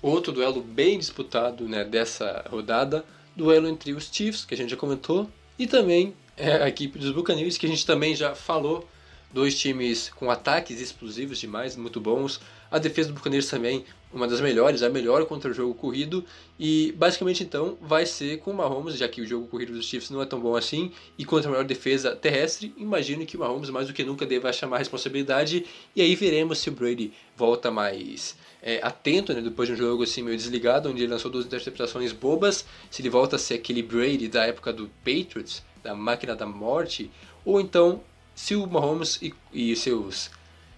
Outro 0.00 0.32
duelo 0.32 0.62
bem 0.62 0.98
disputado 0.98 1.68
né, 1.68 1.84
dessa 1.84 2.44
rodada 2.48 3.04
duelo 3.40 3.66
entre 3.66 3.94
os 3.94 4.08
Chiefs, 4.12 4.44
que 4.44 4.54
a 4.54 4.56
gente 4.56 4.70
já 4.70 4.76
comentou, 4.76 5.28
e 5.58 5.66
também 5.66 6.14
é, 6.36 6.62
a 6.62 6.68
equipe 6.68 6.98
dos 6.98 7.10
Buccaneers, 7.10 7.56
que 7.56 7.66
a 7.66 7.68
gente 7.68 7.86
também 7.86 8.14
já 8.14 8.34
falou. 8.34 8.86
Dois 9.32 9.56
times 9.56 10.10
com 10.16 10.28
ataques 10.28 10.80
explosivos 10.80 11.38
demais, 11.38 11.76
muito 11.76 12.00
bons. 12.00 12.40
A 12.68 12.78
defesa 12.78 13.10
do 13.10 13.14
Buccaneers 13.14 13.48
também, 13.48 13.84
uma 14.12 14.26
das 14.26 14.40
melhores, 14.40 14.82
a 14.82 14.88
melhor 14.88 15.24
contra 15.24 15.52
o 15.52 15.54
jogo 15.54 15.72
corrido. 15.72 16.24
E 16.58 16.92
basicamente 16.98 17.44
então 17.44 17.78
vai 17.80 18.04
ser 18.04 18.40
com 18.40 18.50
o 18.50 18.54
Mahomes, 18.54 18.96
já 18.96 19.06
que 19.06 19.20
o 19.20 19.26
jogo 19.26 19.46
corrido 19.46 19.72
dos 19.72 19.86
Chiefs 19.86 20.10
não 20.10 20.20
é 20.20 20.26
tão 20.26 20.40
bom 20.40 20.56
assim, 20.56 20.90
e 21.16 21.24
contra 21.24 21.48
a 21.48 21.52
melhor 21.52 21.64
defesa 21.64 22.16
terrestre, 22.16 22.74
imagino 22.76 23.24
que 23.24 23.36
o 23.36 23.40
Mahomes 23.40 23.70
mais 23.70 23.86
do 23.86 23.92
que 23.92 24.02
nunca 24.02 24.26
deva 24.26 24.52
chamar 24.52 24.76
a 24.76 24.78
responsabilidade. 24.80 25.64
E 25.94 26.02
aí 26.02 26.16
veremos 26.16 26.58
se 26.58 26.68
o 26.68 26.72
Brady 26.72 27.12
volta 27.36 27.70
mais 27.70 28.34
é, 28.62 28.80
atento, 28.82 29.32
né, 29.32 29.40
depois 29.40 29.68
de 29.68 29.74
um 29.74 29.76
jogo 29.76 30.02
assim 30.02 30.22
meio 30.22 30.36
desligado, 30.36 30.90
onde 30.90 31.02
ele 31.02 31.12
lançou 31.12 31.30
duas 31.30 31.46
interceptações 31.46 32.12
bobas, 32.12 32.64
se 32.90 33.02
ele 33.02 33.10
volta 33.10 33.36
a 33.36 33.38
ser 33.38 33.54
aquele 33.54 33.82
Brady 33.82 34.28
da 34.28 34.44
época 34.44 34.72
do 34.72 34.90
Patriots, 35.04 35.62
da 35.82 35.94
máquina 35.94 36.36
da 36.36 36.46
morte, 36.46 37.10
ou 37.44 37.60
então 37.60 38.02
se 38.34 38.54
o 38.54 38.66
Mahomes 38.66 39.20
e, 39.22 39.34
e 39.52 39.74
seus 39.76 40.30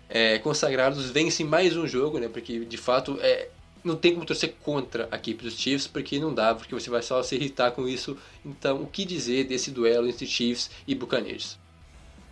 é, 0.08 0.38
consagrados 0.38 1.10
vencem 1.10 1.46
mais 1.46 1.76
um 1.76 1.86
jogo, 1.86 2.18
né, 2.18 2.28
porque 2.28 2.64
de 2.64 2.76
fato 2.76 3.18
é, 3.20 3.48
não 3.84 3.96
tem 3.96 4.14
como 4.14 4.24
torcer 4.24 4.54
contra 4.62 5.08
a 5.10 5.16
equipe 5.16 5.42
dos 5.42 5.58
Chiefs, 5.58 5.86
porque 5.86 6.18
não 6.18 6.32
dá, 6.32 6.54
porque 6.54 6.74
você 6.74 6.88
vai 6.88 7.02
só 7.02 7.22
se 7.22 7.34
irritar 7.34 7.72
com 7.72 7.88
isso. 7.88 8.16
Então, 8.44 8.82
o 8.82 8.86
que 8.86 9.04
dizer 9.04 9.44
desse 9.44 9.70
duelo 9.70 10.08
entre 10.08 10.26
Chiefs 10.26 10.70
e 10.86 10.94
Buccaneers? 10.94 11.58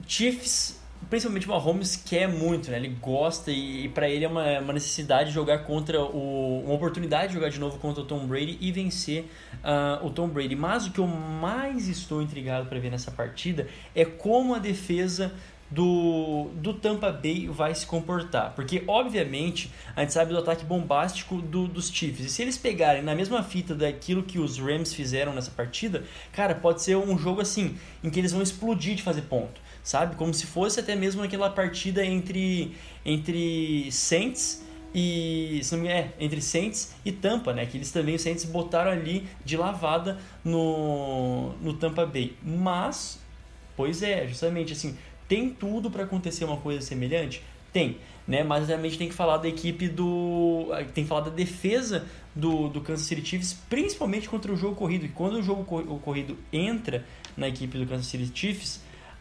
Chiefs 0.07 0.80
principalmente 1.11 1.47
o 1.47 1.51
Mahomes 1.51 1.97
quer 1.97 2.29
muito, 2.29 2.71
né? 2.71 2.77
Ele 2.79 2.97
gosta 3.01 3.51
e, 3.51 3.87
e 3.87 3.89
para 3.89 4.09
ele 4.09 4.25
é 4.25 4.29
uma, 4.29 4.61
uma, 4.61 4.73
necessidade 4.73 5.31
de 5.31 5.35
jogar 5.35 5.65
contra 5.65 6.01
o. 6.01 6.63
uma 6.65 6.75
oportunidade 6.75 7.29
de 7.29 7.35
jogar 7.35 7.51
de 7.51 7.59
novo 7.59 7.79
contra 7.79 8.03
o 8.03 8.07
Tom 8.07 8.27
Brady 8.27 8.57
e 8.61 8.71
vencer 8.71 9.25
uh, 9.57 10.07
o 10.07 10.11
Tom 10.11 10.29
Brady. 10.29 10.55
Mas 10.55 10.87
o 10.87 10.93
que 10.93 11.01
eu 11.01 11.07
mais 11.07 11.89
estou 11.89 12.23
intrigado 12.23 12.67
para 12.69 12.79
ver 12.79 12.91
nessa 12.91 13.11
partida 13.11 13.67
é 13.95 14.05
como 14.05 14.55
a 14.55 14.59
defesa 14.61 15.33
do, 15.69 16.49
do 16.55 16.75
Tampa 16.75 17.11
Bay 17.11 17.49
vai 17.49 17.75
se 17.75 17.87
comportar. 17.87 18.53
Porque, 18.55 18.85
obviamente, 18.87 19.71
a 19.97 20.03
gente 20.03 20.13
sabe 20.13 20.33
do 20.33 20.39
ataque 20.39 20.65
bombástico 20.65 21.43
do, 21.43 21.67
dos 21.67 21.91
Chiefs. 21.91 22.27
E 22.27 22.29
se 22.29 22.43
eles 22.43 22.57
pegarem 22.57 23.03
na 23.03 23.15
mesma 23.15 23.43
fita 23.43 23.75
daquilo 23.75 24.23
que 24.23 24.39
os 24.39 24.59
Rams 24.59 24.95
fizeram 24.95 25.35
nessa 25.35 25.51
partida, 25.51 26.05
cara, 26.33 26.55
pode 26.55 26.83
ser 26.83 26.97
um 26.97 27.19
jogo 27.19 27.41
assim, 27.41 27.77
em 28.03 28.11
que 28.11 28.19
eles 28.19 28.33
vão 28.33 28.43
explodir 28.43 28.95
de 28.95 29.03
fazer 29.03 29.23
ponto 29.23 29.61
sabe? 29.83 30.17
Como 30.17 30.33
se 30.33 30.47
fosse 30.47 30.81
até 30.81 30.95
mesmo 30.95 31.23
aquela 31.23 31.51
partida 31.51 32.05
entre, 32.05 32.75
entre 33.05 33.91
Saints 33.91 34.65
e 34.95 35.61
se 35.63 35.75
não 35.75 35.83
me 35.83 35.89
é, 35.89 36.13
entre 36.19 36.41
Saints 36.41 36.95
e 37.05 37.13
Tampa, 37.13 37.53
né? 37.53 37.65
Que 37.65 37.77
eles 37.77 37.93
também 37.93 38.17
os 38.17 38.23
Saints 38.23 38.45
botaram 38.45 38.91
ali 38.91 39.27
de 39.45 39.57
lavada 39.57 40.19
no, 40.45 41.53
no 41.61 41.75
Tampa 41.75 42.05
Bay. 42.05 42.35
Mas, 42.43 43.21
pois 43.77 44.03
é, 44.03 44.27
justamente 44.27 44.73
assim, 44.73 44.97
tem 45.29 45.51
tudo 45.51 45.91
para 45.91 46.05
acontecer 46.05 46.45
uma 46.45 46.57
coisa 46.57 46.81
semelhante? 46.81 47.43
Tem, 47.73 47.99
né? 48.27 48.43
Mas 48.43 48.67
realmente 48.67 48.99
tem 48.99 49.09
que 49.09 49.15
falar 49.15 49.37
da 49.37 49.49
equipe 49.49 49.89
do. 49.89 50.67
Tem 50.93 51.05
que 51.05 51.09
falar 51.09 51.21
da 51.21 51.31
defesa 51.31 52.05
do, 52.35 52.69
do 52.69 52.81
Kansas 52.81 53.07
City 53.07 53.25
Chiefs, 53.25 53.57
principalmente 53.69 54.29
contra 54.29 54.53
o 54.53 54.57
jogo 54.57 54.75
corrido. 54.75 55.07
E 55.07 55.09
quando 55.09 55.35
o 55.35 55.43
jogo 55.43 55.65
corrido 56.01 56.37
entra 56.53 57.07
na 57.37 57.47
equipe 57.47 57.79
do 57.79 57.87
Kansas 57.87 58.07
City 58.07 58.29
Chiefs, 58.35 58.81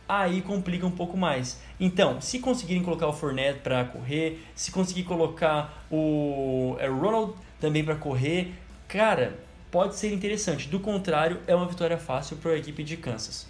aí 0.10 0.42
complica 0.42 0.88
um 0.88 0.92
pouco 0.92 1.16
mais. 1.16 1.60
Então, 1.80 2.20
se 2.20 2.40
conseguirem 2.40 2.82
colocar 2.82 3.08
o 3.08 3.14
Fournette 3.14 3.60
para 3.60 3.86
correr, 3.86 4.44
se 4.56 4.72
conseguir 4.72 5.04
colocar 5.04 5.86
o 5.92 6.76
é, 6.80 6.88
Ronald 6.88 7.36
também 7.62 7.84
para 7.84 7.96
correr, 7.96 8.52
cara, 8.88 9.38
pode 9.70 9.96
ser 9.96 10.12
interessante. 10.12 10.68
Do 10.68 10.80
contrário, 10.80 11.40
é 11.46 11.54
uma 11.54 11.68
vitória 11.68 11.98
fácil 11.98 12.38
para 12.38 12.52
a 12.52 12.58
equipe 12.58 12.84
de 12.84 12.98
Kansas. 12.98 13.48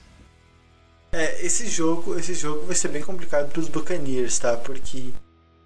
É, 1.14 1.43
esse 1.43 1.68
jogo, 1.68 2.20
esse 2.20 2.36
jogo 2.36 2.66
vai 2.66 2.76
ser 2.76 2.89
bem 2.89 3.01
complicado 3.01 3.49
para 3.49 3.62
os 3.62 3.70
Buccaneers, 3.70 4.38
tá? 4.38 4.57
Porque 4.57 5.12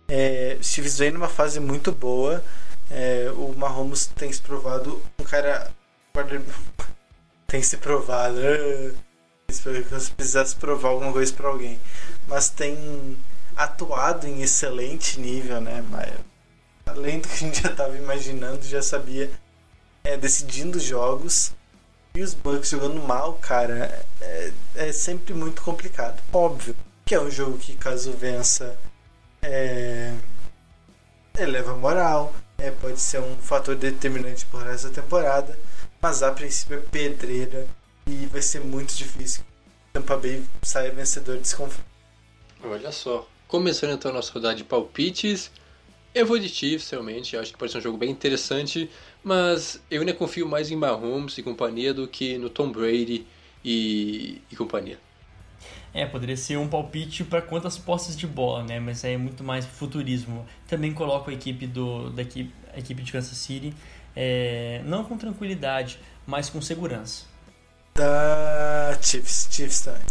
é, 0.08 0.58
o 0.60 0.64
Chiefs 0.64 1.00
vem 1.00 1.12
numa 1.12 1.28
fase 1.28 1.60
muito 1.60 1.92
boa. 1.92 2.44
É, 2.92 3.32
o 3.36 3.54
Mahomes 3.58 4.06
tem 4.06 4.32
se 4.32 4.42
provado 4.42 5.02
um 5.20 5.24
cara 5.24 5.72
tem 7.48 7.64
se 7.64 7.78
provado 7.78 8.38
se 9.54 10.12
precisasse 10.12 10.56
provar 10.56 10.90
alguma 10.90 11.12
coisa 11.12 11.34
para 11.34 11.48
alguém. 11.48 11.80
Mas 12.28 12.50
tem 12.50 13.18
atuado 13.56 14.28
em 14.28 14.42
excelente 14.42 15.20
nível, 15.20 15.62
né? 15.62 15.84
Além 16.86 17.20
do 17.20 17.28
que 17.28 17.34
a 17.34 17.38
gente 17.38 17.62
já 17.62 17.70
estava 17.70 17.96
imaginando, 17.98 18.64
já 18.64 18.82
sabia 18.82 19.32
é, 20.04 20.18
decidindo 20.18 20.80
jogos. 20.80 21.54
E 22.16 22.22
os 22.22 22.34
Bucks 22.34 22.70
jogando 22.70 23.02
mal, 23.02 23.34
cara, 23.36 24.06
é, 24.22 24.52
é, 24.76 24.92
sempre 24.92 25.34
muito 25.34 25.62
complicado. 25.64 26.22
Óbvio 26.32 26.76
que 27.06 27.16
é 27.16 27.20
um 27.20 27.30
jogo 27.30 27.58
que, 27.58 27.76
caso 27.76 28.12
vença, 28.14 28.78
é, 29.42 30.14
eleva 31.38 31.76
moral, 31.76 32.34
é, 32.58 32.70
pode 32.72 33.00
ser 33.00 33.20
um 33.20 33.36
fator 33.38 33.76
determinante 33.76 34.46
por 34.46 34.66
essa 34.68 34.90
temporada, 34.90 35.58
mas 36.00 36.22
a 36.22 36.32
princípio 36.32 36.78
é 36.78 36.82
pedreira 36.82 37.68
e 38.08 38.26
vai 38.28 38.42
ser 38.42 38.62
muito 38.62 38.94
difícil 38.96 39.44
Tampa 39.94 40.18
Bay 40.18 40.44
sair 40.64 40.92
vencedor 40.92 41.38
desse 41.38 41.56
confronto. 41.56 41.88
Olha 42.64 42.92
só. 42.92 43.28
Começando 43.48 43.92
então 43.92 44.10
a 44.10 44.14
nossa 44.16 44.34
rodada 44.34 44.56
de 44.56 44.64
palpites. 44.64 45.52
Eu 46.16 46.26
vou 46.26 46.40
de 46.40 46.50
Chiefs, 46.50 46.90
realmente. 46.90 47.38
Acho 47.38 47.52
que 47.52 47.58
pode 47.58 47.72
ser 47.72 47.78
um 47.78 47.82
jogo 47.82 47.98
bem 47.98 48.10
interessante. 48.10 48.90
Mas 49.24 49.80
eu 49.92 50.02
ainda 50.02 50.14
confio 50.14 50.48
mais 50.48 50.72
em 50.72 50.76
Mahomes 50.76 51.38
e 51.38 51.44
companhia 51.44 51.94
do 51.94 52.08
que 52.08 52.40
no 52.40 52.50
Tom 52.50 52.72
Brady 52.72 53.28
e, 53.64 54.42
e 54.52 54.56
companhia. 54.56 54.98
É, 55.94 56.08
poderia 56.08 56.36
ser 56.36 56.58
um 56.58 56.68
palpite 56.68 57.24
para 57.24 57.40
quantas 57.40 57.78
posses 57.78 58.18
de 58.18 58.26
bola, 58.26 58.64
né? 58.64 58.80
Mas 58.80 59.06
aí 59.06 59.14
é 59.14 59.18
muito 59.18 59.44
mais 59.44 59.64
futurismo. 59.64 60.44
Também 60.68 60.92
coloco 60.92 61.30
a 61.30 61.34
equipe 61.34 61.68
do 61.68 62.10
da 62.10 62.24
equipe, 62.24 62.52
a 62.74 62.80
equipe 62.80 63.04
de 63.04 63.12
Kansas 63.12 63.38
City 63.38 63.76
é, 64.16 64.82
não 64.86 65.04
com 65.04 65.18
tranquilidade, 65.18 66.00
mas 66.26 66.50
com 66.50 66.60
segurança 66.62 67.33
da 67.94 68.98
Chiefs. 69.02 69.48
Chiefs 69.52 69.82
também. 69.82 70.02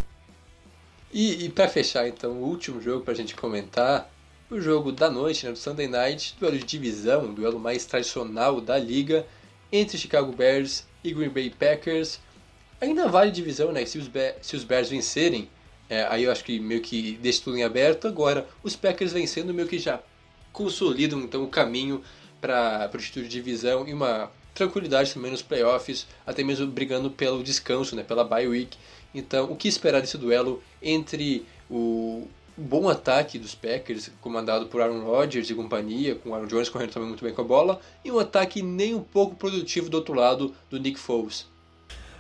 E, 1.12 1.44
e 1.44 1.48
para 1.50 1.68
fechar, 1.68 2.08
então, 2.08 2.32
o 2.32 2.44
último 2.44 2.80
jogo 2.80 3.04
para 3.04 3.12
a 3.12 3.16
gente 3.16 3.34
comentar, 3.34 4.10
o 4.48 4.60
jogo 4.60 4.92
da 4.92 5.10
noite, 5.10 5.44
né, 5.44 5.52
do 5.52 5.58
Sunday 5.58 5.88
Night, 5.88 6.36
duelo 6.38 6.58
de 6.58 6.64
divisão, 6.64 7.32
duelo 7.32 7.58
mais 7.58 7.84
tradicional 7.84 8.60
da 8.60 8.78
liga, 8.78 9.26
entre 9.70 9.98
Chicago 9.98 10.32
Bears 10.32 10.86
e 11.02 11.12
Green 11.12 11.30
Bay 11.30 11.50
Packers. 11.50 12.20
Ainda 12.80 13.08
vale 13.08 13.30
divisão, 13.30 13.72
né? 13.72 13.84
Se 13.86 13.98
os, 13.98 14.10
se 14.40 14.56
os 14.56 14.64
Bears 14.64 14.88
vencerem, 14.88 15.48
é, 15.88 16.06
aí 16.08 16.24
eu 16.24 16.32
acho 16.32 16.44
que 16.44 16.58
meio 16.58 16.80
que 16.80 17.18
deixa 17.22 17.42
tudo 17.42 17.56
em 17.56 17.64
aberto. 17.64 18.08
Agora, 18.08 18.46
os 18.62 18.74
Packers 18.74 19.12
vencendo 19.12 19.54
meio 19.54 19.68
que 19.68 19.78
já 19.78 20.00
consolidam 20.52 21.20
então 21.20 21.44
o 21.44 21.48
caminho 21.48 22.02
para 22.40 22.90
o 22.92 22.98
título 22.98 23.24
de 23.24 23.30
divisão 23.30 23.86
e 23.86 23.94
uma 23.94 24.30
tranquilidade 24.54 25.14
também 25.14 25.30
nos 25.30 25.42
playoffs, 25.42 26.06
até 26.26 26.42
mesmo 26.42 26.66
brigando 26.66 27.10
pelo 27.10 27.42
descanso, 27.42 27.96
né, 27.96 28.02
pela 28.02 28.24
bye 28.24 28.46
week. 28.46 28.76
Então, 29.14 29.50
o 29.50 29.56
que 29.56 29.68
esperar 29.68 30.00
desse 30.00 30.16
duelo 30.16 30.62
entre 30.82 31.44
o 31.70 32.26
bom 32.56 32.88
ataque 32.88 33.38
dos 33.38 33.54
Packers, 33.54 34.10
comandado 34.20 34.66
por 34.66 34.80
Aaron 34.80 35.04
Rodgers 35.04 35.48
e 35.50 35.54
companhia, 35.54 36.14
com 36.14 36.34
Aaron 36.34 36.46
Jones 36.46 36.68
correndo 36.68 36.92
também 36.92 37.08
muito 37.08 37.24
bem 37.24 37.34
com 37.34 37.40
a 37.40 37.44
bola, 37.44 37.80
e 38.04 38.10
um 38.10 38.18
ataque 38.18 38.62
nem 38.62 38.94
um 38.94 39.02
pouco 39.02 39.34
produtivo 39.34 39.88
do 39.88 39.96
outro 39.96 40.14
lado 40.14 40.54
do 40.70 40.78
Nick 40.78 40.98
Foles. 40.98 41.46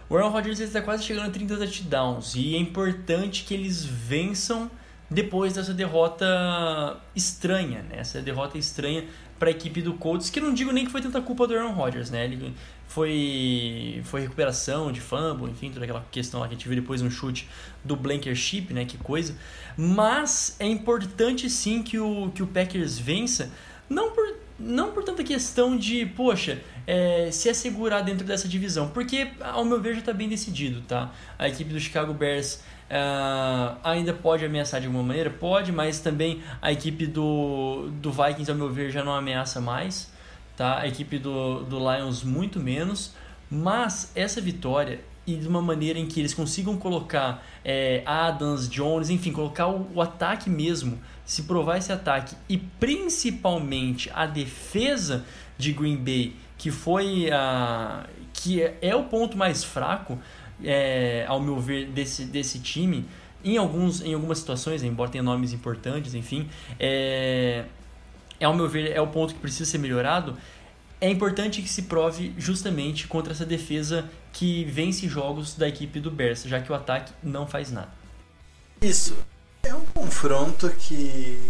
O 0.08 0.16
Aaron 0.16 0.30
Rodgers 0.30 0.60
está 0.60 0.82
quase 0.82 1.04
chegando 1.04 1.28
a 1.28 1.30
30 1.30 1.56
touchdowns 1.56 2.34
e 2.34 2.54
é 2.54 2.58
importante 2.58 3.44
que 3.44 3.54
eles 3.54 3.84
vençam 3.84 4.70
depois 5.08 5.54
dessa 5.54 5.74
derrota 5.74 6.98
estranha, 7.14 7.82
né? 7.82 7.98
essa 7.98 8.20
derrota 8.20 8.56
estranha 8.56 9.04
para 9.42 9.50
a 9.50 9.50
equipe 9.50 9.82
do 9.82 9.94
Colts, 9.94 10.30
que 10.30 10.40
não 10.40 10.54
digo 10.54 10.70
nem 10.70 10.84
que 10.84 10.92
foi 10.92 11.02
tanta 11.02 11.20
culpa 11.20 11.48
do 11.48 11.54
Aaron 11.56 11.72
Rodgers, 11.72 12.12
né? 12.12 12.26
Ele 12.26 12.54
foi, 12.86 14.00
foi 14.04 14.20
recuperação 14.20 14.92
de 14.92 15.00
fumble, 15.00 15.50
enfim, 15.50 15.68
toda 15.68 15.84
aquela 15.84 16.06
questão 16.12 16.38
lá 16.38 16.46
que 16.46 16.54
a 16.54 16.56
gente 16.56 16.68
viu 16.68 16.80
depois 16.80 17.02
no 17.02 17.10
chute 17.10 17.48
do 17.84 17.96
Blankership, 17.96 18.72
né? 18.72 18.84
Que 18.84 18.96
coisa. 18.96 19.36
Mas 19.76 20.54
é 20.60 20.66
importante 20.68 21.50
sim 21.50 21.82
que 21.82 21.98
o, 21.98 22.30
que 22.32 22.40
o 22.40 22.46
Packers 22.46 22.96
vença, 22.96 23.50
não 23.90 24.12
por, 24.12 24.24
não 24.62 24.92
por 24.92 25.02
tanta 25.02 25.24
questão 25.24 25.76
de, 25.76 26.06
poxa, 26.06 26.60
é, 26.86 27.30
se 27.30 27.48
assegurar 27.48 28.02
dentro 28.02 28.26
dessa 28.26 28.48
divisão, 28.48 28.88
porque 28.88 29.28
ao 29.40 29.64
meu 29.64 29.80
ver 29.80 29.94
já 29.94 30.00
está 30.00 30.12
bem 30.12 30.28
decidido, 30.28 30.80
tá? 30.82 31.10
A 31.38 31.48
equipe 31.48 31.72
do 31.72 31.80
Chicago 31.80 32.14
Bears 32.14 32.62
Uh, 32.92 33.78
ainda 33.82 34.12
pode 34.12 34.44
ameaçar 34.44 34.78
de 34.78 34.86
alguma 34.86 35.02
maneira? 35.02 35.30
Pode, 35.30 35.72
mas 35.72 36.00
também 36.00 36.42
a 36.60 36.70
equipe 36.70 37.06
do, 37.06 37.88
do 38.02 38.12
Vikings, 38.12 38.50
ao 38.50 38.56
meu 38.56 38.68
ver, 38.70 38.90
já 38.90 39.02
não 39.02 39.14
ameaça 39.14 39.62
mais. 39.62 40.12
Tá? 40.58 40.78
A 40.78 40.86
equipe 40.86 41.18
do, 41.18 41.62
do 41.62 41.78
Lions, 41.78 42.22
muito 42.22 42.60
menos. 42.60 43.14
Mas 43.50 44.12
essa 44.14 44.42
vitória, 44.42 45.00
e 45.26 45.36
de 45.36 45.48
uma 45.48 45.62
maneira 45.62 45.98
em 45.98 46.06
que 46.06 46.20
eles 46.20 46.34
consigam 46.34 46.76
colocar 46.76 47.42
é, 47.64 48.02
Adams, 48.04 48.68
Jones, 48.68 49.08
enfim, 49.08 49.32
colocar 49.32 49.68
o, 49.68 49.88
o 49.94 50.02
ataque 50.02 50.50
mesmo, 50.50 51.00
se 51.24 51.44
provar 51.44 51.78
esse 51.78 51.92
ataque, 51.92 52.36
e 52.48 52.58
principalmente 52.58 54.10
a 54.14 54.26
defesa 54.26 55.24
de 55.56 55.72
Green 55.72 55.96
Bay, 55.96 56.34
que 56.58 56.70
foi 56.70 57.30
a. 57.30 58.06
que 58.32 58.62
é, 58.62 58.78
é 58.82 58.96
o 58.96 59.04
ponto 59.04 59.36
mais 59.36 59.62
fraco 59.62 60.18
é, 60.64 61.24
ao 61.28 61.40
meu 61.40 61.58
ver, 61.58 61.86
desse, 61.86 62.24
desse 62.24 62.58
time, 62.58 63.04
em, 63.44 63.56
alguns, 63.56 64.00
em 64.00 64.14
algumas 64.14 64.38
situações, 64.38 64.82
embora 64.82 65.10
tenha 65.10 65.22
nomes 65.22 65.52
importantes, 65.52 66.14
enfim, 66.14 66.48
é, 66.78 67.64
é, 68.38 68.44
ao 68.44 68.54
meu 68.54 68.68
ver, 68.68 68.92
é 68.92 69.00
o 69.00 69.06
ponto 69.06 69.34
que 69.34 69.40
precisa 69.40 69.68
ser 69.68 69.78
melhorado. 69.78 70.36
É 71.00 71.10
importante 71.10 71.60
que 71.60 71.68
se 71.68 71.82
prove 71.82 72.32
justamente 72.38 73.08
contra 73.08 73.32
essa 73.32 73.44
defesa 73.44 74.08
que 74.32 74.64
vence 74.64 75.08
jogos 75.08 75.56
da 75.56 75.68
equipe 75.68 75.98
do 75.98 76.10
Bears, 76.10 76.44
já 76.44 76.60
que 76.60 76.70
o 76.70 76.74
ataque 76.74 77.12
não 77.22 77.46
faz 77.46 77.72
nada. 77.72 77.90
Isso. 78.80 79.16
É 79.62 79.74
um 79.74 79.84
confronto 79.86 80.68
que 80.70 81.40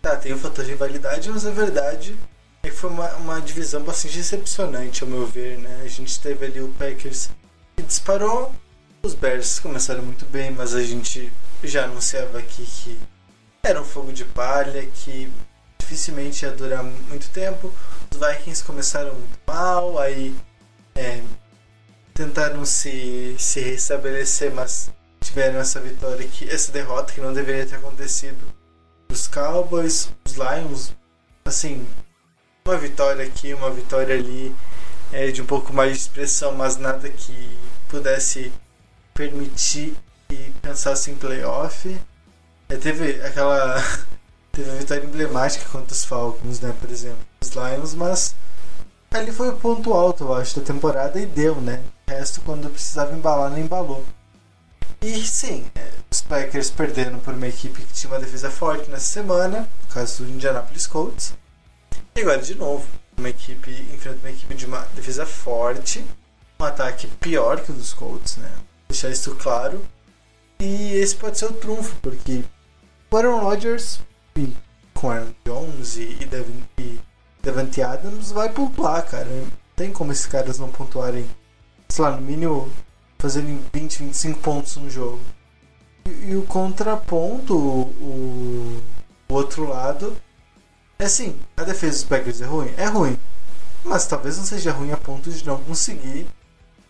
tá, 0.00 0.16
tem 0.16 0.32
o 0.32 0.36
um 0.36 0.38
fator 0.38 0.64
de 0.64 0.72
rivalidade, 0.72 1.30
mas 1.30 1.46
a 1.46 1.50
verdade 1.50 2.16
é 2.62 2.68
é 2.68 2.70
que 2.70 2.76
foi 2.76 2.90
uma, 2.90 3.08
uma 3.16 3.40
divisão 3.40 3.82
bastante 3.82 4.16
decepcionante, 4.16 5.02
ao 5.02 5.10
meu 5.10 5.26
ver, 5.26 5.58
né? 5.58 5.82
A 5.84 5.88
gente 5.88 6.20
teve 6.20 6.46
ali 6.46 6.60
o 6.60 6.68
Packers 6.68 7.30
que 7.76 7.82
disparou, 7.82 8.54
os 9.02 9.14
Bears 9.14 9.58
começaram 9.58 10.02
muito 10.02 10.24
bem, 10.26 10.50
mas 10.50 10.74
a 10.74 10.82
gente 10.82 11.32
já 11.62 11.84
anunciava 11.84 12.38
aqui 12.38 12.64
que 12.64 12.98
era 13.62 13.80
um 13.80 13.84
fogo 13.84 14.12
de 14.12 14.24
palha, 14.24 14.86
que 14.86 15.30
dificilmente 15.78 16.44
ia 16.44 16.50
durar 16.50 16.82
muito 16.82 17.30
tempo. 17.30 17.72
Os 18.10 18.18
Vikings 18.18 18.64
começaram 18.64 19.14
muito 19.14 19.38
mal, 19.46 19.98
aí 19.98 20.34
é, 20.94 21.22
tentaram 22.12 22.64
se, 22.64 23.36
se 23.38 23.60
restabelecer, 23.60 24.52
mas 24.52 24.90
tiveram 25.28 25.60
essa 25.60 25.78
vitória 25.80 26.26
que 26.26 26.48
essa 26.48 26.72
derrota 26.72 27.12
que 27.12 27.20
não 27.20 27.32
deveria 27.32 27.66
ter 27.66 27.76
acontecido. 27.76 28.38
Os 29.10 29.26
Cowboys, 29.26 30.10
os 30.26 30.34
Lions, 30.34 30.92
assim, 31.44 31.86
uma 32.66 32.76
vitória 32.76 33.24
aqui, 33.24 33.52
uma 33.54 33.70
vitória 33.70 34.14
ali, 34.14 34.54
é, 35.12 35.30
de 35.30 35.42
um 35.42 35.46
pouco 35.46 35.72
mais 35.72 35.92
de 35.92 35.98
expressão, 35.98 36.52
mas 36.54 36.76
nada 36.76 37.08
que 37.08 37.58
pudesse 37.88 38.52
permitir 39.14 39.96
e 40.30 40.36
pensasse 40.62 41.10
em 41.10 41.14
playoff. 41.14 41.96
É, 42.68 42.76
teve 42.76 43.20
aquela 43.22 43.82
teve 44.52 44.70
a 44.70 44.74
vitória 44.74 45.04
emblemática 45.04 45.68
contra 45.70 45.92
os 45.92 46.04
Falcons, 46.04 46.60
né, 46.60 46.74
por 46.80 46.90
exemplo, 46.90 47.18
os 47.40 47.50
Lions, 47.50 47.94
mas 47.94 48.34
ali 49.10 49.32
foi 49.32 49.48
o 49.50 49.56
ponto 49.56 49.92
alto, 49.92 50.24
eu 50.24 50.34
acho, 50.34 50.60
da 50.60 50.66
temporada 50.66 51.18
e 51.20 51.26
deu, 51.26 51.54
né? 51.56 51.82
O 52.06 52.10
resto, 52.10 52.40
quando 52.42 52.68
precisava 52.70 53.14
embalar, 53.14 53.50
não 53.50 53.58
embalou. 53.58 54.04
E 55.00 55.24
sim, 55.24 55.66
é, 55.74 55.92
os 56.10 56.20
Packers 56.22 56.70
perderam 56.70 57.18
por 57.20 57.34
uma 57.34 57.46
equipe 57.46 57.82
que 57.82 57.92
tinha 57.92 58.12
uma 58.12 58.18
defesa 58.18 58.50
forte 58.50 58.90
nessa 58.90 59.06
semana, 59.06 59.60
no 59.60 59.94
caso 59.94 60.24
do 60.24 60.30
Indianapolis 60.30 60.86
Colts. 60.86 61.34
E 62.16 62.20
agora, 62.20 62.42
de 62.42 62.54
novo, 62.54 62.86
uma 63.16 63.28
equipe 63.28 63.70
enfrenta 63.94 64.18
uma 64.18 64.30
equipe 64.30 64.54
de 64.54 64.66
uma 64.66 64.80
defesa 64.94 65.24
forte, 65.24 66.04
um 66.60 66.64
ataque 66.64 67.06
pior 67.20 67.60
que 67.60 67.70
o 67.70 67.74
dos 67.74 67.94
Colts, 67.94 68.36
né? 68.38 68.50
Deixar 68.88 69.10
isso 69.10 69.34
claro. 69.36 69.84
E 70.58 70.94
esse 70.94 71.14
pode 71.14 71.38
ser 71.38 71.46
o 71.46 71.52
trunfo, 71.52 71.94
porque 72.02 72.42
o 73.10 73.16
Aaron 73.16 73.40
Rodgers 73.40 74.00
com 74.94 75.10
Aaron 75.10 75.32
Jones 75.44 75.96
e, 75.96 76.26
Devin, 76.26 76.64
e 76.78 77.00
Adams 77.82 78.32
vai 78.32 78.48
pontuar, 78.48 79.06
cara. 79.06 79.26
Não 79.26 79.48
tem 79.76 79.92
como 79.92 80.10
esses 80.10 80.26
caras 80.26 80.58
não 80.58 80.68
pontuarem, 80.68 81.24
sei 81.88 82.04
lá, 82.04 82.10
no 82.10 82.20
mínimo 82.20 82.70
fazerem 83.18 83.60
20, 83.72 83.98
25 84.04 84.40
pontos 84.40 84.76
no 84.76 84.88
jogo. 84.88 85.20
E, 86.06 86.30
e 86.30 86.36
o 86.36 86.42
contraponto, 86.42 87.56
o, 87.56 88.82
o 89.28 89.34
outro 89.34 89.68
lado, 89.68 90.16
é 90.98 91.04
assim, 91.04 91.38
a 91.56 91.64
defesa 91.64 91.92
dos 91.92 92.04
Packers 92.04 92.40
é 92.40 92.46
ruim? 92.46 92.72
É 92.76 92.86
ruim. 92.86 93.18
Mas 93.84 94.06
talvez 94.06 94.36
não 94.36 94.44
seja 94.44 94.72
ruim 94.72 94.92
a 94.92 94.96
ponto 94.96 95.30
de 95.30 95.46
não 95.46 95.58
conseguir 95.58 96.26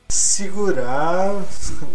segurar 0.09 1.35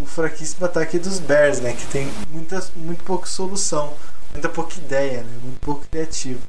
o 0.02 0.06
fraquíssimo 0.06 0.66
ataque 0.66 1.00
dos 1.00 1.20
Bears, 1.20 1.60
né? 1.60 1.74
Que 1.74 1.86
tem 1.88 2.08
muita, 2.30 2.64
muito 2.76 3.04
pouca 3.04 3.26
solução, 3.26 3.94
muita 4.32 4.50
pouca 4.50 4.76
ideia, 4.76 5.24
né? 5.24 5.40
Muito 5.42 5.60
pouco 5.60 5.86
criativo. 5.90 6.42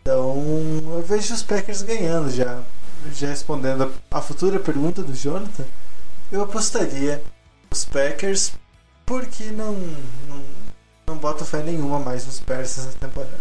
Então 0.00 0.34
eu 0.94 1.02
vejo 1.02 1.34
os 1.34 1.42
Packers 1.42 1.82
ganhando 1.82 2.30
já. 2.30 2.62
Já 3.12 3.28
respondendo 3.28 3.92
a 4.10 4.20
futura 4.22 4.58
pergunta 4.58 5.02
do 5.02 5.14
Jonathan, 5.14 5.64
eu 6.30 6.42
apostaria 6.42 7.22
os 7.70 7.84
Packers 7.84 8.52
porque 9.06 9.44
não, 9.44 9.74
não, 10.28 10.44
não 11.06 11.16
boto 11.18 11.44
fé 11.44 11.62
nenhuma 11.62 11.98
mais 11.98 12.26
nos 12.26 12.40
Bears 12.40 12.78
essa 12.78 12.98
temporada. 12.98 13.40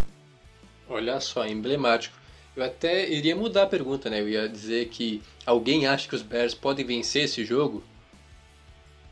Olha 0.89 1.19
só, 1.19 1.45
emblemático. 1.45 2.15
Eu 2.55 2.63
até 2.63 3.09
iria 3.09 3.35
mudar 3.35 3.63
a 3.63 3.67
pergunta, 3.67 4.09
né? 4.09 4.21
Eu 4.21 4.29
ia 4.29 4.47
dizer 4.47 4.89
que 4.89 5.23
alguém 5.45 5.87
acha 5.87 6.07
que 6.07 6.15
os 6.15 6.21
Bears 6.21 6.53
podem 6.53 6.85
vencer 6.85 7.23
esse 7.23 7.43
jogo? 7.43 7.83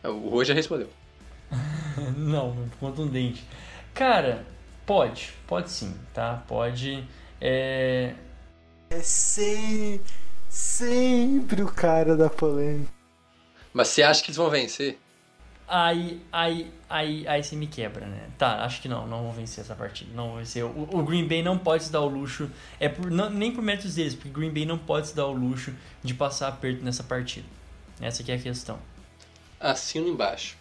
O 0.04 0.30
Rô 0.30 0.44
já 0.44 0.54
respondeu. 0.54 0.90
não, 2.18 2.70
contundente. 2.80 3.44
Cara, 3.94 4.46
pode, 4.86 5.34
pode 5.48 5.72
sim, 5.72 5.96
tá? 6.14 6.44
Pode. 6.48 7.04
É. 7.40 8.14
É 8.90 9.00
sempre, 9.00 10.14
sempre 10.50 11.64
o 11.64 11.68
cara 11.68 12.18
da 12.18 12.30
polêmica. 12.30 13.01
Mas 13.74 13.90
você 13.90 14.04
acha 14.04 14.22
que 14.22 14.30
eles 14.30 14.38
vão 14.38 14.50
vencer? 14.50 14.98
aí, 15.72 16.22
aí, 16.34 16.70
aí, 16.90 17.26
aí 17.26 17.42
você 17.42 17.56
me 17.56 17.66
quebra, 17.66 18.06
né? 18.06 18.28
Tá, 18.38 18.66
acho 18.66 18.82
que 18.82 18.90
não, 18.90 19.08
não 19.08 19.24
vão 19.24 19.32
vencer 19.32 19.64
essa 19.64 19.74
partida. 19.74 20.12
Não 20.14 20.28
vão 20.28 20.38
vencer. 20.38 20.66
O, 20.66 20.90
o 20.92 21.04
Green 21.04 21.26
Bay 21.26 21.42
não 21.42 21.58
pode 21.58 21.86
se 21.86 21.92
dar 21.92 22.02
o 22.02 22.10
luxo, 22.10 22.52
é 22.78 22.90
por, 22.90 23.10
não, 23.10 23.30
nem 23.30 23.54
por 23.54 23.64
méritos 23.64 23.96
deles, 23.96 24.14
porque 24.14 24.30
o 24.30 24.34
Green 24.34 24.52
Bay 24.52 24.66
não 24.66 24.78
pode 24.78 25.08
se 25.08 25.16
dar 25.16 25.28
o 25.28 25.32
luxo 25.32 25.74
de 26.04 26.14
passar 26.14 26.50
aperto 26.50 26.84
nessa 26.84 27.04
partida. 27.04 27.48
Essa 28.02 28.22
aqui 28.22 28.34
é 28.34 28.36
a 28.36 28.40
questão. 28.40 28.78
Assino 29.60 30.10
embaixo. 30.10 30.58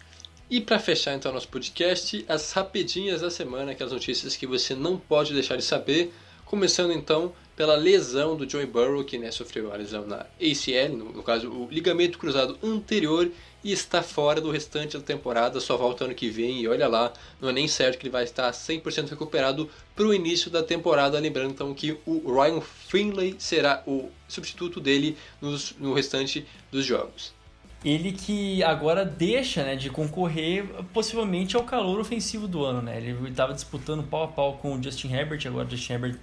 E 0.49 0.61
para 0.61 0.79
fechar 0.79 1.13
então 1.13 1.33
nosso 1.33 1.47
podcast, 1.49 2.25
as 2.29 2.51
rapidinhas 2.53 3.21
da 3.21 3.29
semana, 3.29 3.71
aquelas 3.71 3.91
notícias 3.91 4.37
que 4.37 4.47
você 4.47 4.73
não 4.73 4.97
pode 4.97 5.33
deixar 5.33 5.57
de 5.57 5.63
saber. 5.63 6.13
Começando 6.45 6.91
então 6.91 7.33
pela 7.55 7.75
lesão 7.75 8.35
do 8.35 8.49
Joey 8.49 8.65
Burrow, 8.65 9.03
que 9.03 9.17
né, 9.17 9.31
sofreu 9.31 9.71
a 9.71 9.75
lesão 9.75 10.05
na 10.05 10.25
ACL, 10.39 10.95
no, 10.95 11.11
no 11.11 11.23
caso 11.23 11.49
o 11.49 11.67
ligamento 11.69 12.17
cruzado 12.17 12.57
anterior, 12.63 13.29
e 13.63 13.71
está 13.71 14.01
fora 14.01 14.41
do 14.41 14.49
restante 14.49 14.97
da 14.97 15.03
temporada, 15.03 15.59
só 15.59 15.77
volta 15.77 16.05
ano 16.05 16.15
que 16.15 16.29
vem. 16.29 16.61
E 16.61 16.67
olha 16.67 16.87
lá, 16.87 17.13
não 17.39 17.49
é 17.49 17.53
nem 17.53 17.67
certo 17.67 17.97
que 17.97 18.07
ele 18.07 18.11
vai 18.11 18.23
estar 18.23 18.49
100% 18.51 19.09
recuperado 19.09 19.69
para 19.95 20.05
o 20.05 20.13
início 20.13 20.49
da 20.49 20.63
temporada. 20.63 21.19
Lembrando 21.19 21.51
então 21.51 21.73
que 21.73 21.97
o 22.05 22.33
Ryan 22.33 22.61
Finley 22.61 23.35
será 23.37 23.83
o 23.85 24.09
substituto 24.27 24.79
dele 24.79 25.15
nos, 25.39 25.75
no 25.79 25.93
restante 25.93 26.45
dos 26.71 26.85
jogos. 26.85 27.33
Ele 27.83 28.11
que 28.11 28.63
agora 28.63 29.03
deixa 29.03 29.63
né, 29.63 29.75
de 29.75 29.89
concorrer 29.89 30.65
possivelmente 30.93 31.55
ao 31.55 31.63
calor 31.63 31.99
ofensivo 31.99 32.47
do 32.47 32.63
ano. 32.63 32.81
Né? 32.81 32.97
Ele 32.97 33.29
estava 33.29 33.53
disputando 33.53 34.03
pau 34.03 34.23
a 34.23 34.27
pau 34.27 34.53
com 34.57 34.75
o 34.75 34.83
Justin 34.83 35.11
Herbert, 35.13 35.41
agora 35.45 35.67
o 35.67 35.69
Justin 35.69 35.93
Herbert 35.93 36.19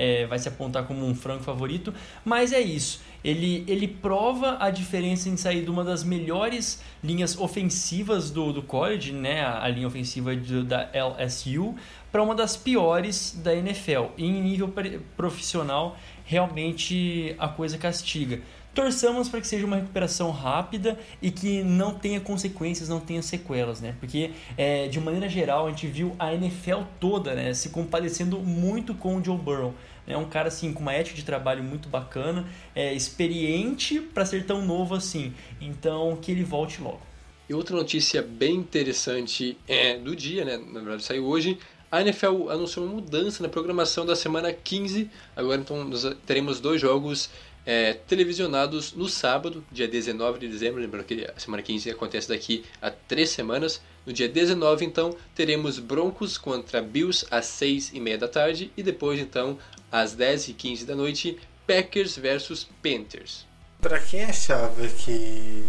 é, 0.00 0.24
vai 0.24 0.38
se 0.38 0.48
apontar 0.48 0.84
como 0.84 1.06
um 1.06 1.14
franco 1.14 1.44
favorito, 1.44 1.92
mas 2.24 2.52
é 2.52 2.60
isso. 2.60 3.02
Ele, 3.22 3.64
ele 3.68 3.86
prova 3.86 4.56
a 4.58 4.70
diferença 4.70 5.28
em 5.28 5.36
sair 5.36 5.62
de 5.62 5.70
uma 5.70 5.84
das 5.84 6.02
melhores 6.02 6.82
linhas 7.04 7.38
ofensivas 7.38 8.30
do, 8.30 8.50
do 8.50 8.62
college, 8.62 9.12
né, 9.12 9.42
a, 9.42 9.62
a 9.62 9.68
linha 9.68 9.86
ofensiva 9.86 10.34
do, 10.34 10.64
da 10.64 10.88
LSU, 10.94 11.74
para 12.10 12.22
uma 12.22 12.34
das 12.34 12.56
piores 12.56 13.38
da 13.44 13.54
NFL. 13.54 14.06
E 14.16 14.24
em 14.24 14.40
nível 14.40 14.72
profissional, 15.16 15.98
realmente 16.24 17.34
a 17.38 17.46
coisa 17.46 17.76
castiga. 17.76 18.40
Torçamos 18.72 19.28
para 19.28 19.40
que 19.40 19.48
seja 19.48 19.66
uma 19.66 19.76
recuperação 19.76 20.30
rápida 20.30 20.96
e 21.20 21.30
que 21.30 21.62
não 21.62 21.92
tenha 21.92 22.20
consequências, 22.20 22.88
não 22.88 23.00
tenha 23.00 23.20
sequelas, 23.20 23.80
né? 23.80 23.96
Porque, 23.98 24.30
é, 24.56 24.86
de 24.86 25.00
maneira 25.00 25.28
geral, 25.28 25.66
a 25.66 25.70
gente 25.70 25.88
viu 25.88 26.14
a 26.18 26.32
NFL 26.32 26.82
toda 27.00 27.34
né, 27.34 27.52
se 27.52 27.70
compadecendo 27.70 28.38
muito 28.38 28.94
com 28.94 29.16
o 29.16 29.24
Joe 29.24 29.36
Burrow. 29.36 29.74
É 30.12 30.16
um 30.16 30.28
cara 30.28 30.48
assim 30.48 30.72
com 30.72 30.80
uma 30.80 30.92
ética 30.92 31.16
de 31.16 31.24
trabalho 31.24 31.62
muito 31.62 31.88
bacana, 31.88 32.46
é 32.74 32.92
experiente 32.92 34.00
para 34.00 34.24
ser 34.24 34.44
tão 34.44 34.64
novo 34.64 34.94
assim. 34.94 35.32
Então, 35.60 36.16
que 36.20 36.32
ele 36.32 36.44
volte 36.44 36.80
logo. 36.80 37.00
E 37.48 37.54
outra 37.54 37.74
notícia 37.74 38.22
bem 38.22 38.54
interessante 38.54 39.58
é 39.66 39.96
do 39.96 40.14
dia, 40.14 40.44
né? 40.44 40.56
Na 40.56 40.80
verdade, 40.80 41.02
saiu 41.02 41.24
hoje. 41.26 41.58
A 41.90 42.00
NFL 42.00 42.48
anunciou 42.48 42.86
uma 42.86 42.94
mudança 42.94 43.42
na 43.42 43.48
programação 43.48 44.06
da 44.06 44.14
semana 44.14 44.52
15. 44.52 45.10
Agora, 45.34 45.60
então, 45.60 45.90
teremos 46.24 46.60
dois 46.60 46.80
jogos 46.80 47.28
é, 47.64 47.92
televisionados 47.92 48.92
no 48.92 49.08
sábado, 49.08 49.64
dia 49.70 49.86
19 49.86 50.38
de 50.38 50.48
dezembro. 50.48 50.80
Lembrando 50.80 51.04
que 51.04 51.24
a 51.24 51.38
semana 51.38 51.62
15 51.62 51.90
acontece 51.90 52.28
daqui 52.28 52.64
a 52.80 52.90
três 52.90 53.30
semanas. 53.30 53.80
No 54.06 54.12
dia 54.12 54.28
19, 54.28 54.84
então, 54.84 55.14
teremos 55.34 55.78
Broncos 55.78 56.38
contra 56.38 56.80
Bills 56.80 57.26
às 57.30 57.46
6 57.46 57.92
e 57.92 58.00
meia 58.00 58.16
da 58.16 58.28
tarde. 58.28 58.72
E 58.76 58.82
depois, 58.82 59.20
então, 59.20 59.58
às 59.92 60.14
10 60.14 60.48
e 60.48 60.52
15 60.54 60.86
da 60.86 60.96
noite, 60.96 61.38
Packers 61.66 62.16
versus 62.16 62.66
Panthers. 62.82 63.46
Para 63.80 63.98
quem 64.00 64.24
achava 64.24 64.86
que, 64.88 65.64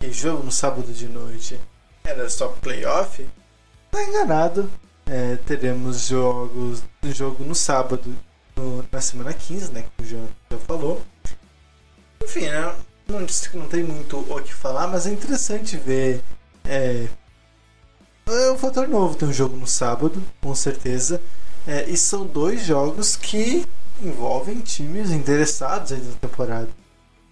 que 0.00 0.12
jogo 0.12 0.44
no 0.44 0.52
sábado 0.52 0.92
de 0.92 1.08
noite 1.08 1.58
era 2.04 2.28
só 2.28 2.48
playoff, 2.48 3.26
tá 3.90 4.02
enganado. 4.04 4.70
É, 5.06 5.36
teremos 5.36 6.06
jogos, 6.06 6.82
jogo 7.12 7.44
no 7.44 7.54
sábado, 7.54 8.16
no, 8.56 8.84
na 8.90 9.00
semana 9.00 9.32
15, 9.32 9.72
né? 9.72 9.84
Que 9.96 10.04
o 10.04 10.06
João 10.06 10.28
já 10.50 10.58
falou. 10.58 11.02
Enfim, 12.22 12.48
né, 12.48 12.74
não, 13.08 13.20
não 13.54 13.68
tem 13.68 13.82
muito 13.82 14.18
o 14.18 14.42
que 14.42 14.54
falar, 14.54 14.86
mas 14.86 15.06
é 15.06 15.10
interessante 15.10 15.76
ver. 15.76 16.22
É, 16.64 17.06
é 18.26 18.52
um 18.52 18.58
fator 18.58 18.88
novo 18.88 19.16
ter 19.16 19.24
um 19.24 19.32
jogo 19.32 19.56
no 19.56 19.66
sábado, 19.66 20.22
com 20.40 20.54
certeza. 20.54 21.20
É, 21.66 21.88
e 21.88 21.96
são 21.96 22.26
dois 22.26 22.64
jogos 22.64 23.16
que 23.16 23.66
envolvem 24.00 24.60
times 24.60 25.10
interessados 25.10 25.92
aí 25.92 26.00
na 26.00 26.14
temporada. 26.14 26.68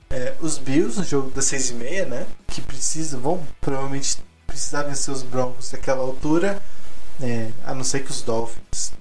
É, 0.08 0.34
os 0.40 0.58
Bills, 0.58 0.98
no 0.98 1.04
jogo 1.04 1.30
das 1.30 1.44
seis 1.44 1.70
e 1.70 1.74
meia, 1.74 2.04
né? 2.04 2.26
Que 2.46 2.60
precisam, 2.60 3.20
vão 3.20 3.46
provavelmente 3.60 4.18
precisar 4.46 4.82
vencer 4.82 5.14
os 5.14 5.22
Broncos 5.22 5.70
daquela 5.70 6.02
altura. 6.02 6.60
É, 7.22 7.50
a 7.64 7.74
não 7.74 7.84
ser 7.84 8.02
que 8.02 8.10
os 8.10 8.22
Dolphins 8.22 8.92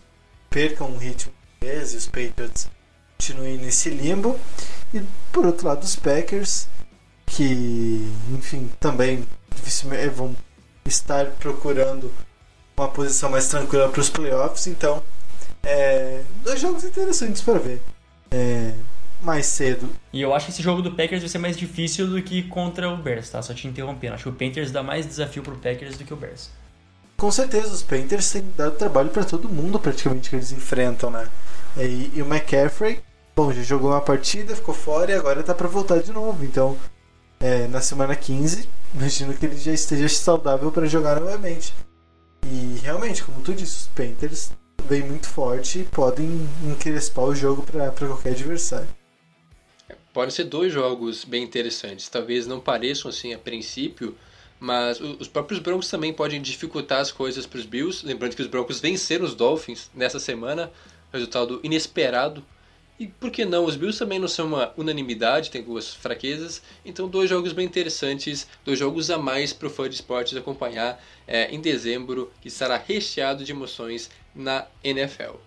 percam 0.50 0.92
um 0.92 0.98
ritmo 0.98 1.32
e 1.62 1.72
os 1.82 2.06
Patriots 2.06 2.70
continuem 3.18 3.58
nesse 3.58 3.90
limbo. 3.90 4.40
E 4.94 5.02
por 5.32 5.46
outro 5.46 5.68
lado, 5.68 5.84
os 5.84 5.96
Packers, 5.96 6.68
que, 7.26 8.12
enfim, 8.32 8.70
também 8.80 9.26
dificilmente 9.56 10.10
vão 10.10 10.36
estar 10.86 11.28
procurando 11.32 12.12
uma 12.76 12.88
posição 12.88 13.30
mais 13.30 13.48
tranquila 13.48 13.90
para 13.90 14.02
os 14.02 14.10
playoffs. 14.10 14.68
Então, 14.68 15.04
é, 15.64 16.22
dois 16.44 16.60
jogos 16.60 16.84
interessantes 16.84 17.42
para 17.42 17.60
ver. 17.60 17.82
É, 18.32 18.74
mais 19.22 19.46
cedo. 19.46 19.90
E 20.14 20.22
eu 20.22 20.34
acho 20.34 20.46
que 20.46 20.52
esse 20.52 20.62
jogo 20.62 20.82
do 20.82 20.92
Packers 20.92 21.22
vai 21.22 21.30
ser 21.30 21.40
mais 21.40 21.58
difícil 21.58 22.08
do 22.08 22.22
que 22.22 22.44
contra 22.44 22.90
o 22.90 22.98
Bears, 22.98 23.30
tá? 23.30 23.42
Só 23.42 23.54
te 23.54 23.68
interrompendo. 23.68 24.14
Acho 24.16 24.24
que 24.24 24.30
o 24.30 24.34
Panthers 24.34 24.72
dá 24.72 24.82
mais 24.82 25.06
desafio 25.06 25.44
pro 25.44 25.56
Packers 25.56 25.98
do 25.98 26.04
que 26.04 26.14
o 26.14 26.18
Bears. 26.18 26.50
Com 27.18 27.30
certeza, 27.32 27.68
os 27.68 27.84
Panthers 27.84 28.32
têm 28.32 28.46
dado 28.56 28.78
trabalho 28.78 29.10
para 29.10 29.26
todo 29.26 29.50
mundo 29.50 29.78
praticamente 29.78 30.30
que 30.30 30.38
eles 30.38 30.54
enfrentam, 30.54 31.12
né? 31.12 31.28
E, 31.78 32.12
e, 32.16 32.22
o 32.22 32.26
McCaffrey, 32.26 33.02
bom, 33.40 33.54
já 33.54 33.64
jogou 33.64 33.92
uma 33.92 34.02
partida, 34.02 34.54
ficou 34.54 34.76
fora 34.76 35.12
e 35.12 35.16
agora 35.16 35.42
tá 35.42 35.56
para 35.56 35.68
voltar 35.70 36.02
de 36.02 36.12
novo. 36.12 36.44
Então, 36.44 36.78
é, 37.40 37.68
na 37.68 37.80
semana 37.80 38.14
15, 38.14 38.68
imagino 38.94 39.34
que 39.34 39.46
ele 39.46 39.58
já 39.58 39.72
esteja 39.72 40.10
saudável 40.10 40.70
para 40.74 40.86
jogar 40.88 41.22
novamente. 41.22 41.74
E 42.46 42.78
realmente, 42.82 43.24
como 43.24 43.42
tu 43.42 43.54
disse, 43.54 43.84
os 43.84 43.88
Panthers 43.88 44.52
vêm 44.90 45.04
muito 45.04 45.30
forte 45.30 45.80
e 45.80 45.84
podem 45.86 46.50
encrespar 46.66 47.24
o 47.24 47.34
jogo 47.34 47.64
para 47.64 47.92
qualquer 47.92 48.32
adversário. 48.32 48.90
Podem 50.14 50.32
ser 50.32 50.44
dois 50.44 50.74
jogos 50.74 51.24
bem 51.24 51.42
interessantes. 51.42 52.10
Talvez 52.10 52.46
não 52.46 52.60
pareçam 52.60 53.08
assim 53.08 53.34
a 53.34 53.40
princípio, 53.40 54.18
mas 54.60 55.00
os 55.00 55.30
próprios 55.30 55.62
Broncos 55.62 55.90
também 55.90 56.12
podem 56.12 56.42
dificultar 56.42 57.00
as 57.00 57.10
coisas 57.10 57.46
para 57.46 57.60
os 57.60 57.66
Bills. 57.66 58.06
Lembrando 58.06 58.36
que 58.36 58.42
os 58.42 58.50
Broncos 58.50 58.82
venceram 58.82 59.24
os 59.24 59.34
Dolphins 59.34 59.90
nessa 59.96 60.20
semana, 60.20 60.70
resultado 61.14 61.62
inesperado. 61.64 62.44
E 63.00 63.08
por 63.08 63.32
que 63.32 63.46
não? 63.46 63.64
Os 63.64 63.78
Bills 63.78 63.98
também 63.98 64.20
não 64.20 64.28
são 64.28 64.46
uma 64.48 64.74
unanimidade, 64.76 65.50
tem 65.50 65.64
duas 65.64 65.94
fraquezas. 65.94 66.62
Então, 66.84 67.08
dois 67.08 67.30
jogos 67.30 67.54
bem 67.54 67.66
interessantes, 67.66 68.46
dois 68.66 68.78
jogos 68.78 69.10
a 69.10 69.18
mais 69.18 69.54
para 69.54 69.68
o 69.68 69.70
fã 69.70 69.88
de 69.88 69.96
esportes 69.96 70.36
acompanhar 70.36 71.02
é, 71.26 71.50
em 71.50 71.62
dezembro, 71.62 72.30
que 72.42 72.50
estará 72.50 72.76
recheado 72.76 73.46
de 73.46 73.54
emoções 73.54 74.10
na 74.36 74.68
NFL. 74.84 75.38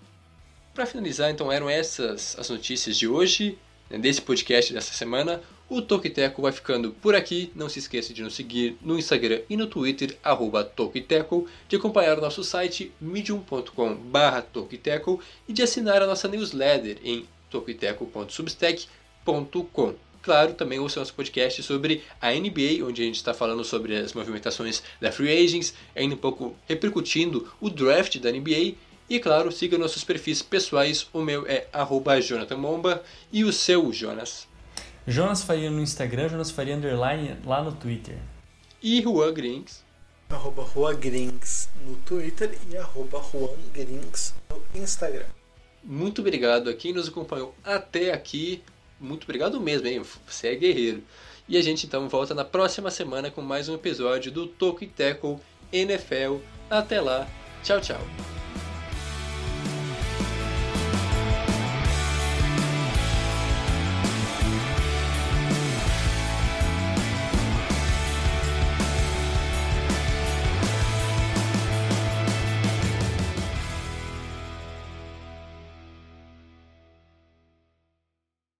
Para 0.73 0.87
finalizar, 0.87 1.31
então, 1.31 1.53
eram 1.53 1.69
essas 1.69 2.39
as 2.39 2.49
notícias 2.49 2.97
de 2.97 3.07
hoje, 3.07 3.59
né, 3.91 3.99
desse 3.99 4.23
podcast 4.23 4.73
dessa 4.73 4.95
semana. 4.95 5.43
O 5.69 5.83
Tokiteco 5.83 6.41
vai 6.41 6.53
ficando 6.53 6.93
por 7.03 7.15
aqui. 7.15 7.53
Não 7.55 7.69
se 7.69 7.81
esqueça 7.81 8.15
de 8.15 8.23
nos 8.23 8.35
seguir 8.35 8.79
no 8.81 8.99
Instagram 8.99 9.41
e 9.51 9.59
no 9.59 9.67
Twitter, 9.67 10.17
arroba 10.25 10.65
Tokiteco, 10.65 11.47
de 11.69 11.77
acompanhar 11.77 12.19
o 12.19 12.23
nosso 12.23 12.43
site 12.43 12.93
medium.com.br 12.99 13.63
e 15.47 15.53
de 15.53 15.63
assinar 15.63 16.01
a 16.01 16.07
nossa 16.07 16.29
newsletter 16.29 16.99
em 17.05 17.27
tokiteco.substack.com. 17.53 19.95
Claro, 20.21 20.55
também 20.55 20.79
ouça 20.79 21.01
nosso 21.01 21.15
podcast 21.15 21.63
sobre 21.63 22.03
a 22.21 22.33
NBA, 22.33 22.85
onde 22.85 23.03
a 23.03 23.05
gente 23.05 23.17
está 23.17 23.35
falando 23.35 23.65
sobre 23.65 23.97
as 23.97 24.13
movimentações 24.13 24.83
da 25.01 25.13
Free 25.13 25.45
Agents, 25.45 25.75
ainda 25.95 26.15
um 26.15 26.19
pouco 26.19 26.57
repercutindo 26.67 27.53
o 27.61 27.69
draft 27.69 28.19
da 28.19 28.31
NBA 28.31 28.77
e 29.13 29.21
claro, 29.21 29.53
siga 29.53 29.77
nossos 29.77 30.05
perfis 30.05 30.41
pessoais. 30.41 31.07
O 31.13 31.21
meu 31.21 31.45
é 31.47 31.67
@jonathanmomba 32.23 33.03
e 33.31 33.45
o 33.45 33.53
seu, 33.53 33.93
Jonas. 33.93 34.49
Jonas 35.07 35.43
Faria 35.43 35.71
no 35.71 35.81
Instagram, 35.81 36.31
Jonas 36.31 36.51
Faria 36.51 36.77
Underline 36.77 37.37
lá 37.45 37.63
no 37.63 37.73
Twitter. 37.73 38.17
E 38.83 39.03
Juan 39.03 39.35
Grinks. 39.35 39.85
Arroba 40.31 40.65
Juan 40.65 40.95
Grinks 40.95 41.69
no 41.85 41.97
Twitter 41.97 42.57
e 42.71 42.77
arroba 42.77 43.21
Juan 43.21 43.59
Grinks 43.75 44.35
no 44.49 44.81
Instagram. 44.81 45.27
Muito 45.83 46.21
obrigado 46.21 46.71
a 46.71 46.75
quem 46.75 46.93
nos 46.93 47.09
acompanhou 47.09 47.55
até 47.65 48.13
aqui. 48.13 48.63
Muito 49.01 49.25
obrigado 49.25 49.61
mesmo, 49.61 49.87
hein? 49.89 50.03
Você 50.27 50.49
é 50.49 50.55
guerreiro. 50.55 51.03
E 51.49 51.57
a 51.57 51.63
gente 51.63 51.87
então 51.87 52.09
volta 52.09 52.35
na 52.35 52.45
próxima 52.45 52.91
semana 52.91 53.31
com 53.31 53.43
mais 53.43 53.69
um 53.69 53.75
episódio 53.75 54.31
do 54.31 54.47
Toco 54.47 54.85
e 54.85 54.87
Tackle 54.87 55.39
NFL. 55.73 56.37
Até 56.71 57.01
lá. 57.01 57.29
Tchau, 57.65 57.81
tchau. 57.81 58.42